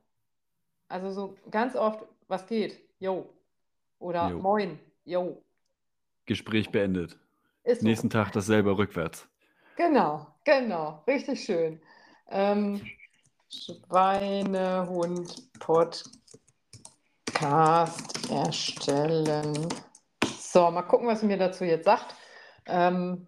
Also 0.89 1.12
so 1.12 1.37
ganz 1.53 1.77
oft, 1.77 2.05
was 2.27 2.49
geht? 2.49 2.81
Jo. 2.99 3.33
Oder 4.01 4.31
jo. 4.31 4.41
Moin. 4.41 4.81
Jo. 5.05 5.43
Gespräch 6.27 6.70
beendet. 6.70 7.18
Ist 7.64 7.81
so. 7.81 7.87
Nächsten 7.87 8.11
Tag 8.11 8.33
dasselbe 8.33 8.77
rückwärts. 8.77 9.27
Genau, 9.77 10.27
genau, 10.45 11.03
richtig 11.07 11.45
schön. 11.45 11.81
Ähm, 12.31 12.81
Schweinehund 13.49 15.51
Podcast 15.59 16.31
erstellen. 18.31 19.68
So, 20.39 20.70
mal 20.70 20.83
gucken, 20.83 21.07
was 21.07 21.22
mir 21.22 21.37
dazu 21.37 21.64
jetzt 21.64 21.85
sagt. 21.85 22.14
Ähm, 22.66 23.27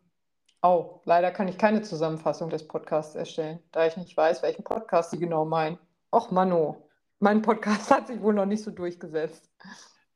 oh, 0.63 1.01
leider 1.05 1.31
kann 1.31 1.49
ich 1.49 1.59
keine 1.59 1.83
Zusammenfassung 1.83 2.51
des 2.51 2.67
Podcasts 2.67 3.15
erstellen, 3.15 3.59
da 3.73 3.87
ich 3.87 3.97
nicht 3.97 4.17
weiß, 4.17 4.43
welchen 4.43 4.65
Podcast 4.65 5.11
Sie 5.11 5.19
genau 5.19 5.45
meinen. 5.45 5.79
Och, 6.13 6.31
Mano, 6.31 6.89
mein 7.19 7.43
Podcast 7.43 7.91
hat 7.91 8.07
sich 8.07 8.21
wohl 8.23 8.35
noch 8.35 8.47
nicht 8.47 8.63
so 8.63 8.71
durchgesetzt 8.71 9.51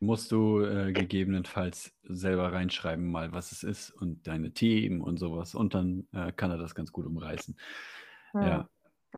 musst 0.01 0.32
du 0.32 0.62
äh, 0.62 0.92
gegebenenfalls 0.92 1.92
selber 2.03 2.53
reinschreiben, 2.53 3.11
mal 3.11 3.32
was 3.32 3.53
es 3.53 3.62
ist 3.62 3.90
und 3.90 4.26
deine 4.26 4.53
Themen 4.53 5.01
und 5.03 5.18
sowas. 5.18 5.55
Und 5.55 5.74
dann 5.74 6.09
äh, 6.12 6.32
kann 6.32 6.51
er 6.51 6.59
das 6.59 6.74
ganz 6.74 6.90
gut 6.90 7.07
umreißen. 7.07 7.57
Hm. 8.32 8.42
Ja. 8.42 8.68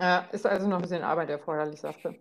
ja. 0.00 0.18
Ist 0.32 0.46
also 0.46 0.68
noch 0.68 0.76
ein 0.76 0.82
bisschen 0.82 1.04
Arbeit 1.04 1.30
erforderlich, 1.30 1.80
sagst 1.80 2.04
du. 2.04 2.14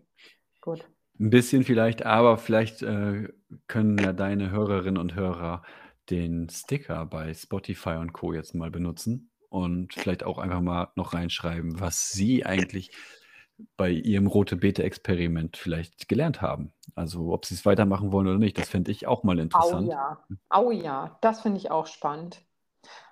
Gut. 0.61 0.87
Ein 1.19 1.31
bisschen 1.31 1.63
vielleicht, 1.63 2.05
aber 2.05 2.37
vielleicht 2.37 2.83
äh, 2.83 3.27
können 3.67 3.97
ja 3.97 4.13
deine 4.13 4.51
Hörerinnen 4.51 4.97
und 4.97 5.15
Hörer 5.15 5.63
den 6.09 6.49
Sticker 6.49 7.05
bei 7.05 7.33
Spotify 7.33 7.95
und 7.95 8.13
Co. 8.13 8.33
jetzt 8.33 8.53
mal 8.53 8.71
benutzen 8.71 9.31
und 9.49 9.93
vielleicht 9.93 10.23
auch 10.23 10.37
einfach 10.37 10.61
mal 10.61 10.91
noch 10.95 11.13
reinschreiben, 11.13 11.79
was 11.79 12.09
sie 12.09 12.45
eigentlich 12.45 12.91
bei 13.77 13.89
ihrem 13.89 14.27
rote 14.27 14.55
Beete-Experiment 14.55 15.57
vielleicht 15.57 16.07
gelernt 16.07 16.41
haben. 16.41 16.73
Also 16.95 17.31
ob 17.31 17.45
sie 17.45 17.55
es 17.55 17.65
weitermachen 17.65 18.11
wollen 18.11 18.27
oder 18.27 18.37
nicht, 18.37 18.57
das 18.57 18.69
fände 18.69 18.91
ich 18.91 19.07
auch 19.07 19.23
mal 19.23 19.39
interessant. 19.39 19.87
Oh 19.87 19.91
ja, 19.91 20.23
oh 20.55 20.71
ja, 20.71 21.17
das 21.21 21.41
finde 21.41 21.57
ich 21.57 21.71
auch 21.71 21.87
spannend. 21.87 22.41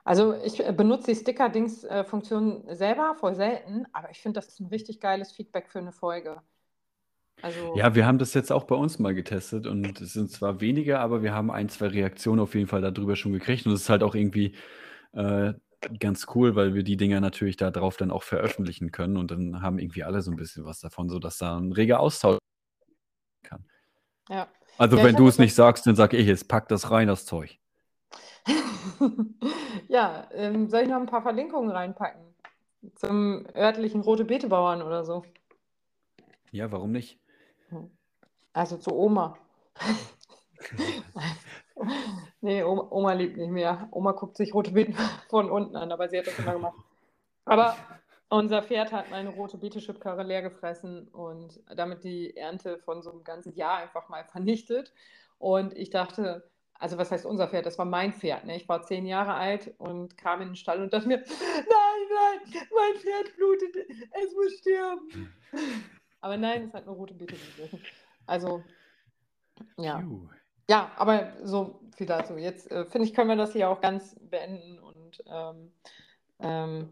Also 0.04 0.34
ich 0.44 0.66
äh, 0.66 0.74
benutze 0.74 1.12
die 1.12 1.20
Sticker-Dings-Funktion 1.20 2.64
selber 2.76 3.16
voll 3.20 3.36
selten, 3.36 3.86
aber 3.94 4.10
ich 4.10 4.20
finde, 4.20 4.40
das 4.40 4.48
ist 4.48 4.60
ein 4.60 4.68
richtig 4.68 5.00
geiles 5.00 5.32
Feedback 5.32 5.70
für 5.70 5.80
eine 5.80 5.92
Folge. 5.92 6.42
Also 7.42 7.76
ja, 7.76 7.96
wir 7.96 8.06
haben 8.06 8.18
das 8.18 8.34
jetzt 8.34 8.52
auch 8.52 8.66
bei 8.66 8.76
uns 8.76 9.00
mal 9.00 9.14
getestet 9.14 9.66
und 9.66 10.02
es 10.02 10.14
sind 10.14 10.30
zwar 10.30 10.60
weniger, 10.60 11.00
aber 11.00 11.24
wir 11.24 11.34
haben 11.34 11.52
ein, 11.52 11.70
zwei 11.70 11.88
Reaktionen 11.88 12.42
auf 12.42 12.54
jeden 12.54 12.68
Fall 12.68 12.82
darüber 12.82 13.16
schon 13.16 13.32
gekriegt 13.32 13.66
und 13.66 13.72
es 13.72 13.82
ist 13.82 13.90
halt 13.90 14.04
auch 14.04 14.16
irgendwie 14.16 14.56
äh, 15.14 15.54
ganz 16.00 16.28
cool, 16.36 16.56
weil 16.56 16.74
wir 16.74 16.84
die 16.84 16.98
Dinger 16.98 17.22
natürlich 17.22 17.58
da 17.58 17.72
drauf 17.72 17.98
dann 17.98 18.12
auch 18.12 18.24
veröffentlichen 18.24 18.92
können 18.92 19.18
und 19.18 19.32
dann 19.32 19.62
haben 19.62 19.80
irgendwie 19.80 20.04
alle 20.04 20.22
so 20.22 20.32
ein 20.32 20.38
bisschen 20.38 20.66
was 20.66 20.80
davon, 20.80 21.10
sodass 21.10 21.38
da 21.38 21.58
ein 21.58 21.72
reger 21.72 22.00
Austausch 22.00 22.40
kann. 23.44 23.66
Ja. 24.30 24.48
Also 24.78 24.98
ja, 24.98 25.04
wenn 25.04 25.16
du 25.16 25.28
es 25.28 25.40
nicht 25.40 25.56
sagst, 25.56 25.88
dann 25.88 25.96
sage 25.96 26.18
ich 26.18 26.28
es, 26.28 26.44
pack 26.44 26.68
das 26.70 26.92
rein, 26.92 27.08
das 27.08 27.26
Zeug. 27.26 27.58
ja, 29.88 30.28
ähm, 30.32 30.70
soll 30.70 30.82
ich 30.82 30.90
noch 30.90 31.00
ein 31.00 31.06
paar 31.06 31.22
Verlinkungen 31.22 31.72
reinpacken? 31.72 32.22
Zum 32.96 33.46
örtlichen 33.56 34.02
Rote 34.02 34.26
Beetebauern 34.26 34.82
oder 34.82 35.04
so? 35.04 35.24
Ja, 36.52 36.72
warum 36.72 36.92
nicht? 36.92 37.20
Also 38.54 38.78
zu 38.78 38.96
Oma. 38.96 39.38
Nee, 42.42 42.64
Oma, 42.64 42.88
Oma 42.90 43.14
liebt 43.14 43.38
nicht 43.38 43.52
mehr. 43.52 43.88
Oma 43.92 44.12
guckt 44.14 44.38
sich 44.38 44.54
rote 44.54 44.72
Beete 44.72 44.94
von 45.30 45.50
unten 45.50 45.76
an, 45.76 45.92
aber 45.92 46.10
sie 46.10 46.18
hat 46.18 46.28
das 46.28 46.40
immer 46.40 46.54
gemacht. 46.54 46.78
Aber 47.46 47.76
unser 48.30 48.62
Pferd 48.62 48.92
hat 48.92 49.10
meine 49.10 49.30
rote 49.30 49.58
Beete-Schubkarre 49.58 50.24
leer 50.24 50.42
gefressen 50.42 51.08
und 51.08 51.60
damit 51.76 52.04
die 52.04 52.38
Ernte 52.38 52.78
von 52.80 53.02
so 53.02 53.12
einem 53.12 53.24
ganzen 53.24 53.56
Jahr 53.56 53.78
einfach 53.78 54.08
mal 54.10 54.24
vernichtet. 54.26 54.94
Und 55.40 55.74
ich 55.76 55.90
dachte, 55.90 56.50
also 56.76 56.98
was 56.98 57.12
heißt 57.12 57.26
unser 57.26 57.48
Pferd? 57.48 57.66
Das 57.66 57.78
war 57.78 57.86
mein 57.86 58.14
Pferd. 58.14 58.46
Ne? 58.46 58.56
Ich 58.56 58.70
war 58.70 58.84
zehn 58.84 59.06
Jahre 59.06 59.34
alt 59.34 59.74
und 59.80 60.18
kam 60.18 60.42
in 60.42 60.50
den 60.50 60.56
Stall 60.56 60.82
und 60.82 60.94
dachte 60.94 61.08
mir, 61.08 61.18
nein, 61.18 61.66
nein, 61.66 62.66
mein 62.76 63.02
Pferd 63.02 63.36
blutet, 63.36 63.76
es 63.78 64.34
muss 64.36 64.54
sterben. 64.60 65.34
Aber 66.22 66.38
nein, 66.38 66.66
es 66.66 66.74
hat 66.74 66.84
eine 66.84 66.92
rote 66.92 67.14
Beete. 67.14 67.36
Also, 68.26 68.64
ja. 69.78 70.04
Ja, 70.70 70.92
aber 70.98 71.34
so 71.44 71.80
viel 71.96 72.06
dazu. 72.06 72.38
Jetzt 72.38 72.72
äh, 72.72 72.86
finde 72.86 73.08
ich, 73.08 73.16
können 73.16 73.30
wir 73.30 73.36
das 73.36 73.54
hier 73.54 73.70
auch 73.70 73.82
ganz 73.82 74.16
beenden 74.22 74.78
und 74.78 75.24
ähm, 75.26 75.72
ähm, 76.40 76.90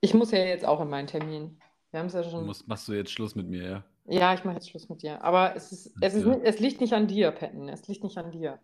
ich 0.00 0.14
muss 0.14 0.32
ja 0.32 0.40
jetzt 0.40 0.64
auch 0.64 0.80
in 0.80 0.90
meinen 0.90 1.06
Termin. 1.06 1.58
Wir 1.92 2.00
haben 2.00 2.08
es 2.08 2.14
ja 2.14 2.24
schon. 2.24 2.44
Musst, 2.44 2.66
machst 2.66 2.88
du 2.88 2.92
jetzt 2.92 3.12
Schluss 3.12 3.36
mit 3.36 3.46
mir, 3.46 3.62
ja? 3.62 3.84
Ja, 4.06 4.34
ich 4.34 4.44
mache 4.44 4.56
jetzt 4.56 4.68
Schluss 4.68 4.88
mit 4.88 5.02
dir. 5.02 5.22
Aber 5.22 5.54
es, 5.54 5.70
ist, 5.70 5.94
es, 6.00 6.14
ist, 6.14 6.26
es 6.26 6.58
liegt 6.58 6.80
nicht 6.80 6.92
an 6.92 7.06
dir, 7.06 7.30
Petten. 7.30 7.68
Es 7.68 7.86
liegt 7.86 8.02
nicht 8.02 8.18
an 8.18 8.32
dir. 8.32 8.58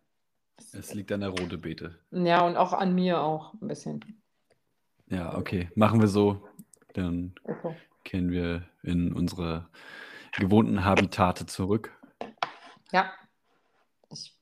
Es, 0.57 0.75
es 0.75 0.95
liegt 0.95 1.13
an 1.13 1.21
der 1.21 1.31
rote 1.31 1.57
Beete. 1.57 1.97
Ja, 2.11 2.45
und 2.45 2.57
auch 2.57 2.73
an 2.73 2.95
mir 2.95 3.23
auch 3.23 3.55
ein 3.55 3.69
bisschen. 3.69 4.05
Ja, 5.11 5.37
okay. 5.37 5.71
Machen 5.77 6.01
wir 6.01 6.09
so. 6.09 6.43
Dann 6.95 7.35
okay. 7.45 7.77
kehren 8.03 8.31
wir 8.31 8.65
in 8.83 9.13
unsere 9.13 9.69
gewohnten 10.37 10.85
Habitate 10.85 11.47
zurück. 11.47 11.97
Ja. 12.91 13.13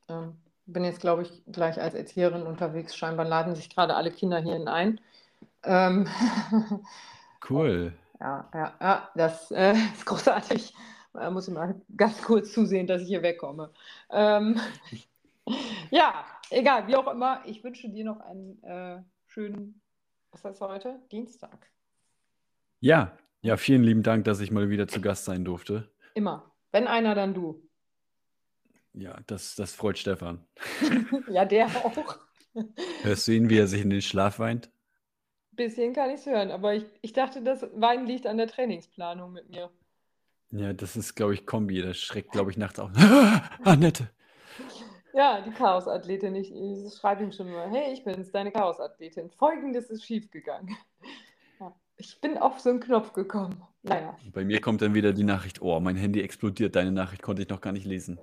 Ich 0.09 0.15
äh, 0.15 0.29
bin 0.67 0.85
jetzt, 0.85 1.01
glaube 1.01 1.23
ich, 1.23 1.43
gleich 1.51 1.81
als 1.81 1.95
Erzieherin 1.95 2.43
unterwegs. 2.43 2.97
Scheinbar 2.97 3.27
laden 3.27 3.55
sich 3.55 3.71
gerade 3.71 3.95
alle 3.95 4.11
Kinder 4.11 4.39
hierhin 4.39 4.69
ein. 4.69 5.01
Ähm 5.65 6.09
cool. 7.51 7.93
Ja, 8.21 8.49
ja, 8.55 8.75
ja, 8.81 9.11
das 9.15 9.51
äh, 9.51 9.73
ist 9.95 10.07
großartig. 10.07 10.75
Man 11.13 11.33
muss 11.33 11.49
mal 11.49 11.81
ganz 11.97 12.23
kurz 12.23 12.53
zusehen, 12.53 12.87
dass 12.87 13.03
ich 13.03 13.09
hier 13.09 13.23
wegkomme. 13.23 13.71
Ähm, 14.11 14.61
ja, 15.91 16.25
egal, 16.51 16.87
wie 16.87 16.97
auch 16.97 17.09
immer. 17.09 17.41
Ich 17.47 17.65
wünsche 17.65 17.89
dir 17.89 18.05
noch 18.05 18.21
einen 18.21 18.63
äh, 18.63 19.03
schönen, 19.27 19.81
was 20.31 20.41
ist 20.41 20.45
das 20.45 20.61
heute? 20.61 21.01
Dienstag. 21.11 21.71
Ja, 22.81 23.17
ja, 23.41 23.57
vielen 23.57 23.83
lieben 23.83 24.03
Dank, 24.03 24.25
dass 24.25 24.41
ich 24.41 24.51
mal 24.51 24.69
wieder 24.69 24.89
zu 24.89 25.01
Gast 25.01 25.25
sein 25.25 25.45
durfte. 25.45 25.91
Immer. 26.15 26.51
Wenn 26.73 26.87
einer, 26.87 27.15
dann 27.15 27.33
du. 27.33 27.66
Ja, 28.97 29.19
das, 29.27 29.55
das 29.55 29.75
freut 29.75 29.99
Stefan. 29.99 30.45
ja, 31.29 31.45
der 31.45 31.67
auch. 31.67 32.19
Hörst 33.03 33.29
du 33.29 33.33
ihn, 33.33 33.51
wie 33.51 33.59
er 33.59 33.67
sich 33.67 33.83
in 33.83 33.91
den 33.91 34.01
Schlaf 34.01 34.39
weint? 34.39 34.71
Bisschen 35.53 35.93
kann 35.93 36.11
ich 36.11 36.21
es 36.21 36.27
hören, 36.27 36.51
aber 36.51 36.75
ich, 36.75 36.85
ich 37.03 37.13
dachte, 37.13 37.43
das 37.43 37.67
Weinen 37.75 38.07
liegt 38.07 38.27
an 38.27 38.39
der 38.39 38.47
Trainingsplanung 38.47 39.33
mit 39.33 39.51
mir. 39.51 39.71
Ja, 40.51 40.73
das 40.73 40.97
ist, 40.97 41.15
glaube 41.15 41.35
ich, 41.35 41.45
Kombi. 41.45 41.83
Das 41.83 41.99
schreckt, 41.99 42.33
glaube 42.33 42.51
ich, 42.51 42.57
nachts 42.57 42.79
auf. 42.79 42.91
Annette. 43.65 44.11
Ja, 45.13 45.41
die 45.41 45.51
Chaosathletin. 45.51 46.35
Ich, 46.35 46.55
ich 46.55 46.95
schreibe 46.95 47.25
ihm 47.25 47.33
schon 47.33 47.51
mal, 47.51 47.69
hey, 47.71 47.93
ich 47.93 48.05
bin's, 48.05 48.31
deine 48.31 48.51
Chaosathletin. 48.53 49.31
Folgendes 49.31 49.91
ist 49.91 50.05
schiefgegangen. 50.05 50.75
Ja, 51.61 51.75
ich 51.97 52.19
bin 52.21 52.39
auf 52.39 52.61
so 52.61 52.71
einen 52.71 52.81
Knopf 52.81 53.13
gekommen. 53.13 53.63
Naja. 53.83 54.17
Bei 54.33 54.45
mir 54.45 54.61
kommt 54.61 54.83
dann 54.83 54.95
wieder 54.95 55.13
die 55.13 55.25
Nachricht, 55.25 55.61
oh, 55.61 55.81
mein 55.81 55.97
Handy 55.97 56.23
explodiert, 56.23 56.77
deine 56.77 56.93
Nachricht 56.93 57.23
konnte 57.23 57.43
ich 57.43 57.49
noch 57.49 57.61
gar 57.61 57.73
nicht 57.73 57.87
lesen. 57.87 58.19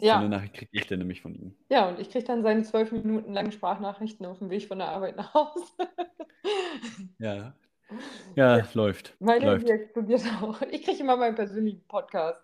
Ja. 0.00 0.14
So 0.14 0.20
eine 0.20 0.28
Nachricht 0.28 0.54
kriege 0.54 0.70
ich 0.72 0.86
dann 0.86 0.98
nämlich 0.98 1.22
von 1.22 1.34
ihm. 1.34 1.54
Ja, 1.68 1.88
und 1.88 2.00
ich 2.00 2.10
kriege 2.10 2.24
dann 2.24 2.42
seine 2.42 2.62
zwölf 2.62 2.90
Minuten 2.92 3.32
langen 3.32 3.52
Sprachnachrichten 3.52 4.26
auf 4.26 4.38
dem 4.38 4.50
Weg 4.50 4.66
von 4.66 4.78
der 4.78 4.88
Arbeit 4.88 5.16
nach 5.16 5.32
Hause. 5.34 5.64
ja. 7.18 7.54
Ja, 8.34 8.62
läuft. 8.74 9.14
Mein 9.20 9.42
läuft. 9.42 9.68
Handy 9.68 9.82
explodiert 9.82 10.22
auch. 10.42 10.60
Ich 10.62 10.82
kriege 10.82 11.00
immer 11.00 11.16
meinen 11.16 11.36
persönlichen 11.36 11.86
Podcast. 11.86 12.42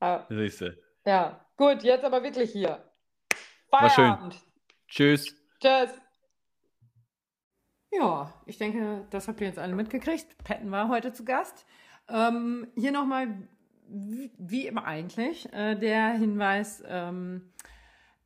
Ja. 0.00 0.26
Siehst 0.28 0.60
du. 0.60 0.78
Ja, 1.04 1.44
gut, 1.56 1.82
jetzt 1.82 2.04
aber 2.04 2.22
wirklich 2.22 2.52
hier. 2.52 2.84
Feierabend. 3.70 3.70
War 3.70 4.30
schön. 4.30 4.40
Tschüss. 4.86 5.34
Tschüss. 5.60 5.90
Ja, 7.90 8.32
ich 8.46 8.58
denke, 8.58 9.06
das 9.10 9.28
habt 9.28 9.40
ihr 9.40 9.46
jetzt 9.46 9.58
alle 9.58 9.74
mitgekriegt. 9.74 10.36
Patton 10.44 10.70
war 10.70 10.88
heute 10.88 11.12
zu 11.12 11.24
Gast. 11.24 11.66
Ähm, 12.08 12.68
hier 12.74 12.92
nochmal, 12.92 13.48
wie, 13.88 14.30
wie 14.38 14.66
immer 14.66 14.84
eigentlich, 14.84 15.52
äh, 15.52 15.74
der 15.74 16.10
Hinweis 16.10 16.82
ähm, 16.86 17.42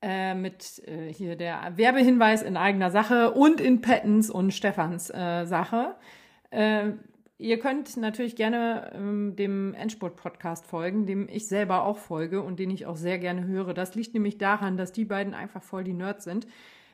äh, 0.01 0.35
mit 0.35 0.83
äh, 0.87 1.13
hier 1.13 1.37
der 1.37 1.77
Werbehinweis 1.77 2.43
in 2.43 2.57
eigener 2.57 2.91
Sache 2.91 3.33
und 3.33 3.61
in 3.61 3.81
Pattons 3.81 4.31
und 4.31 4.53
Stefans 4.53 5.11
äh, 5.11 5.45
Sache. 5.45 5.95
Äh, 6.51 6.93
Ihr 7.43 7.59
könnt 7.59 7.97
natürlich 7.97 8.37
gerne 8.37 8.93
ähm, 8.95 9.35
dem 9.35 9.75
Endspurt-Podcast 9.75 10.65
folgen, 10.65 11.07
dem 11.07 11.29
ich 11.29 11.49
selber 11.49 11.83
auch 11.83 11.99
folge 11.99 12.41
und 12.41 12.61
den 12.61 12.71
ich 12.71 12.87
auch 12.87 12.95
sehr 12.95 13.19
gerne 13.19 13.45
höre. 13.45 13.75
Das 13.75 13.97
liegt 13.97 14.15
nämlich 14.15 14.39
daran, 14.39 14.77
dass 14.77 14.93
die 14.93 15.05
beiden 15.05 15.35
einfach 15.35 15.61
voll 15.61 15.83
die 15.83 15.93
Nerds 15.93 16.23
sind. 16.23 16.47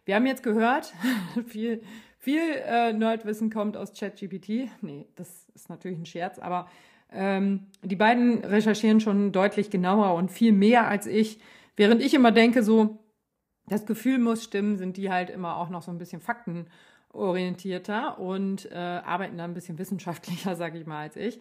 Wir 0.07 0.15
haben 0.15 0.25
jetzt 0.25 0.43
gehört, 0.43 0.95
viel, 1.47 1.83
viel 2.17 2.41
äh, 2.65 2.95
Nerdwissen 2.95 3.51
kommt 3.51 3.77
aus 3.77 3.93
ChatGPT. 3.93 4.71
Nee, 4.81 5.07
das 5.17 5.51
ist 5.55 5.69
natürlich 5.69 5.99
ein 5.99 6.07
Scherz, 6.07 6.39
aber 6.39 6.71
ähm, 7.13 7.67
die 7.83 7.97
beiden 7.97 8.45
recherchieren 8.45 9.01
schon 9.01 9.33
deutlich 9.33 9.71
genauer 9.71 10.15
und 10.15 10.31
viel 10.31 10.53
mehr 10.53 10.89
als 10.89 11.07
ich. 11.07 11.39
Während 11.77 12.03
ich 12.03 12.15
immer 12.15 12.33
denke, 12.33 12.63
so, 12.63 12.99
das 13.67 13.87
Gefühl 13.87 14.19
muss 14.19 14.45
stimmen, 14.45 14.77
sind 14.77 14.97
die 14.97 15.11
halt 15.11 15.31
immer 15.31 15.57
auch 15.57 15.69
noch 15.69 15.83
so 15.83 15.91
ein 15.91 15.99
bisschen 15.99 16.21
Fakten 16.21 16.67
orientierter 17.13 18.19
und 18.19 18.71
äh, 18.71 18.75
arbeiten 18.75 19.39
da 19.39 19.45
ein 19.45 19.55
bisschen 19.55 19.79
wissenschaftlicher, 19.79 20.57
sage 20.57 20.79
ich 20.79 20.87
mal, 20.87 21.03
als 21.03 21.17
ich. 21.17 21.41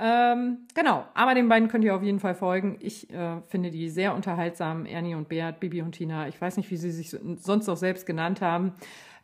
Ähm, 0.00 0.58
genau, 0.74 1.04
aber 1.14 1.34
den 1.34 1.48
beiden 1.48 1.68
könnt 1.68 1.84
ihr 1.84 1.96
auf 1.96 2.04
jeden 2.04 2.20
Fall 2.20 2.36
folgen. 2.36 2.76
Ich 2.80 3.10
äh, 3.10 3.40
finde 3.48 3.70
die 3.70 3.90
sehr 3.90 4.14
unterhaltsam. 4.14 4.86
Ernie 4.86 5.16
und 5.16 5.28
Beat, 5.28 5.58
Bibi 5.58 5.82
und 5.82 5.92
Tina. 5.92 6.28
Ich 6.28 6.40
weiß 6.40 6.56
nicht, 6.56 6.70
wie 6.70 6.76
sie 6.76 6.92
sich 6.92 7.10
sonst 7.10 7.66
noch 7.66 7.76
selbst 7.76 8.06
genannt 8.06 8.40
haben. 8.40 8.74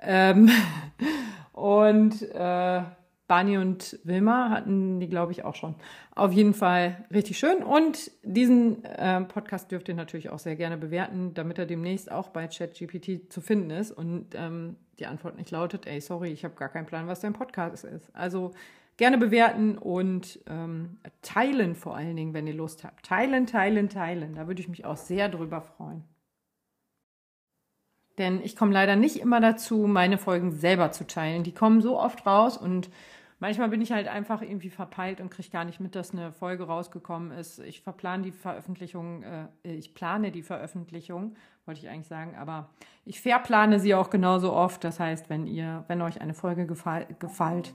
Ähm 0.01 0.51
und 1.53 2.23
äh, 2.23 2.83
Barney 3.27 3.57
und 3.57 3.99
Wilma 4.05 4.51
hatten 4.51 5.01
die, 5.01 5.09
glaube 5.09 5.33
ich, 5.33 5.45
auch 5.45 5.55
schon. 5.55 5.75
Auf 6.15 6.33
jeden 6.33 6.53
Fall 6.53 7.07
richtig 7.13 7.39
schön. 7.39 7.63
Und 7.63 8.11
diesen 8.23 8.85
äh, 8.85 9.23
Podcast 9.23 9.71
dürft 9.73 9.89
ihr 9.89 9.95
natürlich 9.95 10.29
auch 10.29 10.39
sehr 10.39 10.57
gerne 10.57 10.77
bewerten, 10.77 11.33
damit 11.33 11.59
er 11.59 11.65
demnächst 11.65 12.13
auch 12.13 12.29
bei 12.29 12.47
ChatGPT 12.47 13.33
zu 13.33 13.41
finden 13.41 13.71
ist. 13.71 13.93
Und 13.93 14.35
ähm, 14.35 14.77
die 14.99 15.07
Antwort 15.07 15.37
nicht 15.37 15.51
lautet, 15.51 15.87
ey, 15.87 16.01
sorry, 16.01 16.31
ich 16.31 16.45
habe 16.45 16.55
gar 16.55 16.69
keinen 16.69 16.87
Plan, 16.87 17.07
was 17.07 17.21
dein 17.21 17.33
Podcast 17.33 17.85
ist. 17.85 18.15
Also 18.15 18.53
gerne 18.99 19.17
bewerten 19.17 19.79
und 19.79 20.41
ähm, 20.47 20.99
teilen 21.23 21.75
vor 21.75 21.97
allen 21.97 22.17
Dingen, 22.17 22.35
wenn 22.35 22.47
ihr 22.47 22.55
Lust 22.55 22.85
habt. 22.85 23.07
Teilen, 23.07 23.47
teilen, 23.47 23.89
teilen. 23.89 24.35
Da 24.35 24.47
würde 24.47 24.61
ich 24.61 24.69
mich 24.69 24.85
auch 24.85 24.99
sehr 24.99 25.31
drüber 25.31 25.63
freuen. 25.63 26.05
Denn 28.19 28.41
ich 28.43 28.55
komme 28.55 28.73
leider 28.73 28.95
nicht 28.97 29.17
immer 29.17 29.41
dazu, 29.41 29.87
meine 29.89 30.19
Folgen 30.19 30.53
selber 30.53 30.93
zu 30.93 31.07
teilen. 31.07 31.43
Die 31.43 31.55
kommen 31.55 31.81
so 31.81 31.99
oft 31.99 32.27
raus 32.27 32.57
und 32.57 32.91
manchmal 33.45 33.69
bin 33.69 33.83
ich 33.83 33.93
halt 33.93 34.09
einfach 34.09 34.41
irgendwie 34.41 34.71
verpeilt 34.71 35.21
und 35.21 35.29
kriege 35.29 35.51
gar 35.51 35.67
nicht 35.67 35.79
mit, 35.79 35.95
dass 35.95 36.13
eine 36.13 36.33
Folge 36.33 36.65
rausgekommen 36.65 37.31
ist. 37.31 37.59
Ich 37.59 37.83
verplane 37.83 38.23
die 38.23 38.33
Veröffentlichung, 38.33 39.23
äh, 39.23 39.49
ich 39.63 39.93
plane 39.93 40.33
die 40.33 40.43
Veröffentlichung, 40.43 41.37
wollte 41.67 41.81
ich 41.81 41.91
eigentlich 41.91 42.07
sagen, 42.07 42.37
aber 42.37 42.71
ich 43.05 43.21
verplane 43.21 43.81
sie 43.81 43.95
auch 43.95 44.09
genauso 44.09 44.55
oft. 44.55 44.83
Das 44.83 44.99
heißt, 44.99 45.29
wenn 45.29 45.47
ihr, 45.47 45.85
wenn 45.89 46.01
euch 46.01 46.23
eine 46.23 46.33
Folge 46.33 46.67
gefall, 46.67 47.07
gefällt, 47.19 47.75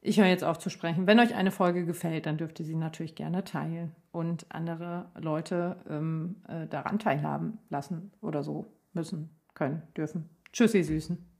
ich 0.00 0.18
höre 0.18 0.26
jetzt 0.26 0.42
auf 0.42 0.58
zu 0.58 0.68
sprechen. 0.68 1.06
Wenn 1.06 1.20
euch 1.20 1.36
eine 1.36 1.52
Folge 1.52 1.86
gefällt, 1.86 2.26
dann 2.26 2.36
dürft 2.36 2.58
ihr 2.58 2.66
sie 2.66 2.74
natürlich 2.74 3.14
gerne 3.14 3.44
teilen 3.44 3.94
und 4.10 4.46
andere 4.48 5.12
Leute 5.16 5.76
ähm, 5.88 6.42
äh, 6.48 6.66
daran 6.66 6.98
teilhaben 6.98 7.58
lassen 7.70 8.10
oder 8.20 8.42
so 8.42 8.66
müssen 8.94 9.30
können, 9.54 9.82
dürfen. 9.96 10.28
Tschüss, 10.52 10.74
ihr 10.74 10.84
Süßen. 10.84 11.31